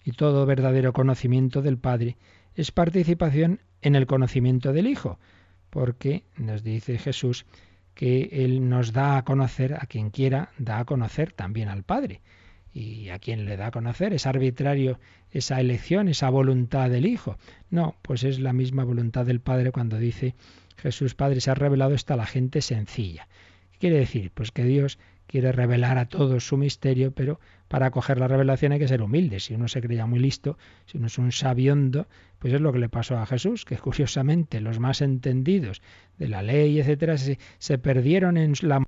Y 0.05 0.13
todo 0.13 0.45
verdadero 0.45 0.93
conocimiento 0.93 1.61
del 1.61 1.77
Padre 1.77 2.15
es 2.53 2.71
participación 2.71 3.59
en 3.81 3.95
el 3.95 4.07
conocimiento 4.07 4.71
del 4.71 4.87
Hijo, 4.87 5.19
porque 5.69 6.23
nos 6.37 6.63
dice 6.63 6.97
Jesús 6.97 7.45
que 7.93 8.29
Él 8.31 8.69
nos 8.69 8.93
da 8.93 9.17
a 9.17 9.25
conocer, 9.25 9.73
a 9.73 9.87
quien 9.87 10.11
quiera, 10.11 10.51
da 10.57 10.79
a 10.79 10.85
conocer 10.85 11.33
también 11.33 11.67
al 11.67 11.83
Padre. 11.83 12.21
¿Y 12.73 13.09
a 13.09 13.19
quien 13.19 13.45
le 13.45 13.55
da 13.57 13.67
a 13.67 13.71
conocer? 13.71 14.13
¿Es 14.13 14.25
arbitrario 14.25 14.99
esa 15.31 15.61
elección, 15.61 16.09
esa 16.09 16.29
voluntad 16.29 16.89
del 16.89 17.05
Hijo? 17.05 17.37
No, 17.69 17.95
pues 18.01 18.23
es 18.23 18.39
la 18.39 18.53
misma 18.53 18.83
voluntad 18.83 19.25
del 19.25 19.39
Padre 19.39 19.71
cuando 19.71 19.97
dice 19.97 20.35
Jesús 20.77 21.15
Padre 21.15 21.39
se 21.41 21.51
ha 21.51 21.55
revelado 21.55 21.93
esta 21.93 22.17
la 22.17 22.25
gente 22.25 22.61
sencilla. 22.61 23.27
¿Qué 23.71 23.79
quiere 23.79 23.97
decir? 23.97 24.31
Pues 24.33 24.51
que 24.51 24.65
Dios 24.65 24.99
quiere 25.27 25.51
revelar 25.51 25.97
a 25.97 26.07
todos 26.07 26.47
su 26.47 26.57
misterio, 26.57 27.11
pero 27.11 27.39
para 27.67 27.91
coger 27.91 28.19
la 28.19 28.27
revelación 28.27 28.71
hay 28.71 28.79
que 28.79 28.87
ser 28.87 29.01
humilde. 29.01 29.39
Si 29.39 29.53
uno 29.53 29.67
se 29.67 29.81
creía 29.81 30.05
muy 30.05 30.19
listo, 30.19 30.57
si 30.85 30.97
uno 30.97 31.07
es 31.07 31.17
un 31.17 31.31
sabiondo, 31.31 32.07
pues 32.39 32.53
es 32.53 32.61
lo 32.61 32.71
que 32.71 32.79
le 32.79 32.89
pasó 32.89 33.17
a 33.17 33.25
Jesús, 33.25 33.65
que 33.65 33.77
curiosamente 33.77 34.61
los 34.61 34.79
más 34.79 35.01
entendidos 35.01 35.81
de 36.17 36.27
la 36.27 36.41
ley, 36.41 36.79
etcétera, 36.79 37.17
se, 37.17 37.77
perdieron 37.77 38.37
en 38.37 38.53
la 38.61 38.83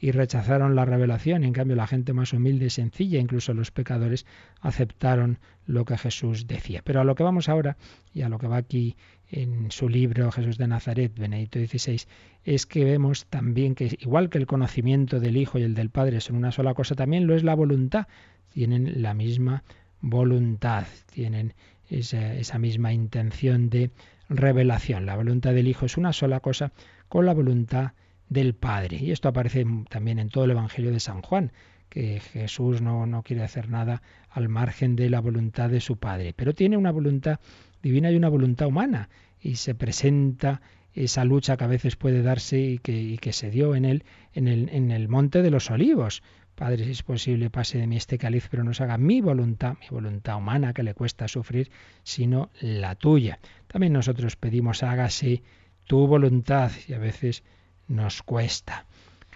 y 0.00 0.10
rechazaron 0.10 0.74
la 0.74 0.84
revelación. 0.84 1.44
En 1.44 1.52
cambio, 1.52 1.76
la 1.76 1.86
gente 1.86 2.12
más 2.12 2.32
humilde 2.32 2.66
y 2.66 2.70
sencilla, 2.70 3.20
incluso 3.20 3.54
los 3.54 3.70
pecadores, 3.70 4.26
aceptaron 4.60 5.38
lo 5.64 5.84
que 5.84 5.96
Jesús 5.96 6.48
decía. 6.48 6.82
Pero 6.84 7.00
a 7.00 7.04
lo 7.04 7.14
que 7.14 7.22
vamos 7.22 7.48
ahora, 7.48 7.76
y 8.12 8.22
a 8.22 8.28
lo 8.28 8.38
que 8.38 8.48
va 8.48 8.56
aquí 8.56 8.96
en 9.32 9.70
su 9.70 9.88
libro 9.88 10.30
Jesús 10.30 10.58
de 10.58 10.68
Nazaret, 10.68 11.12
Benedicto 11.18 11.58
XVI, 11.58 12.02
es 12.44 12.66
que 12.66 12.84
vemos 12.84 13.26
también 13.26 13.74
que 13.74 13.96
igual 13.98 14.28
que 14.28 14.38
el 14.38 14.46
conocimiento 14.46 15.18
del 15.20 15.38
Hijo 15.38 15.58
y 15.58 15.62
el 15.62 15.74
del 15.74 15.90
Padre 15.90 16.20
son 16.20 16.36
una 16.36 16.52
sola 16.52 16.74
cosa, 16.74 16.94
también 16.94 17.26
lo 17.26 17.34
es 17.34 17.42
la 17.42 17.54
voluntad. 17.54 18.06
Tienen 18.50 19.00
la 19.00 19.14
misma 19.14 19.64
voluntad, 20.02 20.86
tienen 21.10 21.54
esa, 21.88 22.58
misma 22.58 22.92
intención 22.92 23.70
de 23.70 23.90
revelación. 24.28 25.06
La 25.06 25.16
voluntad 25.16 25.54
del 25.54 25.68
Hijo 25.68 25.86
es 25.86 25.96
una 25.96 26.12
sola 26.12 26.40
cosa 26.40 26.72
con 27.08 27.24
la 27.24 27.32
voluntad 27.32 27.92
del 28.28 28.54
Padre. 28.54 28.98
Y 28.98 29.12
esto 29.12 29.28
aparece 29.28 29.64
también 29.88 30.18
en 30.18 30.28
todo 30.28 30.44
el 30.44 30.50
Evangelio 30.50 30.90
de 30.90 31.00
San 31.00 31.22
Juan, 31.22 31.52
que 31.88 32.20
Jesús 32.20 32.82
no, 32.82 33.06
no 33.06 33.22
quiere 33.22 33.42
hacer 33.42 33.70
nada 33.70 34.02
al 34.28 34.50
margen 34.50 34.94
de 34.94 35.08
la 35.08 35.20
voluntad 35.20 35.70
de 35.70 35.80
su 35.80 35.96
Padre, 35.96 36.34
pero 36.34 36.54
tiene 36.54 36.76
una 36.76 36.90
voluntad 36.90 37.38
divina 37.82 38.10
y 38.10 38.16
una 38.16 38.28
voluntad 38.28 38.68
humana, 38.68 39.08
y 39.40 39.56
se 39.56 39.74
presenta 39.74 40.60
esa 40.94 41.24
lucha 41.24 41.56
que 41.56 41.64
a 41.64 41.68
veces 41.68 41.96
puede 41.96 42.22
darse 42.22 42.60
y 42.60 42.78
que, 42.78 43.32
se 43.32 43.50
dio 43.50 43.74
en 43.74 43.84
él 43.84 44.04
en 44.34 44.48
el, 44.48 44.68
en 44.70 44.90
el 44.90 45.08
monte 45.08 45.42
de 45.42 45.50
los 45.50 45.70
olivos. 45.70 46.22
Padre, 46.54 46.84
si 46.84 46.90
es 46.90 47.02
posible, 47.02 47.48
pase 47.48 47.78
de 47.78 47.86
mí 47.86 47.96
este 47.96 48.18
cáliz, 48.18 48.48
pero 48.50 48.62
no 48.62 48.74
se 48.74 48.82
haga 48.82 48.98
mi 48.98 49.20
voluntad, 49.20 49.76
mi 49.80 49.88
voluntad 49.88 50.36
humana 50.36 50.74
que 50.74 50.82
le 50.82 50.94
cuesta 50.94 51.26
sufrir, 51.26 51.70
sino 52.02 52.50
la 52.60 52.94
tuya. 52.94 53.38
También 53.66 53.94
nosotros 53.94 54.36
pedimos 54.36 54.82
hágase 54.82 55.42
tu 55.84 56.06
voluntad 56.06 56.70
y 56.86 56.92
a 56.92 56.98
veces 56.98 57.42
nos 57.88 58.22
cuesta. 58.22 58.86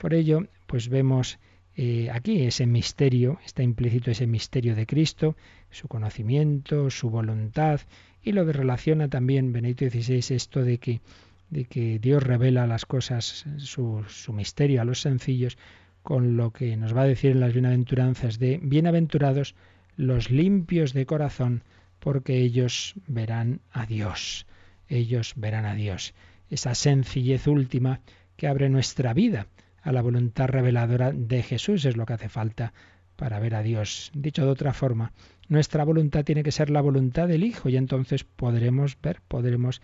Por 0.01 0.12
ello, 0.12 0.47
pues 0.66 0.88
vemos 0.88 1.38
eh, 1.74 2.11
aquí 2.11 2.42
ese 2.42 2.66
misterio, 2.66 3.38
está 3.44 3.62
implícito 3.62 4.11
ese 4.11 4.26
misterio 4.26 4.74
de 4.74 4.86
Cristo, 4.86 5.36
su 5.70 5.88
conocimiento, 5.88 6.90
su 6.90 7.11
voluntad, 7.11 7.80
y 8.27 8.33
lo 8.33 8.45
que 8.45 8.53
relaciona 8.53 9.07
también 9.07 9.53
Benedicto 9.53 9.89
XVI 9.89 10.35
esto 10.35 10.64
de 10.64 10.79
que, 10.79 11.01
de 11.49 11.64
que 11.64 12.01
Dios 12.01 12.24
revela 12.24 12.66
las 12.66 12.85
cosas, 12.85 13.47
su, 13.59 14.05
su 14.09 14.33
misterio 14.33 14.83
a 14.83 14.85
los 14.85 15.01
sencillos, 15.01 15.57
con 16.03 16.37
lo 16.37 16.53
que 16.53 16.77
nos 16.77 16.95
va 16.95 17.03
a 17.03 17.07
decir 17.07 17.31
en 17.31 17.39
las 17.39 17.53
bienaventuranzas 17.53 18.41
de 18.41 18.59
bienaventurados 18.61 19.55
los 19.97 20.33
limpios 20.33 20.93
de 20.93 21.07
corazón, 21.07 21.62
porque 22.01 22.39
ellos 22.39 22.95
verán 23.07 23.61
a 23.70 23.87
Dios. 23.87 24.47
Ellos 24.89 25.35
verán 25.37 25.64
a 25.64 25.77
Dios. 25.77 26.12
Esa 26.51 26.74
sencillez 26.74 27.47
última 27.47 28.01
que 28.37 28.49
abre 28.49 28.68
nuestra 28.68 29.14
vida 29.14 29.47
a 29.83 29.93
la 29.93 30.03
voluntad 30.03 30.49
reveladora 30.49 31.12
de 31.12 31.45
Jesús. 31.45 31.85
Es 31.85 31.97
lo 31.97 32.07
que 32.07 32.14
hace 32.14 32.29
falta 32.29 32.72
para 33.14 33.39
ver 33.39 33.55
a 33.55 33.62
Dios. 33.62 34.11
Dicho 34.14 34.45
de 34.45 34.51
otra 34.51 34.72
forma, 34.72 35.12
nuestra 35.49 35.84
voluntad 35.84 36.24
tiene 36.24 36.42
que 36.42 36.53
ser 36.53 36.70
la 36.70 36.80
voluntad 36.80 37.28
del 37.28 37.44
Hijo 37.44 37.68
y 37.68 37.76
entonces 37.76 38.24
podremos 38.24 38.97
ver, 39.01 39.20
podremos, 39.26 39.80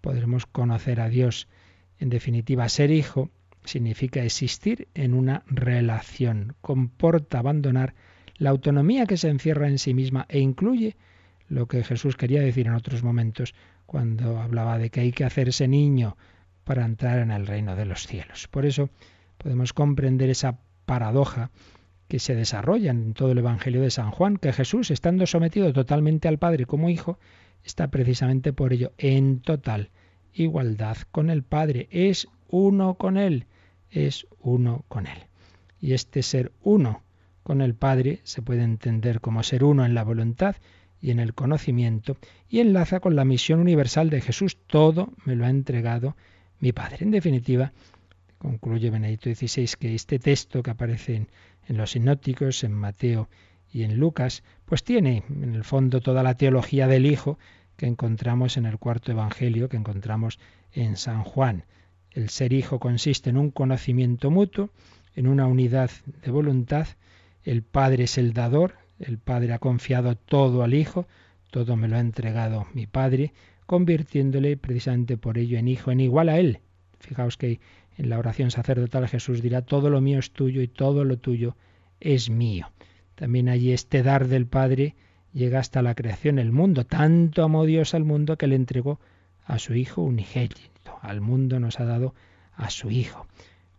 podremos 0.00 0.46
conocer 0.46 1.00
a 1.00 1.08
Dios. 1.08 1.48
En 1.98 2.10
definitiva, 2.10 2.68
ser 2.68 2.90
hijo 2.90 3.30
significa 3.64 4.22
existir 4.22 4.88
en 4.94 5.14
una 5.14 5.42
relación, 5.46 6.54
comporta 6.60 7.38
abandonar 7.38 7.94
la 8.36 8.50
autonomía 8.50 9.06
que 9.06 9.16
se 9.16 9.28
encierra 9.28 9.68
en 9.68 9.78
sí 9.78 9.94
misma 9.94 10.26
e 10.28 10.38
incluye 10.38 10.96
lo 11.48 11.66
que 11.66 11.82
Jesús 11.82 12.16
quería 12.16 12.40
decir 12.40 12.66
en 12.66 12.74
otros 12.74 13.02
momentos 13.02 13.54
cuando 13.86 14.38
hablaba 14.38 14.78
de 14.78 14.90
que 14.90 15.00
hay 15.00 15.12
que 15.12 15.24
hacerse 15.24 15.66
niño, 15.66 16.16
para 16.68 16.84
entrar 16.84 17.18
en 17.20 17.30
el 17.30 17.46
reino 17.46 17.76
de 17.76 17.86
los 17.86 18.06
cielos. 18.06 18.46
Por 18.46 18.66
eso 18.66 18.90
podemos 19.38 19.72
comprender 19.72 20.28
esa 20.28 20.58
paradoja 20.84 21.50
que 22.08 22.18
se 22.18 22.34
desarrolla 22.34 22.90
en 22.90 23.12
todo 23.12 23.32
el 23.32 23.38
Evangelio 23.38 23.82
de 23.82 23.90
San 23.90 24.10
Juan, 24.10 24.38
que 24.38 24.52
Jesús, 24.52 24.90
estando 24.90 25.26
sometido 25.26 25.72
totalmente 25.72 26.26
al 26.26 26.38
Padre 26.38 26.64
como 26.64 26.88
Hijo, 26.88 27.18
está 27.64 27.88
precisamente 27.88 28.52
por 28.52 28.72
ello 28.72 28.92
en 28.98 29.40
total 29.40 29.90
igualdad 30.32 30.96
con 31.10 31.30
el 31.30 31.42
Padre, 31.42 31.88
es 31.90 32.28
uno 32.48 32.94
con 32.94 33.16
Él, 33.16 33.46
es 33.90 34.26
uno 34.40 34.84
con 34.88 35.06
Él. 35.06 35.18
Y 35.80 35.92
este 35.92 36.22
ser 36.22 36.52
uno 36.62 37.02
con 37.42 37.60
el 37.60 37.74
Padre 37.74 38.20
se 38.24 38.42
puede 38.42 38.62
entender 38.62 39.20
como 39.20 39.42
ser 39.42 39.64
uno 39.64 39.84
en 39.84 39.94
la 39.94 40.04
voluntad 40.04 40.56
y 41.00 41.10
en 41.10 41.20
el 41.20 41.34
conocimiento, 41.34 42.16
y 42.48 42.60
enlaza 42.60 43.00
con 43.00 43.14
la 43.14 43.24
misión 43.24 43.60
universal 43.60 44.10
de 44.10 44.20
Jesús, 44.20 44.56
todo 44.66 45.12
me 45.24 45.36
lo 45.36 45.44
ha 45.44 45.50
entregado 45.50 46.16
mi 46.58 46.72
Padre. 46.72 46.98
En 47.00 47.10
definitiva, 47.10 47.72
concluye 48.38 48.90
Benedicto 48.90 49.32
XVI 49.32 49.68
que 49.78 49.94
este 49.94 50.18
texto 50.18 50.62
que 50.62 50.70
aparece 50.70 51.16
en, 51.16 51.28
en 51.68 51.76
los 51.76 51.92
sinópticos, 51.92 52.64
en 52.64 52.72
Mateo 52.72 53.28
y 53.70 53.82
en 53.82 53.98
Lucas, 53.98 54.42
pues 54.64 54.82
tiene 54.82 55.22
en 55.28 55.54
el 55.54 55.64
fondo 55.64 56.00
toda 56.00 56.22
la 56.22 56.34
teología 56.34 56.86
del 56.86 57.06
Hijo 57.06 57.38
que 57.76 57.86
encontramos 57.86 58.56
en 58.56 58.66
el 58.66 58.78
cuarto 58.78 59.12
Evangelio, 59.12 59.68
que 59.68 59.76
encontramos 59.76 60.40
en 60.72 60.96
San 60.96 61.22
Juan. 61.22 61.64
El 62.10 62.28
ser 62.30 62.52
hijo 62.52 62.80
consiste 62.80 63.30
en 63.30 63.36
un 63.36 63.50
conocimiento 63.50 64.30
mutuo, 64.30 64.70
en 65.14 65.28
una 65.28 65.46
unidad 65.46 65.90
de 66.24 66.30
voluntad. 66.30 66.88
El 67.44 67.62
Padre 67.62 68.04
es 68.04 68.18
el 68.18 68.32
dador, 68.32 68.74
el 68.98 69.18
Padre 69.18 69.52
ha 69.52 69.58
confiado 69.58 70.16
todo 70.16 70.62
al 70.62 70.74
Hijo, 70.74 71.06
todo 71.50 71.76
me 71.76 71.86
lo 71.86 71.96
ha 71.96 72.00
entregado 72.00 72.66
mi 72.74 72.86
Padre, 72.86 73.32
convirtiéndole 73.66 74.56
precisamente 74.56 75.16
por 75.16 75.38
ello 75.38 75.58
en 75.58 75.68
hijo, 75.68 75.90
en 75.90 76.00
igual 76.00 76.30
a 76.30 76.38
él. 76.38 76.60
Fijaos 76.98 77.36
que 77.36 77.60
en 77.98 78.08
la 78.08 78.18
oración 78.18 78.50
sacerdotal 78.50 79.08
Jesús 79.08 79.42
dirá, 79.42 79.62
todo 79.62 79.90
lo 79.90 80.00
mío 80.00 80.20
es 80.20 80.30
tuyo 80.30 80.62
y 80.62 80.68
todo 80.68 81.04
lo 81.04 81.18
tuyo 81.18 81.56
es 82.00 82.30
mío. 82.30 82.70
También 83.16 83.48
allí 83.48 83.72
este 83.72 84.04
dar 84.04 84.28
del 84.28 84.46
Padre 84.46 84.94
llega 85.32 85.58
hasta 85.58 85.82
la 85.82 85.96
creación, 85.96 86.38
el 86.38 86.52
mundo. 86.52 86.86
Tanto 86.86 87.42
amó 87.42 87.64
Dios 87.66 87.94
al 87.94 88.04
mundo 88.04 88.38
que 88.38 88.46
le 88.46 88.54
entregó 88.54 89.00
a 89.44 89.58
su 89.58 89.74
Hijo 89.74 90.02
unigénito. 90.02 90.98
Al 91.02 91.20
mundo 91.20 91.58
nos 91.58 91.80
ha 91.80 91.84
dado 91.84 92.14
a 92.54 92.70
su 92.70 92.90
Hijo 92.90 93.26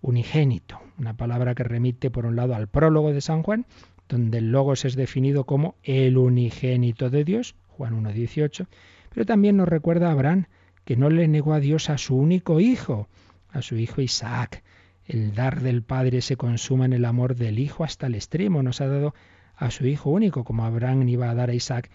unigénito. 0.02 0.80
Una 0.98 1.16
palabra 1.16 1.56
que 1.56 1.64
remite 1.64 2.12
por 2.12 2.26
un 2.26 2.36
lado 2.36 2.56
al 2.56 2.68
prólogo 2.68 3.14
de 3.14 3.22
San 3.22 3.42
Juan, 3.42 3.66
donde 4.10 4.40
el 4.40 4.52
Logos 4.52 4.84
es 4.84 4.96
definido 4.96 5.46
como 5.46 5.76
el 5.84 6.18
unigénito 6.18 7.10
de 7.10 7.24
Dios, 7.24 7.56
Juan 7.70 8.04
1.18, 8.04 8.68
pero 9.14 9.26
también 9.26 9.56
nos 9.56 9.70
recuerda 9.70 10.10
a 10.10 10.12
Abraham 10.12 10.48
que 10.84 10.98
no 10.98 11.10
le 11.10 11.28
negó 11.28 11.54
a 11.54 11.60
Dios 11.60 11.90
a 11.90 11.98
su 11.98 12.18
único 12.18 12.60
hijo, 12.60 13.08
a 13.52 13.62
su 13.62 13.76
hijo 13.76 14.02
Isaac. 14.02 14.64
El 15.06 15.34
dar 15.34 15.62
del 15.62 15.82
Padre 15.82 16.22
se 16.22 16.38
consuma 16.38 16.86
en 16.86 16.94
el 16.94 17.06
amor 17.06 17.36
del 17.36 17.58
Hijo 17.60 17.84
hasta 17.84 18.08
el 18.08 18.16
extremo. 18.16 18.62
Nos 18.62 18.80
ha 18.82 18.88
dado 18.88 19.16
a 19.56 19.72
su 19.72 19.88
Hijo 19.88 20.12
único, 20.12 20.44
como 20.44 20.66
Abraham 20.66 21.08
iba 21.10 21.30
a 21.30 21.34
dar 21.36 21.50
a 21.50 21.56
Isaac. 21.56 21.90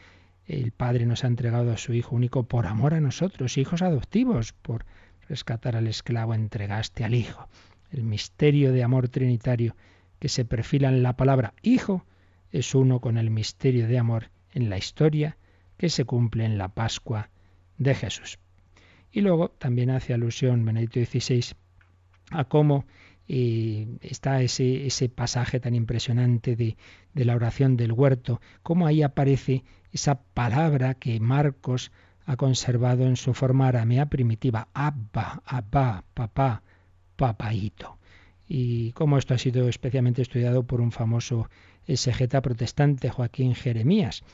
El 0.47 0.73
Padre 0.73 1.07
nos 1.07 1.25
ha 1.25 1.29
entregado 1.29 1.73
a 1.73 1.77
su 1.77 1.95
Hijo 1.95 2.17
único 2.17 2.43
por 2.43 2.67
amor 2.67 2.93
a 2.93 3.01
nosotros, 3.01 3.57
hijos 3.57 3.83
adoptivos, 3.83 4.53
por 4.53 4.85
rescatar 5.29 5.77
al 5.77 5.87
esclavo, 5.87 6.35
entregaste 6.35 7.05
al 7.05 7.15
Hijo. 7.15 7.49
El 7.91 8.03
misterio 8.03 8.73
de 8.73 8.83
amor 8.83 9.09
trinitario 9.09 9.77
que 10.19 10.29
se 10.29 10.45
perfila 10.45 10.89
en 10.89 11.03
la 11.03 11.17
palabra 11.17 11.55
Hijo 11.63 12.05
es 12.51 12.75
uno 12.75 13.01
con 13.01 13.17
el 13.17 13.31
misterio 13.31 13.87
de 13.87 13.99
amor 13.99 14.31
en 14.53 14.71
la 14.71 14.77
historia 14.77 15.37
que 15.77 15.89
se 15.89 16.05
cumple 16.05 16.45
en 16.45 16.59
la 16.59 16.69
Pascua 16.69 17.31
de 17.79 17.95
Jesús. 17.95 18.39
Y 19.15 19.21
luego 19.21 19.51
también 19.51 19.91
hace 19.91 20.13
alusión 20.13 20.65
Benedicto 20.65 20.99
XVI 20.99 21.55
a 22.33 22.47
cómo 22.47 22.85
eh, 23.29 23.87
está 24.01 24.43
ese, 24.43 24.87
ese, 24.87 25.09
pasaje 25.09 25.61
tan 25.61 25.77
impresionante 25.77 26.57
de, 26.57 26.77
de, 27.15 27.25
la 27.25 27.37
oración 27.37 27.77
del 27.77 27.93
huerto, 27.93 28.41
cómo 28.65 28.89
ahí 28.89 29.05
aparece 29.05 29.63
esa 29.93 30.21
palabra 30.21 30.95
que 30.95 31.21
Marcos 31.21 31.93
ha 32.27 32.37
conservado 32.37 33.07
en 33.07 33.15
su 33.15 33.35
forma 33.35 33.69
aramea 33.69 34.07
primitiva, 34.07 34.67
Abba, 34.75 35.45
Abba, 35.47 36.03
papá, 36.13 36.65
papaito. 37.15 37.99
Y 38.49 38.91
cómo 38.93 39.17
esto 39.17 39.33
ha 39.33 39.39
sido 39.39 39.69
especialmente 39.69 40.23
estudiado 40.23 40.65
por 40.65 40.81
un 40.81 40.91
famoso 40.91 41.49
exegeta 41.87 42.43
protestante, 42.43 43.11
Joaquín 43.11 43.55
Jeremías, 43.55 44.25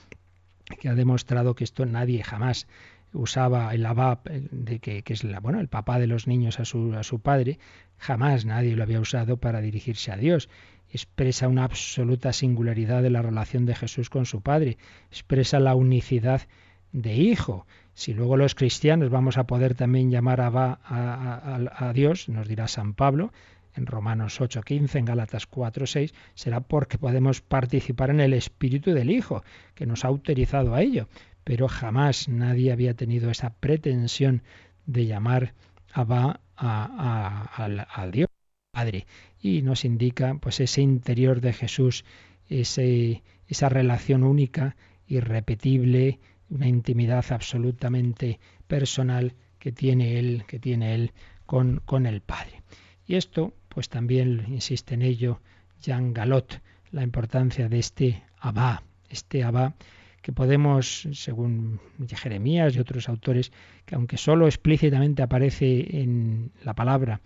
que 0.80 0.88
ha 0.88 0.94
demostrado 0.94 1.54
que 1.54 1.64
esto 1.64 1.84
nadie 1.84 2.22
jamás 2.24 2.66
usaba 3.12 3.74
el 3.74 3.84
abab, 3.86 4.22
de 4.24 4.78
que, 4.78 5.02
es 5.06 5.24
la, 5.24 5.40
bueno, 5.40 5.60
el 5.60 5.68
papá 5.68 5.98
de 5.98 6.06
los 6.06 6.26
niños 6.26 6.60
a 6.60 6.64
su, 6.64 6.94
a 6.94 7.02
su 7.02 7.20
padre, 7.20 7.58
jamás 7.98 8.44
nadie 8.44 8.76
lo 8.76 8.82
había 8.82 9.00
usado 9.00 9.36
para 9.38 9.60
dirigirse 9.60 10.12
a 10.12 10.16
Dios. 10.16 10.48
Expresa 10.92 11.48
una 11.48 11.64
absoluta 11.64 12.32
singularidad 12.32 13.02
de 13.02 13.10
la 13.10 13.22
relación 13.22 13.66
de 13.66 13.74
Jesús 13.74 14.10
con 14.10 14.26
su 14.26 14.42
padre, 14.42 14.78
expresa 15.10 15.60
la 15.60 15.74
unicidad 15.74 16.42
de 16.92 17.14
hijo. 17.14 17.66
Si 17.94 18.14
luego 18.14 18.36
los 18.36 18.54
cristianos 18.54 19.10
vamos 19.10 19.38
a 19.38 19.44
poder 19.44 19.74
también 19.74 20.10
llamar 20.10 20.40
a, 20.40 20.48
a, 20.48 21.88
a 21.88 21.92
Dios, 21.92 22.28
nos 22.28 22.48
dirá 22.48 22.66
San 22.66 22.94
Pablo, 22.94 23.32
en 23.76 23.86
Romanos 23.86 24.40
8:15, 24.40 24.98
en 24.98 25.04
Gálatas 25.04 25.48
4:6, 25.48 26.12
será 26.34 26.60
porque 26.60 26.98
podemos 26.98 27.40
participar 27.40 28.10
en 28.10 28.20
el 28.20 28.34
espíritu 28.34 28.92
del 28.92 29.10
Hijo, 29.10 29.44
que 29.74 29.86
nos 29.86 30.04
ha 30.04 30.08
autorizado 30.08 30.74
a 30.74 30.82
ello. 30.82 31.08
Pero 31.44 31.68
jamás 31.68 32.28
nadie 32.28 32.72
había 32.72 32.94
tenido 32.94 33.30
esa 33.30 33.50
pretensión 33.50 34.42
de 34.86 35.06
llamar 35.06 35.54
Abba 35.92 36.40
a, 36.56 38.08
Dios 38.12 38.28
Padre. 38.72 39.06
Y 39.40 39.62
nos 39.62 39.84
indica 39.84 40.34
pues 40.40 40.60
ese 40.60 40.82
interior 40.82 41.40
de 41.40 41.52
Jesús, 41.52 42.04
ese, 42.48 43.22
esa 43.48 43.68
relación 43.68 44.24
única, 44.24 44.76
irrepetible, 45.06 46.20
una 46.50 46.68
intimidad 46.68 47.24
absolutamente 47.30 48.38
personal 48.66 49.34
que 49.58 49.72
tiene 49.72 50.18
él, 50.18 50.44
que 50.46 50.58
tiene 50.58 50.94
él 50.94 51.12
con, 51.46 51.80
con 51.84 52.06
el 52.06 52.20
Padre. 52.20 52.62
Y 53.06 53.16
esto 53.16 53.54
pues 53.68 53.88
también 53.88 54.44
insiste 54.48 54.94
en 54.94 55.02
ello 55.02 55.40
Jean 55.80 56.12
Galot, 56.12 56.60
la 56.90 57.02
importancia 57.02 57.68
de 57.68 57.78
este 57.78 58.22
Abba, 58.38 58.82
este 59.08 59.42
Abba 59.42 59.74
que 60.22 60.32
podemos, 60.32 61.08
según 61.12 61.80
Jeremías 62.08 62.76
y 62.76 62.80
otros 62.80 63.08
autores, 63.08 63.52
que 63.86 63.94
aunque 63.94 64.16
solo 64.16 64.46
explícitamente 64.46 65.22
aparece 65.22 66.00
en 66.00 66.52
la 66.62 66.74
palabra 66.74 67.20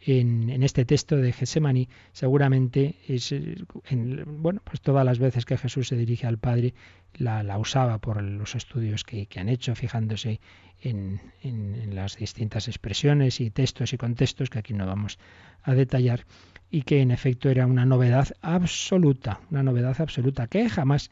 en, 0.00 0.62
este 0.62 0.84
texto 0.84 1.16
de 1.16 1.32
Gesemaní, 1.32 1.88
seguramente 2.12 2.96
es, 3.06 3.32
en, 3.32 4.24
bueno, 4.42 4.60
pues 4.64 4.80
todas 4.80 5.04
las 5.04 5.18
veces 5.18 5.44
que 5.44 5.58
Jesús 5.58 5.88
se 5.88 5.96
dirige 5.96 6.26
al 6.26 6.38
Padre, 6.38 6.74
la, 7.14 7.58
usaba 7.58 7.98
por 7.98 8.22
los 8.22 8.54
estudios 8.54 9.04
que, 9.04 9.28
han 9.36 9.48
hecho, 9.48 9.74
fijándose 9.74 10.40
en, 10.80 11.20
en, 11.42 11.94
las 11.94 12.16
distintas 12.16 12.68
expresiones 12.68 13.40
y 13.40 13.50
textos 13.50 13.92
y 13.92 13.98
contextos 13.98 14.48
que 14.48 14.60
aquí 14.60 14.72
no 14.72 14.86
vamos 14.86 15.18
a 15.62 15.74
detallar, 15.74 16.24
y 16.70 16.82
que 16.82 17.00
en 17.00 17.10
efecto 17.10 17.50
era 17.50 17.66
una 17.66 17.84
novedad 17.84 18.28
absoluta, 18.40 19.40
una 19.50 19.62
novedad 19.62 20.00
absoluta 20.00 20.46
que 20.46 20.68
jamás 20.70 21.10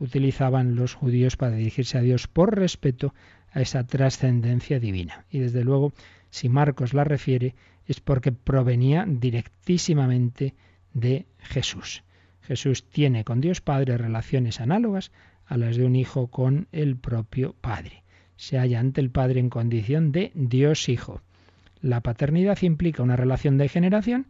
utilizaban 0.00 0.74
los 0.74 0.94
judíos 0.94 1.36
para 1.36 1.54
dirigirse 1.54 1.98
a 1.98 2.00
Dios 2.02 2.26
por 2.26 2.56
respeto 2.56 3.14
a 3.52 3.60
esa 3.60 3.86
trascendencia 3.86 4.80
divina. 4.80 5.24
Y 5.30 5.38
desde 5.38 5.62
luego, 5.62 5.92
si 6.30 6.48
Marcos 6.48 6.94
la 6.94 7.04
refiere, 7.04 7.54
es 7.86 8.00
porque 8.00 8.32
provenía 8.32 9.04
directísimamente 9.06 10.54
de 10.94 11.26
Jesús. 11.38 12.02
Jesús 12.42 12.84
tiene 12.88 13.24
con 13.24 13.40
Dios 13.40 13.60
Padre 13.60 13.96
relaciones 13.96 14.60
análogas 14.60 15.12
a 15.46 15.56
las 15.56 15.76
de 15.76 15.84
un 15.84 15.96
hijo 15.96 16.28
con 16.28 16.66
el 16.72 16.96
propio 16.96 17.54
Padre. 17.60 18.02
Se 18.36 18.58
halla 18.58 18.80
ante 18.80 19.00
el 19.00 19.10
Padre 19.10 19.40
en 19.40 19.50
condición 19.50 20.12
de 20.12 20.32
Dios 20.34 20.88
Hijo. 20.88 21.20
La 21.82 22.00
paternidad 22.00 22.58
implica 22.62 23.02
una 23.02 23.16
relación 23.16 23.58
de 23.58 23.68
generación 23.68 24.26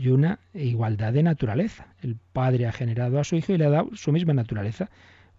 y 0.00 0.08
una 0.08 0.38
igualdad 0.54 1.12
de 1.12 1.22
naturaleza. 1.22 1.88
El 2.00 2.16
Padre 2.32 2.66
ha 2.66 2.72
generado 2.72 3.20
a 3.20 3.24
su 3.24 3.36
Hijo 3.36 3.52
y 3.52 3.58
le 3.58 3.66
ha 3.66 3.70
dado 3.70 3.90
su 3.92 4.12
misma 4.12 4.32
naturaleza. 4.32 4.88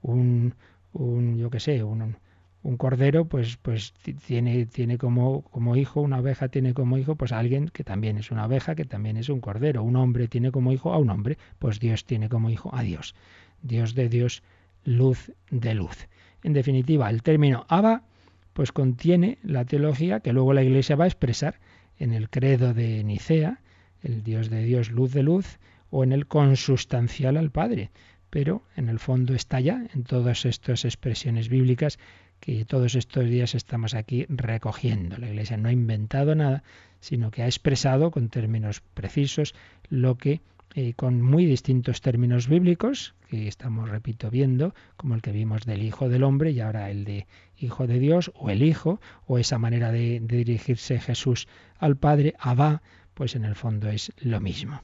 Un, 0.04 0.54
un 0.94 1.40
yo 1.40 1.50
qué 1.50 1.60
sé, 1.60 1.84
un, 1.84 2.16
un 2.62 2.78
cordero 2.78 3.26
pues 3.26 3.58
pues 3.58 3.92
tiene 4.28 4.68
tiene 4.68 5.00
como 5.00 5.42
como 5.42 5.76
hijo 5.76 6.00
una 6.02 6.20
oveja 6.20 6.50
tiene 6.50 6.76
como 6.76 7.00
hijo 7.00 7.16
pues 7.16 7.32
alguien 7.32 7.70
que 7.70 7.84
también 7.84 8.20
es 8.20 8.30
una 8.30 8.46
oveja 8.46 8.76
que 8.76 8.86
también 8.86 9.18
es 9.18 9.30
un 9.30 9.42
cordero 9.42 9.82
un 9.82 9.96
hombre 9.96 10.28
tiene 10.28 10.52
como 10.52 10.72
hijo 10.72 10.94
a 10.94 11.00
un 11.00 11.10
hombre 11.10 11.40
pues 11.58 11.80
Dios 11.80 12.06
tiene 12.06 12.30
como 12.30 12.52
hijo 12.52 12.70
a 12.76 12.84
Dios 12.84 13.16
Dios 13.64 13.96
de 13.96 14.10
Dios 14.10 14.44
luz 14.84 15.32
de 15.50 15.74
luz 15.74 16.08
en 16.44 16.54
definitiva 16.54 17.10
el 17.10 17.24
término 17.24 17.66
Abba 17.68 18.04
pues 18.54 18.72
contiene 18.72 19.40
la 19.42 19.66
teología 19.66 20.20
que 20.20 20.34
luego 20.34 20.54
la 20.54 20.62
Iglesia 20.62 20.96
va 20.96 21.06
a 21.06 21.08
expresar 21.08 21.56
en 21.98 22.14
el 22.14 22.30
credo 22.30 22.76
de 22.76 23.04
Nicea 23.04 23.60
el 24.04 24.24
Dios 24.24 24.50
de 24.50 24.64
Dios 24.64 24.92
luz 24.92 25.14
de 25.14 25.24
luz 25.24 25.60
o 25.90 26.04
en 26.04 26.12
el 26.12 26.28
consustancial 26.28 27.38
al 27.38 27.52
Padre 27.52 27.92
pero 28.32 28.64
en 28.78 28.90
el 28.90 28.98
fondo 28.98 29.36
está 29.36 29.60
ya 29.60 29.86
en 29.94 30.04
todas 30.04 30.46
estas 30.46 30.86
expresiones 30.86 31.50
bíblicas 31.50 32.00
que 32.40 32.66
todos 32.66 32.96
estos 32.96 33.26
días 33.26 33.54
estamos 33.54 33.94
aquí 33.94 34.26
recogiendo. 34.30 35.18
La 35.18 35.30
Iglesia 35.30 35.58
no 35.58 35.68
ha 35.68 35.74
inventado 35.74 36.34
nada, 36.34 36.64
sino 37.02 37.30
que 37.30 37.44
ha 37.44 37.46
expresado 37.46 38.10
con 38.10 38.30
términos 38.30 38.82
precisos 38.94 39.54
lo 39.90 40.18
que 40.18 40.42
eh, 40.74 40.94
con 40.94 41.22
muy 41.22 41.46
distintos 41.46 42.00
términos 42.00 42.48
bíblicos, 42.48 43.14
que 43.28 43.50
estamos, 43.50 43.90
repito, 43.90 44.32
viendo, 44.32 44.74
como 44.96 45.16
el 45.16 45.22
que 45.22 45.34
vimos 45.34 45.66
del 45.66 45.84
Hijo 45.84 46.08
del 46.08 46.24
Hombre 46.24 46.52
y 46.52 46.62
ahora 46.62 46.90
el 46.90 47.04
de 47.04 47.28
Hijo 47.58 47.88
de 47.88 48.00
Dios, 48.00 48.32
o 48.36 48.50
el 48.50 48.64
Hijo, 48.64 49.02
o 49.28 49.38
esa 49.38 49.58
manera 49.58 49.92
de, 49.92 50.22
dirigirse 50.22 51.02
Jesús 51.02 51.50
al 51.78 51.98
Padre, 51.98 52.36
Abba, 52.40 52.82
pues 53.14 53.36
en 53.36 53.46
el 53.46 53.56
fondo 53.56 53.90
es 53.90 54.12
lo 54.20 54.40
mismo. 54.40 54.82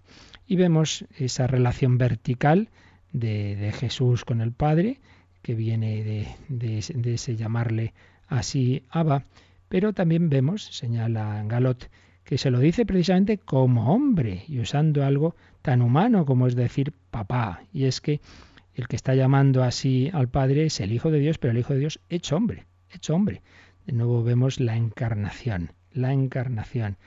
Y 0.48 0.56
vemos 0.56 1.06
esa 1.18 1.48
relación 1.48 1.98
vertical 1.98 2.70
de, 3.12 3.56
de 3.56 3.72
Jesús 3.72 4.26
con 4.26 4.42
el 4.42 4.52
Padre, 4.52 5.00
que 5.48 5.56
viene 5.56 6.28
de, 6.50 7.14
ese 7.14 7.38
llamarle 7.38 7.94
así 8.28 8.84
Abba, 8.90 9.24
pero 9.70 9.94
también 9.94 10.30
vemos, 10.30 10.66
señala 10.66 11.42
Galot, 11.46 11.90
que 12.26 12.38
se 12.38 12.52
lo 12.52 12.60
dice 12.60 12.86
precisamente 12.86 13.38
como 13.38 13.94
hombre 13.94 14.44
y 14.50 14.60
usando 14.60 15.06
algo 15.06 15.38
tan 15.62 15.82
humano 15.82 16.26
como 16.26 16.48
es 16.48 16.56
decir 16.58 16.92
papá. 17.12 17.62
Y 17.72 17.86
es 17.86 18.02
que 18.02 18.20
el 18.76 18.90
que 18.90 18.98
está 18.98 19.16
llamando 19.16 19.64
así 19.64 20.10
al 20.14 20.28
Padre 20.28 20.66
es 20.66 20.82
el 20.82 20.92
Hijo 20.92 21.12
de 21.12 21.20
Dios, 21.20 21.38
pero 21.38 21.52
el 21.52 21.60
Hijo 21.60 21.72
de 21.72 21.80
Dios 21.80 22.02
hecho 22.10 22.36
hombre, 22.36 22.66
hecho 22.92 23.16
hombre. 23.16 23.42
De 23.86 23.94
nuevo 23.94 24.24
vemos 24.24 24.60
la 24.60 24.76
encarnación, 24.76 25.72
la 25.94 26.12
encarnación, 26.12 26.98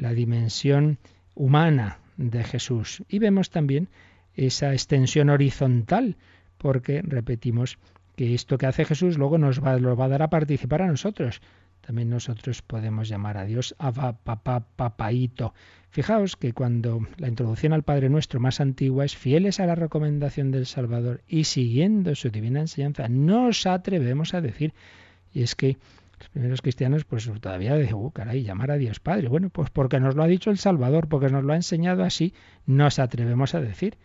la 0.00 0.12
dimensión 0.12 0.98
humana 1.34 1.98
de 2.16 2.42
Jesús. 2.44 3.02
Y 3.08 3.18
vemos 3.18 3.50
también 3.50 3.88
esa 4.34 4.72
extensión 4.72 5.30
horizontal 5.30 6.16
porque 6.58 7.02
repetimos 7.02 7.78
que 8.16 8.34
esto 8.34 8.58
que 8.58 8.66
hace 8.66 8.84
Jesús 8.84 9.16
luego 9.16 9.38
nos 9.38 9.64
va, 9.64 9.78
lo 9.78 9.96
va 9.96 10.06
a 10.06 10.08
dar 10.08 10.22
a 10.22 10.30
participar 10.30 10.82
a 10.82 10.86
nosotros. 10.86 11.40
También 11.80 12.10
nosotros 12.10 12.60
podemos 12.62 13.08
llamar 13.08 13.38
a 13.38 13.44
Dios 13.44 13.74
Abba, 13.78 14.12
papá, 14.12 14.60
papaito. 14.76 15.54
Fijaos 15.88 16.36
que 16.36 16.52
cuando 16.52 17.06
la 17.16 17.28
introducción 17.28 17.72
al 17.72 17.82
Padre 17.82 18.10
Nuestro 18.10 18.38
más 18.38 18.60
antigua 18.60 19.04
es 19.04 19.16
fieles 19.16 19.58
a 19.58 19.66
la 19.66 19.74
recomendación 19.74 20.50
del 20.50 20.66
Salvador 20.66 21.22
y 21.26 21.44
siguiendo 21.44 22.14
su 22.14 22.30
divina 22.30 22.60
enseñanza, 22.60 23.08
nos 23.08 23.66
atrevemos 23.66 24.34
a 24.34 24.40
decir, 24.40 24.74
y 25.32 25.42
es 25.42 25.54
que 25.54 25.78
los 26.20 26.28
primeros 26.28 26.60
cristianos 26.60 27.04
pues 27.04 27.30
todavía 27.40 27.74
dicen, 27.76 27.94
uh, 27.94 28.10
caray, 28.10 28.42
llamar 28.42 28.70
a 28.70 28.76
Dios 28.76 29.00
Padre. 29.00 29.28
Bueno, 29.28 29.48
pues 29.48 29.70
porque 29.70 29.98
nos 29.98 30.14
lo 30.14 30.22
ha 30.22 30.26
dicho 30.26 30.50
el 30.50 30.58
Salvador, 30.58 31.08
porque 31.08 31.30
nos 31.30 31.44
lo 31.44 31.54
ha 31.54 31.56
enseñado 31.56 32.04
así, 32.04 32.34
nos 32.66 32.98
atrevemos 32.98 33.54
a 33.54 33.60
decir. 33.60 33.96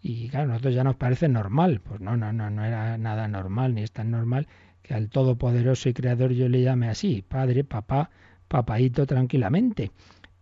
Y 0.00 0.28
claro, 0.28 0.44
a 0.44 0.48
nosotros 0.52 0.74
ya 0.74 0.84
nos 0.84 0.94
parece 0.94 1.28
normal. 1.28 1.80
Pues 1.80 2.00
no, 2.00 2.16
no, 2.16 2.32
no, 2.32 2.48
no 2.48 2.64
era 2.64 2.96
nada 2.96 3.26
normal, 3.26 3.74
ni 3.74 3.82
es 3.82 3.90
tan 3.90 4.12
normal 4.12 4.46
que 4.82 4.94
al 4.94 5.08
Todopoderoso 5.08 5.88
y 5.88 5.94
Creador 5.94 6.32
yo 6.32 6.48
le 6.48 6.62
llame 6.62 6.88
así, 6.88 7.22
Padre, 7.26 7.64
Papá, 7.64 8.10
Papaito, 8.46 9.06
tranquilamente. 9.06 9.90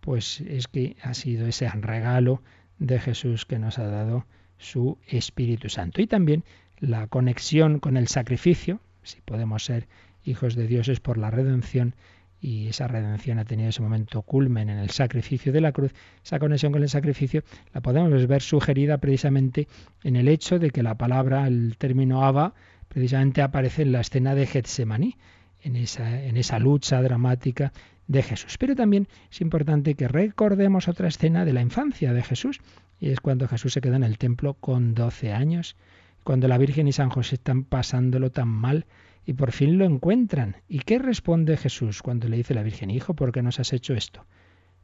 Pues 0.01 0.43
es 0.43 0.69
que 0.69 0.97
ha 1.03 1.15
sido 1.15 1.47
ese 1.47 1.69
regalo 1.71 2.43
de 2.79 3.01
Jesús 3.01 3.47
que 3.47 3.59
nos 3.59 3.79
ha 3.79 3.87
dado 3.87 4.27
su 4.59 4.99
Espíritu 5.07 5.71
Santo. 5.71 6.03
Y 6.03 6.07
también 6.07 6.45
la 6.79 7.07
conexión 7.07 7.81
con 7.81 7.97
el 7.97 8.09
sacrificio, 8.09 8.81
si 9.03 9.23
podemos 9.23 9.65
ser 9.65 9.89
hijos 10.27 10.55
de 10.55 10.67
Dios 10.67 10.89
es 10.89 11.01
por 11.01 11.19
la 11.19 11.31
redención 11.31 11.95
y 12.41 12.69
esa 12.69 12.87
redención 12.87 13.39
ha 13.39 13.45
tenido 13.45 13.71
ese 13.71 13.83
momento 13.83 14.23
culmen 14.23 14.69
en 14.69 14.79
el 14.79 14.91
sacrificio 14.91 15.53
de 15.53 15.61
la 15.61 15.73
cruz, 15.73 15.93
esa 16.23 16.39
conexión 16.39 16.73
con 16.73 16.83
el 16.83 16.89
sacrificio 16.89 17.43
la 17.73 17.81
podemos 17.81 18.27
ver 18.27 18.43
sugerida 18.43 18.99
precisamente 18.99 19.69
en 20.05 20.17
el 20.17 20.29
hecho 20.29 20.59
de 20.59 20.71
que 20.71 20.83
la 20.83 20.97
palabra, 20.97 21.47
el 21.47 21.77
término 21.79 22.25
Abba, 22.25 22.55
precisamente 22.89 23.43
aparece 23.43 23.83
en 23.83 23.93
la 23.93 24.01
escena 24.01 24.35
de 24.35 24.47
Getsemaní, 24.47 25.17
en 25.63 25.77
esa, 25.77 26.23
en 26.23 26.37
esa 26.37 26.59
lucha 26.59 27.03
dramática 27.03 27.73
de 28.07 28.23
Jesús. 28.23 28.57
Pero 28.59 28.77
también 28.77 29.09
es 29.31 29.41
importante 29.41 29.95
que 29.95 30.09
recordemos 30.09 30.89
otra 30.89 31.09
escena 31.09 31.45
de 31.45 31.53
la 31.53 31.63
infancia 31.63 32.13
de 32.13 32.23
Jesús, 32.23 32.61
y 33.01 33.11
es 33.11 33.21
cuando 33.21 33.49
Jesús 33.49 33.73
se 33.73 33.81
queda 33.81 33.97
en 33.97 34.05
el 34.05 34.19
templo 34.19 34.55
con 34.55 34.95
12 34.95 35.33
años, 35.33 35.77
cuando 36.23 36.49
la 36.49 36.59
Virgen 36.59 36.89
y 36.89 36.93
San 36.93 37.11
José 37.11 37.37
están 37.37 37.65
pasándolo 37.65 38.31
tan 38.31 38.49
mal 38.49 38.87
y 39.27 39.33
por 39.33 39.51
fin 39.51 39.77
lo 39.77 39.85
encuentran. 39.85 40.57
¿Y 40.69 40.79
qué 40.79 40.99
responde 40.99 41.57
Jesús 41.57 42.01
cuando 42.01 42.29
le 42.29 42.37
dice 42.37 42.55
la 42.55 42.63
Virgen, 42.63 42.91
Hijo, 42.91 43.15
¿por 43.15 43.33
qué 43.33 43.43
nos 43.43 43.59
has 43.59 43.73
hecho 43.73 43.95
esto? 43.95 44.25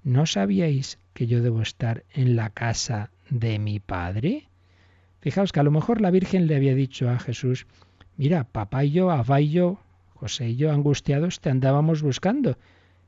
¿No 0.03 0.27
sabíais 0.27 0.99
que 1.15 1.29
yo 1.29 1.41
debo 1.41 1.63
estar 1.63 2.05
en 2.13 2.35
la 2.35 2.51
casa 2.51 3.11
de 3.31 3.61
mi 3.61 3.79
Padre? 3.79 4.49
Fijaos 5.21 5.53
que 5.53 5.61
a 5.61 5.63
lo 5.63 5.71
mejor 5.71 6.01
la 6.01 6.11
Virgen 6.11 6.49
le 6.49 6.57
había 6.57 6.75
dicho 6.75 7.09
a 7.09 7.21
Jesús, 7.21 7.69
mira, 8.17 8.43
papá 8.43 8.85
y 8.85 8.91
yo, 8.91 9.13
Abba 9.13 9.41
y 9.41 9.51
yo, 9.51 9.79
José 10.15 10.49
y 10.49 10.57
yo, 10.57 10.73
angustiados, 10.73 11.41
te 11.41 11.49
andábamos 11.51 12.03
buscando. 12.03 12.59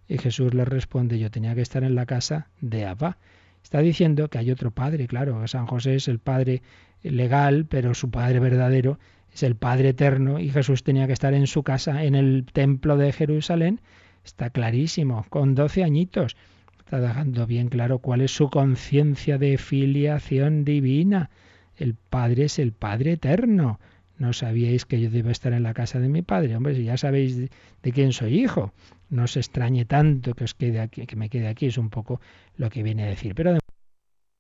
Y 0.07 0.19
Jesús 0.19 0.55
le 0.55 0.65
responde, 0.65 1.19
yo 1.19 1.33
tenía 1.33 1.57
que 1.57 1.63
estar 1.63 1.83
en 1.83 1.97
la 1.97 2.07
casa 2.07 2.49
de 2.61 2.87
Abba. 2.87 3.19
Está 3.65 3.81
diciendo 3.81 4.29
que 4.29 4.39
hay 4.39 4.53
otro 4.53 4.71
padre, 4.71 5.09
claro, 5.09 5.45
San 5.49 5.67
José 5.67 5.97
es 5.97 6.07
el 6.07 6.21
padre 6.21 6.63
legal, 7.03 7.67
pero 7.67 7.95
su 7.95 8.11
padre 8.11 8.39
verdadero 8.39 9.01
es 9.35 9.43
el 9.43 9.57
Padre 9.57 9.91
Eterno 9.91 10.39
y 10.39 10.49
Jesús 10.49 10.85
tenía 10.85 11.09
que 11.09 11.13
estar 11.13 11.35
en 11.35 11.49
su 11.49 11.65
casa, 11.65 12.05
en 12.05 12.15
el 12.15 12.47
templo 12.53 12.97
de 12.97 13.13
Jerusalén, 13.13 13.81
está 14.25 14.51
clarísimo, 14.51 15.27
con 15.29 15.57
doce 15.57 15.83
añitos. 15.83 16.37
Está 16.79 17.01
dejando 17.01 17.47
bien 17.47 17.69
claro 17.69 17.99
cuál 17.99 18.21
es 18.21 18.31
su 18.31 18.49
conciencia 18.49 19.37
de 19.37 19.59
filiación 19.59 20.65
divina. 20.65 21.31
El 21.77 21.95
Padre 21.95 22.45
es 22.45 22.61
el 22.61 22.73
Padre 22.73 23.13
Eterno. 23.13 23.81
No 24.19 24.33
sabíais 24.33 24.85
que 24.85 25.01
yo 25.01 25.11
debo 25.11 25.31
estar 25.31 25.53
en 25.53 25.65
la 25.65 25.75
casa 25.75 25.99
de 25.99 26.09
mi 26.09 26.23
Padre. 26.23 26.55
Hombre, 26.55 26.77
si 26.77 26.85
ya 26.85 26.97
sabéis 26.97 27.37
de, 27.37 27.93
quién 27.93 28.13
soy 28.13 28.41
hijo, 28.41 28.73
no 29.11 29.25
os 29.25 29.37
extrañe 29.37 29.85
tanto 29.85 30.35
que 30.35 30.45
os 30.45 30.55
quede 30.55 30.89
que 30.89 31.17
me 31.17 31.29
quede 31.29 31.49
aquí, 31.49 31.67
es 31.67 31.79
un 31.79 31.91
poco 31.91 32.21
lo 32.57 32.71
que 32.71 32.85
viene 32.85 33.03
a 33.03 33.07
decir. 33.07 33.35
Pero 33.35 33.59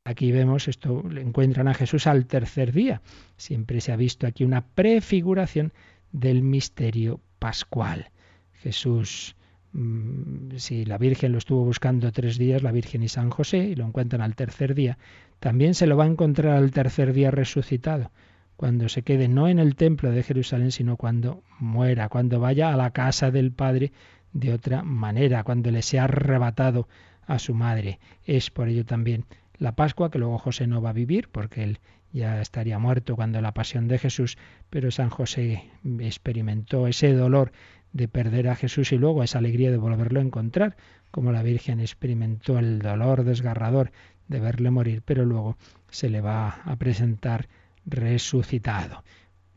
Aquí 0.06 0.32
vemos 0.32 0.68
esto, 0.68 1.02
le 1.08 1.22
encuentran 1.22 1.66
a 1.66 1.72
Jesús 1.72 2.06
al 2.06 2.26
tercer 2.26 2.72
día. 2.72 3.00
Siempre 3.38 3.80
se 3.80 3.90
ha 3.90 3.96
visto 3.96 4.26
aquí 4.26 4.44
una 4.44 4.60
prefiguración 4.60 5.72
del 6.12 6.42
misterio 6.42 7.20
pascual. 7.38 8.10
Jesús, 8.52 9.34
mm, 9.72 10.56
si 10.56 10.84
la 10.84 10.98
Virgen 10.98 11.32
lo 11.32 11.38
estuvo 11.38 11.64
buscando 11.64 12.12
tres 12.12 12.36
días, 12.36 12.62
la 12.62 12.70
Virgen 12.70 13.02
y 13.02 13.08
San 13.08 13.30
José, 13.30 13.64
y 13.64 13.76
lo 13.76 13.86
encuentran 13.86 14.20
al 14.20 14.34
tercer 14.34 14.74
día, 14.74 14.98
también 15.40 15.72
se 15.72 15.86
lo 15.86 15.96
va 15.96 16.04
a 16.04 16.08
encontrar 16.08 16.54
al 16.54 16.70
tercer 16.70 17.14
día 17.14 17.30
resucitado, 17.30 18.10
cuando 18.58 18.90
se 18.90 19.04
quede 19.04 19.28
no 19.28 19.48
en 19.48 19.58
el 19.58 19.74
templo 19.74 20.10
de 20.10 20.22
Jerusalén, 20.22 20.70
sino 20.70 20.98
cuando 20.98 21.42
muera, 21.58 22.10
cuando 22.10 22.40
vaya 22.40 22.74
a 22.74 22.76
la 22.76 22.90
casa 22.90 23.30
del 23.30 23.52
Padre 23.52 23.90
de 24.34 24.52
otra 24.52 24.82
manera, 24.82 25.44
cuando 25.44 25.70
le 25.70 25.80
sea 25.80 26.04
arrebatado 26.04 26.88
a 27.26 27.38
su 27.38 27.54
madre. 27.54 28.00
Es 28.26 28.50
por 28.50 28.68
ello 28.68 28.84
también 28.84 29.24
la 29.58 29.76
Pascua, 29.76 30.10
que 30.10 30.18
luego 30.18 30.38
José 30.38 30.66
no 30.66 30.82
va 30.82 30.90
a 30.90 30.94
vivir 30.94 31.28
porque 31.30 31.62
él 31.62 31.78
ya 32.12 32.40
estaría 32.40 32.78
muerto 32.78 33.16
cuando 33.16 33.40
la 33.40 33.54
pasión 33.54 33.88
de 33.88 33.98
Jesús, 33.98 34.38
pero 34.70 34.90
San 34.90 35.10
José 35.10 35.64
experimentó 35.98 36.86
ese 36.86 37.12
dolor 37.12 37.52
de 37.92 38.08
perder 38.08 38.48
a 38.48 38.56
Jesús 38.56 38.92
y 38.92 38.98
luego 38.98 39.22
esa 39.22 39.38
alegría 39.38 39.70
de 39.70 39.76
volverlo 39.76 40.20
a 40.20 40.24
encontrar, 40.24 40.76
como 41.10 41.32
la 41.32 41.42
Virgen 41.42 41.80
experimentó 41.80 42.58
el 42.58 42.80
dolor 42.80 43.24
desgarrador 43.24 43.92
de 44.28 44.40
verle 44.40 44.70
morir, 44.70 45.02
pero 45.04 45.24
luego 45.24 45.56
se 45.90 46.08
le 46.08 46.20
va 46.20 46.60
a 46.64 46.76
presentar 46.76 47.48
resucitado. 47.84 49.04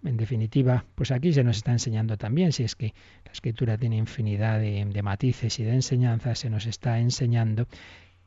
En 0.04 0.18
definitiva, 0.18 0.86
pues 0.96 1.12
aquí 1.12 1.34
se 1.34 1.44
nos 1.44 1.58
está 1.58 1.72
enseñando 1.72 2.18
también, 2.18 2.52
si 2.54 2.64
es 2.64 2.76
que 2.76 2.94
la 3.26 3.32
escritura 3.32 3.78
tiene 3.78 3.98
infinidad 3.98 4.60
de, 4.60 4.86
de 4.86 5.04
matices 5.04 5.60
y 5.60 5.64
de 5.64 5.74
enseñanzas, 5.74 6.40
se 6.40 6.50
nos 6.50 6.66
está 6.68 7.00
enseñando 7.00 7.68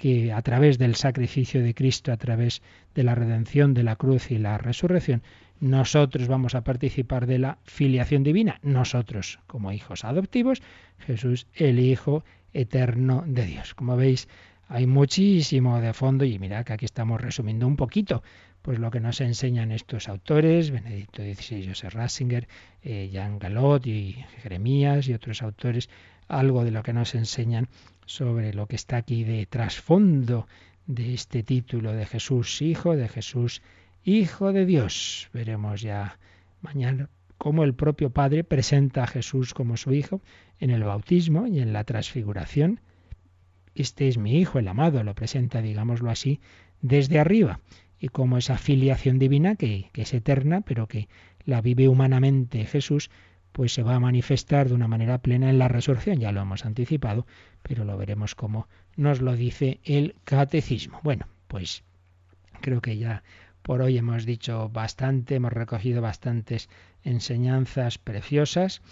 que 0.00 0.32
a 0.32 0.40
través 0.40 0.78
del 0.78 0.94
sacrificio 0.94 1.62
de 1.62 1.74
Cristo, 1.74 2.10
a 2.10 2.16
través 2.16 2.62
de 2.94 3.02
la 3.02 3.14
redención 3.14 3.74
de 3.74 3.82
la 3.82 3.96
cruz 3.96 4.30
y 4.30 4.38
la 4.38 4.56
resurrección, 4.56 5.22
nosotros 5.60 6.26
vamos 6.26 6.54
a 6.54 6.64
participar 6.64 7.26
de 7.26 7.38
la 7.38 7.58
filiación 7.64 8.22
divina, 8.22 8.60
nosotros 8.62 9.40
como 9.46 9.72
hijos 9.72 10.06
adoptivos, 10.06 10.62
Jesús 11.00 11.46
el 11.52 11.78
Hijo 11.78 12.24
eterno 12.54 13.24
de 13.26 13.44
Dios. 13.44 13.74
Como 13.74 13.94
veis, 13.94 14.26
hay 14.68 14.86
muchísimo 14.86 15.78
de 15.82 15.92
fondo 15.92 16.24
y 16.24 16.38
mira 16.38 16.64
que 16.64 16.72
aquí 16.72 16.86
estamos 16.86 17.20
resumiendo 17.20 17.66
un 17.66 17.76
poquito 17.76 18.22
pues 18.62 18.78
lo 18.78 18.90
que 18.90 19.00
nos 19.00 19.20
enseñan 19.20 19.70
estos 19.70 20.08
autores, 20.08 20.70
Benedicto 20.70 21.22
XVI, 21.22 21.68
José 21.68 21.90
Ratzinger, 21.90 22.48
eh, 22.82 23.10
Jean 23.12 23.38
Galot 23.38 23.86
y 23.86 24.24
Jeremías 24.42 25.08
y 25.08 25.12
otros 25.12 25.42
autores, 25.42 25.90
algo 26.26 26.64
de 26.64 26.70
lo 26.70 26.82
que 26.82 26.94
nos 26.94 27.14
enseñan 27.14 27.68
sobre 28.10 28.52
lo 28.52 28.66
que 28.66 28.74
está 28.74 28.96
aquí 28.96 29.22
de 29.22 29.46
trasfondo 29.46 30.48
de 30.86 31.14
este 31.14 31.44
título 31.44 31.92
de 31.92 32.06
Jesús 32.06 32.60
Hijo, 32.60 32.96
de 32.96 33.06
Jesús 33.06 33.62
Hijo 34.02 34.52
de 34.52 34.66
Dios. 34.66 35.30
Veremos 35.32 35.80
ya 35.80 36.18
mañana 36.60 37.08
cómo 37.38 37.62
el 37.62 37.72
propio 37.72 38.10
Padre 38.10 38.42
presenta 38.42 39.04
a 39.04 39.06
Jesús 39.06 39.54
como 39.54 39.76
su 39.76 39.92
Hijo 39.92 40.22
en 40.58 40.70
el 40.70 40.82
bautismo 40.82 41.46
y 41.46 41.60
en 41.60 41.72
la 41.72 41.84
transfiguración. 41.84 42.80
Este 43.76 44.08
es 44.08 44.18
mi 44.18 44.40
Hijo, 44.40 44.58
el 44.58 44.66
amado, 44.66 45.04
lo 45.04 45.14
presenta, 45.14 45.62
digámoslo 45.62 46.10
así, 46.10 46.40
desde 46.82 47.20
arriba. 47.20 47.60
Y 48.00 48.08
como 48.08 48.38
esa 48.38 48.58
filiación 48.58 49.20
divina, 49.20 49.54
que, 49.54 49.88
que 49.92 50.02
es 50.02 50.12
eterna, 50.14 50.62
pero 50.62 50.88
que 50.88 51.08
la 51.44 51.60
vive 51.60 51.86
humanamente 51.86 52.64
Jesús, 52.64 53.08
pues 53.52 53.72
se 53.72 53.82
va 53.82 53.96
a 53.96 54.00
manifestar 54.00 54.68
de 54.68 54.74
una 54.74 54.88
manera 54.88 55.18
plena 55.18 55.50
en 55.50 55.58
la 55.58 55.68
resurrección. 55.68 56.18
Ya 56.18 56.32
lo 56.32 56.40
hemos 56.40 56.64
anticipado, 56.64 57.26
pero 57.62 57.84
lo 57.84 57.96
veremos 57.96 58.34
como 58.34 58.68
nos 58.96 59.20
lo 59.20 59.34
dice 59.36 59.80
el 59.84 60.14
catecismo. 60.24 61.00
Bueno, 61.02 61.26
pues 61.48 61.84
creo 62.60 62.80
que 62.80 62.96
ya 62.96 63.22
por 63.62 63.82
hoy 63.82 63.98
hemos 63.98 64.24
dicho 64.24 64.68
bastante, 64.68 65.36
hemos 65.36 65.52
recogido 65.52 66.00
bastantes 66.00 66.68
enseñanzas 67.02 67.98
preciosas 67.98 68.82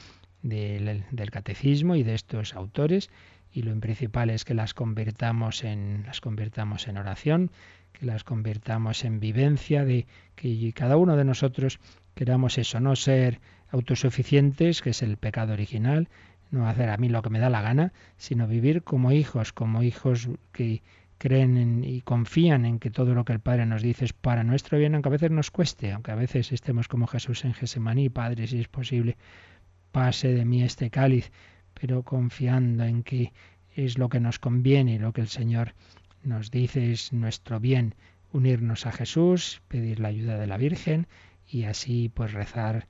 del, 0.42 1.04
del 1.10 1.30
catecismo 1.30 1.96
y 1.96 2.02
de 2.02 2.14
estos 2.14 2.54
autores 2.54 3.10
y 3.52 3.62
lo 3.62 3.78
principal 3.80 4.30
es 4.30 4.44
que 4.44 4.54
las 4.54 4.74
convirtamos 4.74 5.64
en 5.64 6.04
las 6.06 6.20
convirtamos 6.20 6.86
en 6.86 6.98
oración, 6.98 7.50
que 7.92 8.06
las 8.06 8.24
convirtamos 8.24 9.04
en 9.04 9.20
vivencia 9.20 9.84
de 9.84 10.06
que 10.36 10.72
cada 10.74 10.96
uno 10.96 11.16
de 11.16 11.24
nosotros 11.24 11.80
queramos 12.14 12.58
eso, 12.58 12.80
no 12.80 12.94
ser 12.96 13.40
autosuficientes, 13.70 14.82
que 14.82 14.90
es 14.90 15.02
el 15.02 15.16
pecado 15.16 15.52
original, 15.52 16.08
no 16.50 16.68
hacer 16.68 16.88
a 16.90 16.96
mí 16.96 17.08
lo 17.08 17.22
que 17.22 17.30
me 17.30 17.38
da 17.38 17.50
la 17.50 17.62
gana, 17.62 17.92
sino 18.16 18.46
vivir 18.46 18.82
como 18.82 19.12
hijos, 19.12 19.52
como 19.52 19.82
hijos 19.82 20.28
que 20.52 20.82
creen 21.18 21.84
y 21.84 22.00
confían 22.00 22.64
en 22.64 22.78
que 22.78 22.90
todo 22.90 23.14
lo 23.14 23.24
que 23.24 23.32
el 23.32 23.40
Padre 23.40 23.66
nos 23.66 23.82
dice 23.82 24.04
es 24.04 24.12
para 24.12 24.44
nuestro 24.44 24.78
bien, 24.78 24.94
aunque 24.94 25.08
a 25.08 25.12
veces 25.12 25.30
nos 25.30 25.50
cueste, 25.50 25.92
aunque 25.92 26.12
a 26.12 26.14
veces 26.14 26.52
estemos 26.52 26.88
como 26.88 27.06
Jesús 27.06 27.44
en 27.44 27.54
Gesemaní, 27.54 28.08
Padre, 28.08 28.46
si 28.46 28.60
es 28.60 28.68
posible, 28.68 29.16
pase 29.90 30.28
de 30.28 30.44
mí 30.44 30.62
este 30.62 30.90
cáliz, 30.90 31.30
pero 31.74 32.02
confiando 32.02 32.84
en 32.84 33.02
que 33.02 33.32
es 33.74 33.98
lo 33.98 34.08
que 34.08 34.20
nos 34.20 34.38
conviene 34.38 34.98
lo 34.98 35.12
que 35.12 35.20
el 35.20 35.28
Señor 35.28 35.74
nos 36.22 36.50
dice 36.50 36.92
es 36.92 37.12
nuestro 37.12 37.60
bien, 37.60 37.94
unirnos 38.32 38.86
a 38.86 38.92
Jesús, 38.92 39.62
pedir 39.68 40.00
la 40.00 40.08
ayuda 40.08 40.38
de 40.38 40.46
la 40.46 40.56
Virgen 40.56 41.06
y 41.48 41.64
así 41.64 42.10
pues 42.12 42.32
rezar 42.32 42.86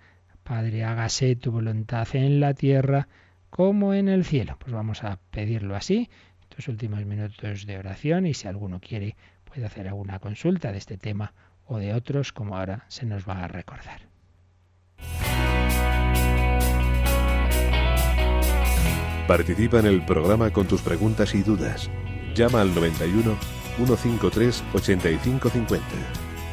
Padre, 0.48 0.82
hágase 0.82 1.36
tu 1.36 1.52
voluntad 1.52 2.08
en 2.14 2.40
la 2.40 2.54
tierra 2.54 3.06
como 3.50 3.92
en 3.92 4.08
el 4.08 4.24
cielo. 4.24 4.56
Pues 4.58 4.72
vamos 4.72 5.04
a 5.04 5.18
pedirlo 5.30 5.76
así, 5.76 6.08
estos 6.40 6.68
últimos 6.68 7.04
minutos 7.04 7.66
de 7.66 7.76
oración, 7.76 8.24
y 8.24 8.32
si 8.32 8.48
alguno 8.48 8.80
quiere 8.80 9.14
puede 9.44 9.66
hacer 9.66 9.88
alguna 9.88 10.20
consulta 10.20 10.72
de 10.72 10.78
este 10.78 10.96
tema 10.96 11.34
o 11.66 11.76
de 11.76 11.92
otros, 11.92 12.32
como 12.32 12.56
ahora 12.56 12.86
se 12.88 13.04
nos 13.04 13.28
va 13.28 13.44
a 13.44 13.48
recordar. 13.48 14.08
Participa 19.26 19.80
en 19.80 19.86
el 19.86 20.02
programa 20.06 20.50
con 20.50 20.66
tus 20.66 20.80
preguntas 20.80 21.34
y 21.34 21.42
dudas. 21.42 21.90
Llama 22.34 22.62
al 22.62 22.74
91 22.74 23.36
153 23.76 24.64
8550. 24.72 26.27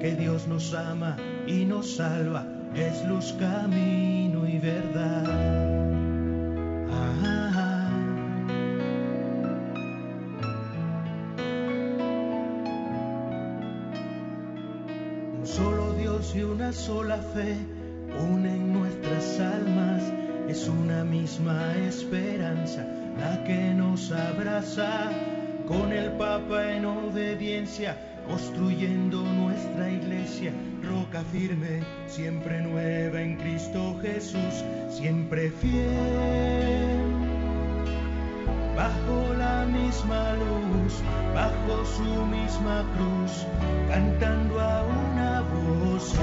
que 0.00 0.14
Dios 0.14 0.46
nos 0.46 0.74
ama 0.74 1.16
y 1.46 1.64
nos 1.64 1.96
salva, 1.96 2.44
es 2.74 3.04
luz, 3.06 3.34
camino 3.38 4.46
y 4.46 4.58
verdad. 4.58 5.76
Un 15.38 15.46
solo 15.46 15.92
Dios 15.94 16.34
y 16.34 16.42
una 16.42 16.72
sola 16.72 17.18
fe 17.18 17.56
unen 18.30 18.72
nuestras 18.72 19.40
almas, 19.40 20.02
es 20.48 20.68
una 20.68 21.04
misma 21.04 21.74
esperanza 21.76 22.86
la 23.18 23.42
que 23.44 23.72
nos 23.74 24.12
abraza 24.12 25.10
con 25.66 25.92
el 25.92 26.12
Papa 26.12 26.72
en 26.72 26.84
obediencia 26.84 27.96
construyendo 28.26 29.22
nuestra 29.22 29.90
iglesia, 29.90 30.52
roca 30.82 31.22
firme, 31.32 31.82
siempre 32.06 32.60
nueva 32.60 33.20
en 33.20 33.36
Cristo 33.36 33.98
Jesús, 34.02 34.64
siempre 34.90 35.50
fiel. 35.50 37.06
Bajo 38.76 39.34
la 39.34 39.64
misma 39.66 40.34
luz, 40.34 41.02
bajo 41.34 41.84
su 41.84 42.26
misma 42.26 42.84
cruz, 42.94 43.46
cantando 43.88 44.60
a 44.60 44.82
una 44.82 45.40
voz. 45.42 46.14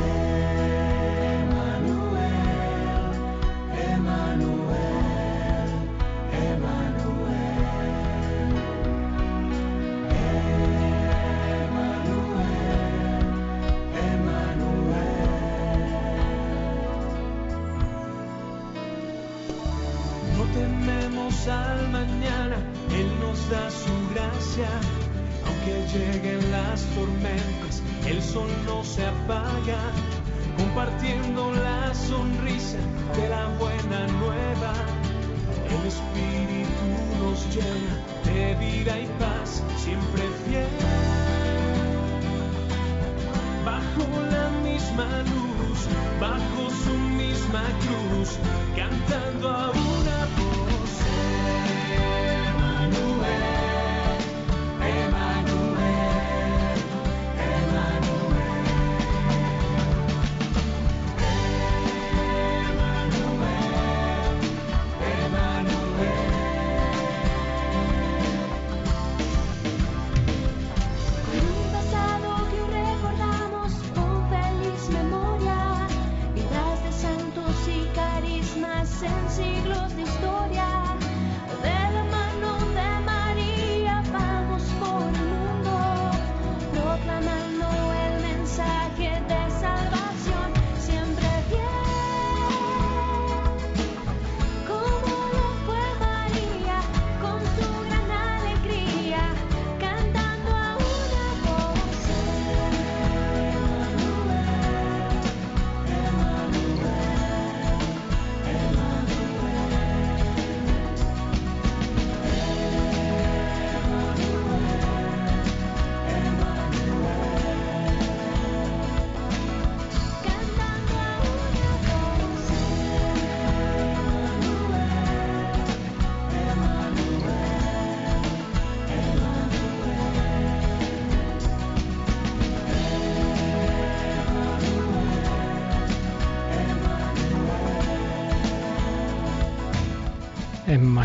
No 29.28 30.13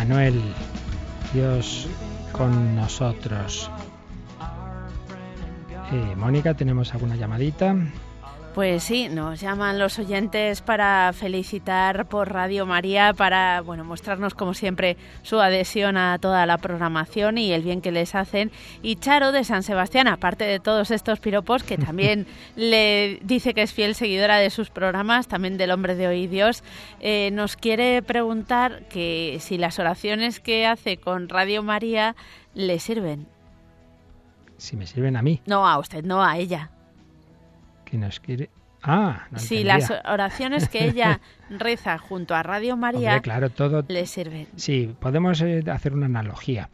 Emmanuel, 0.01 0.41
Dios 1.33 1.85
con 2.31 2.73
nosotros. 2.73 3.69
Eh, 5.91 6.15
Mónica, 6.15 6.53
¿tenemos 6.53 6.93
alguna 6.93 7.17
llamadita? 7.17 7.75
Pues 8.59 8.83
sí, 8.83 9.07
nos 9.07 9.39
llaman 9.39 9.79
los 9.79 9.99
oyentes 9.99 10.59
para 10.59 11.13
felicitar 11.13 12.09
por 12.09 12.33
Radio 12.33 12.65
María, 12.65 13.13
para 13.13 13.61
bueno 13.61 13.85
mostrarnos 13.85 14.33
como 14.33 14.53
siempre 14.53 14.97
su 15.21 15.39
adhesión 15.39 15.95
a 15.95 16.19
toda 16.19 16.45
la 16.45 16.57
programación 16.57 17.37
y 17.37 17.53
el 17.53 17.61
bien 17.61 17.79
que 17.79 17.93
les 17.93 18.15
hacen. 18.15 18.51
Y 18.81 18.97
Charo 18.97 19.31
de 19.31 19.45
San 19.45 19.63
Sebastián, 19.63 20.09
aparte 20.09 20.43
de 20.43 20.59
todos 20.59 20.91
estos 20.91 21.21
piropos, 21.21 21.63
que 21.63 21.77
también 21.77 22.27
le 22.57 23.21
dice 23.23 23.53
que 23.53 23.61
es 23.61 23.71
fiel 23.71 23.95
seguidora 23.95 24.39
de 24.39 24.49
sus 24.49 24.69
programas, 24.69 25.29
también 25.29 25.57
del 25.57 25.71
Hombre 25.71 25.95
de 25.95 26.07
Hoy 26.07 26.27
Dios, 26.27 26.61
eh, 26.99 27.29
nos 27.31 27.55
quiere 27.55 28.01
preguntar 28.01 28.89
que 28.89 29.37
si 29.39 29.57
las 29.57 29.79
oraciones 29.79 30.41
que 30.41 30.67
hace 30.67 30.97
con 30.97 31.29
Radio 31.29 31.63
María 31.63 32.17
le 32.53 32.77
sirven. 32.79 33.25
Si 34.57 34.75
me 34.75 34.85
sirven 34.85 35.15
a 35.15 35.21
mí. 35.21 35.41
No, 35.45 35.65
a 35.65 35.79
usted, 35.79 36.03
no 36.03 36.21
a 36.21 36.37
ella 36.37 36.71
que 37.89 37.97
nos 37.97 38.19
quiere. 38.19 38.49
Ah, 38.81 39.27
no 39.31 39.39
Sí, 39.39 39.63
las 39.63 39.91
oraciones 40.05 40.69
que 40.69 40.85
ella 40.85 41.19
reza 41.49 41.97
junto 41.97 42.33
a 42.33 42.43
Radio 42.43 42.77
María 42.77 43.19
claro, 43.19 43.49
todo, 43.49 43.83
le 43.87 44.05
sirven. 44.05 44.47
Sí, 44.55 44.95
podemos 44.99 45.41
eh, 45.41 45.63
hacer 45.67 45.93
una 45.93 46.05
analogía 46.05 46.69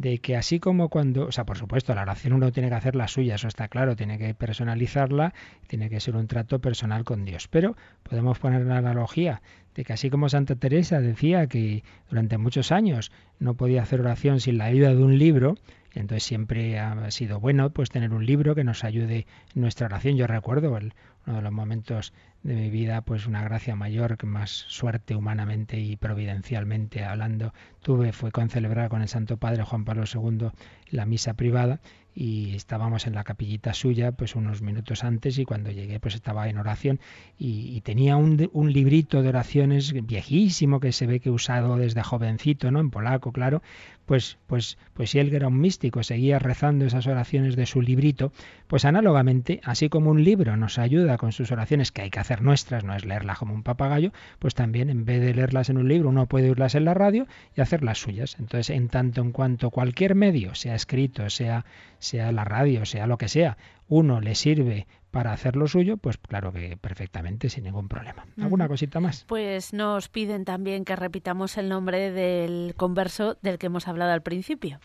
de 0.00 0.18
que 0.18 0.36
así 0.36 0.60
como 0.60 0.90
cuando, 0.90 1.26
o 1.26 1.32
sea, 1.32 1.44
por 1.44 1.56
supuesto, 1.56 1.94
la 1.94 2.02
oración 2.02 2.34
uno 2.34 2.52
tiene 2.52 2.68
que 2.68 2.74
hacer 2.74 2.94
la 2.96 3.08
suya, 3.08 3.36
eso 3.36 3.48
está 3.48 3.68
claro, 3.68 3.96
tiene 3.96 4.18
que 4.18 4.34
personalizarla, 4.34 5.32
tiene 5.66 5.88
que 5.88 6.00
ser 6.00 6.16
un 6.16 6.26
trato 6.26 6.58
personal 6.58 7.04
con 7.04 7.24
Dios. 7.24 7.48
Pero 7.48 7.76
podemos 8.02 8.38
poner 8.38 8.62
una 8.62 8.76
analogía 8.76 9.40
de 9.74 9.84
que 9.84 9.94
así 9.94 10.10
como 10.10 10.28
Santa 10.28 10.54
Teresa 10.56 11.00
decía 11.00 11.46
que 11.46 11.82
durante 12.10 12.36
muchos 12.36 12.72
años 12.72 13.10
no 13.38 13.54
podía 13.54 13.82
hacer 13.82 14.00
oración 14.00 14.40
sin 14.40 14.58
la 14.58 14.66
ayuda 14.66 14.90
de 14.90 15.02
un 15.02 15.18
libro, 15.18 15.56
Entonces 15.96 16.24
siempre 16.24 16.78
ha 16.78 17.10
sido 17.10 17.40
bueno 17.40 17.70
pues 17.70 17.90
tener 17.90 18.12
un 18.12 18.26
libro 18.26 18.54
que 18.54 18.64
nos 18.64 18.84
ayude 18.84 19.26
en 19.54 19.62
nuestra 19.62 19.86
oración. 19.86 20.16
Yo 20.16 20.26
recuerdo 20.26 20.76
el, 20.76 20.92
uno 21.26 21.36
de 21.36 21.42
los 21.42 21.52
momentos 21.52 22.12
de 22.42 22.54
mi 22.54 22.70
vida, 22.70 23.00
pues 23.00 23.26
una 23.26 23.42
gracia 23.42 23.74
mayor, 23.74 24.16
que 24.16 24.26
más 24.26 24.50
suerte 24.50 25.16
humanamente 25.16 25.80
y 25.80 25.96
providencialmente 25.96 27.02
hablando 27.02 27.52
tuve 27.80 28.12
fue 28.12 28.30
con 28.30 28.50
celebrar 28.50 28.88
con 28.88 29.02
el 29.02 29.08
Santo 29.08 29.36
Padre 29.36 29.64
Juan 29.64 29.84
Pablo 29.84 30.04
II 30.12 30.50
la 30.90 31.06
misa 31.06 31.34
privada 31.34 31.80
y 32.14 32.54
estábamos 32.54 33.06
en 33.06 33.14
la 33.14 33.24
capillita 33.24 33.74
suya 33.74 34.12
pues 34.12 34.36
unos 34.36 34.62
minutos 34.62 35.02
antes 35.02 35.38
y 35.38 35.44
cuando 35.44 35.70
llegué 35.70 35.98
pues 35.98 36.14
estaba 36.14 36.48
en 36.48 36.58
oración 36.58 37.00
y, 37.36 37.80
tenía 37.82 38.16
un, 38.16 38.48
un, 38.52 38.72
librito 38.72 39.22
de 39.22 39.28
oraciones 39.28 39.92
viejísimo 39.92 40.80
que 40.80 40.92
se 40.92 41.06
ve 41.06 41.20
que 41.20 41.28
he 41.28 41.32
usado 41.32 41.76
desde 41.76 42.02
jovencito, 42.02 42.70
¿no? 42.70 42.80
En 42.80 42.90
polaco, 42.90 43.32
claro, 43.32 43.62
pues, 44.06 44.38
pues, 44.46 44.78
pues 44.94 45.10
si 45.10 45.18
él 45.18 45.34
era 45.34 45.48
un 45.48 45.60
místico 45.60 46.02
seguía 46.02 46.38
rezando 46.38 46.86
esas 46.86 47.06
oraciones 47.06 47.56
de 47.56 47.66
su 47.66 47.82
librito, 47.82 48.32
pues 48.66 48.84
análogamente, 48.84 49.60
así 49.64 49.88
como 49.88 50.10
un 50.10 50.24
libro 50.24 50.56
nos 50.56 50.78
ayuda 50.78 51.18
con 51.18 51.32
sus 51.32 51.52
oraciones 51.52 51.92
que 51.92 52.02
hay 52.02 52.10
que 52.10 52.20
hacer 52.20 52.42
nuestras, 52.42 52.84
no 52.84 52.94
es 52.94 53.04
leerlas 53.04 53.38
como 53.38 53.54
un 53.54 53.62
papagayo, 53.62 54.12
pues 54.38 54.54
también 54.54 54.88
en 54.90 55.04
vez 55.04 55.20
de 55.20 55.34
leerlas 55.34 55.68
en 55.68 55.76
un 55.76 55.88
libro 55.88 56.08
uno 56.08 56.26
puede 56.26 56.48
oírlas 56.48 56.74
en 56.74 56.84
la 56.84 56.94
radio 56.94 57.26
y 57.56 57.60
hacer 57.60 57.82
las 57.82 57.98
suyas. 57.98 58.36
Entonces, 58.38 58.70
en 58.70 58.88
tanto 58.88 59.20
en 59.20 59.32
cuanto 59.32 59.70
cualquier 59.70 60.14
medio, 60.14 60.54
sea 60.54 60.74
escrito, 60.74 61.28
sea 61.28 61.64
sea 61.98 62.32
la 62.32 62.44
radio, 62.44 62.84
sea 62.84 63.06
lo 63.06 63.18
que 63.18 63.28
sea, 63.28 63.56
uno 63.88 64.20
le 64.20 64.34
sirve 64.34 64.86
para 65.16 65.32
hacer 65.32 65.56
lo 65.56 65.66
suyo, 65.66 65.96
pues 65.96 66.18
claro 66.18 66.52
que 66.52 66.76
perfectamente, 66.76 67.48
sin 67.48 67.64
ningún 67.64 67.88
problema. 67.88 68.26
¿Alguna 68.38 68.68
cosita 68.68 69.00
más? 69.00 69.24
Pues 69.26 69.72
nos 69.72 70.10
piden 70.10 70.44
también 70.44 70.84
que 70.84 70.94
repitamos 70.94 71.56
el 71.56 71.70
nombre 71.70 72.10
del 72.12 72.74
converso 72.76 73.38
del 73.40 73.56
que 73.56 73.68
hemos 73.68 73.88
hablado 73.88 74.12
al 74.12 74.20
principio. 74.20 74.78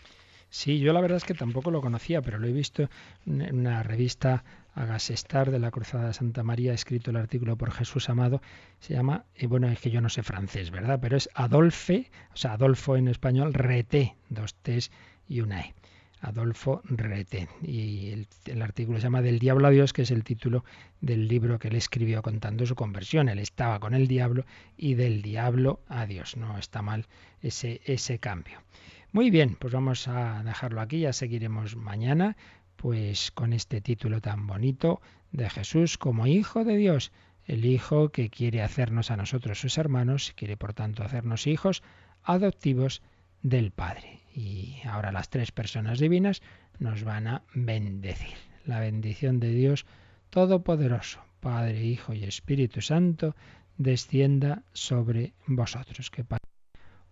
Sí, 0.48 0.78
yo 0.78 0.94
la 0.94 1.02
verdad 1.02 1.18
es 1.18 1.24
que 1.24 1.34
tampoco 1.34 1.70
lo 1.70 1.82
conocía, 1.82 2.22
pero 2.22 2.38
lo 2.38 2.46
he 2.46 2.52
visto 2.52 2.88
en 3.26 3.58
una 3.58 3.82
revista 3.82 4.42
Agasestar 4.74 5.50
de 5.50 5.58
la 5.58 5.70
Cruzada 5.70 6.06
de 6.06 6.14
Santa 6.14 6.42
María, 6.42 6.72
escrito 6.72 7.10
el 7.10 7.18
artículo 7.18 7.58
por 7.58 7.70
Jesús 7.70 8.08
Amado, 8.08 8.40
se 8.78 8.94
llama, 8.94 9.26
y 9.36 9.44
bueno, 9.44 9.68
es 9.68 9.80
que 9.80 9.90
yo 9.90 10.00
no 10.00 10.08
sé 10.08 10.22
francés, 10.22 10.70
¿verdad? 10.70 10.98
Pero 11.02 11.18
es 11.18 11.28
Adolfe, 11.34 12.10
o 12.32 12.38
sea, 12.38 12.54
Adolfo 12.54 12.96
en 12.96 13.08
español, 13.08 13.52
Reté, 13.52 14.16
dos 14.30 14.54
T's 14.54 14.90
y 15.28 15.42
una 15.42 15.60
E. 15.60 15.74
Adolfo 16.22 16.80
Rete. 16.84 17.48
Y 17.62 18.26
el, 18.46 18.62
artículo 18.62 18.98
se 18.98 19.04
llama 19.04 19.22
Del 19.22 19.38
diablo 19.38 19.66
a 19.66 19.70
Dios, 19.70 19.92
que 19.92 20.02
es 20.02 20.10
el 20.10 20.24
título 20.24 20.64
del 21.00 21.28
libro 21.28 21.58
que 21.58 21.68
él 21.68 21.74
escribió 21.74 22.22
contando 22.22 22.64
su 22.64 22.74
conversión. 22.74 23.28
Él 23.28 23.40
estaba 23.40 23.80
con 23.80 23.92
el 23.92 24.06
diablo 24.06 24.46
y 24.76 24.94
del 24.94 25.20
diablo 25.20 25.80
a 25.88 26.06
Dios. 26.06 26.36
No 26.36 26.56
está 26.56 26.80
mal 26.80 27.06
ese, 27.42 27.82
ese 27.84 28.18
cambio. 28.18 28.62
Muy 29.10 29.30
bien, 29.30 29.56
pues 29.58 29.74
vamos 29.74 30.08
a 30.08 30.42
dejarlo 30.42 30.80
aquí, 30.80 31.00
ya 31.00 31.12
seguiremos 31.12 31.76
mañana, 31.76 32.36
pues 32.76 33.30
con 33.30 33.52
este 33.52 33.80
título 33.80 34.20
tan 34.20 34.46
bonito 34.46 35.02
de 35.32 35.50
Jesús 35.50 35.98
como 35.98 36.26
Hijo 36.26 36.64
de 36.64 36.76
Dios, 36.76 37.12
el 37.44 37.66
Hijo 37.66 38.10
que 38.10 38.30
quiere 38.30 38.62
hacernos 38.62 39.10
a 39.10 39.16
nosotros 39.16 39.60
sus 39.60 39.76
hermanos, 39.76 40.32
quiere 40.36 40.56
por 40.56 40.72
tanto 40.72 41.02
hacernos 41.02 41.46
hijos 41.46 41.82
adoptivos 42.22 43.02
del 43.42 43.72
Padre. 43.72 44.21
Y 44.34 44.80
ahora 44.84 45.12
las 45.12 45.28
tres 45.28 45.52
personas 45.52 45.98
divinas 45.98 46.42
nos 46.78 47.04
van 47.04 47.26
a 47.26 47.42
bendecir. 47.54 48.34
La 48.64 48.80
bendición 48.80 49.40
de 49.40 49.50
Dios 49.50 49.86
Todopoderoso, 50.30 51.20
Padre, 51.40 51.84
Hijo 51.84 52.14
y 52.14 52.24
Espíritu 52.24 52.80
Santo, 52.80 53.36
descienda 53.76 54.62
sobre 54.72 55.34
vosotros. 55.46 56.10
Que 56.10 56.24
pasen 56.24 56.48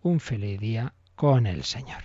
un 0.02 0.20
feliz 0.20 0.58
día 0.58 0.94
con 1.16 1.46
el 1.46 1.64
Señor. 1.64 2.04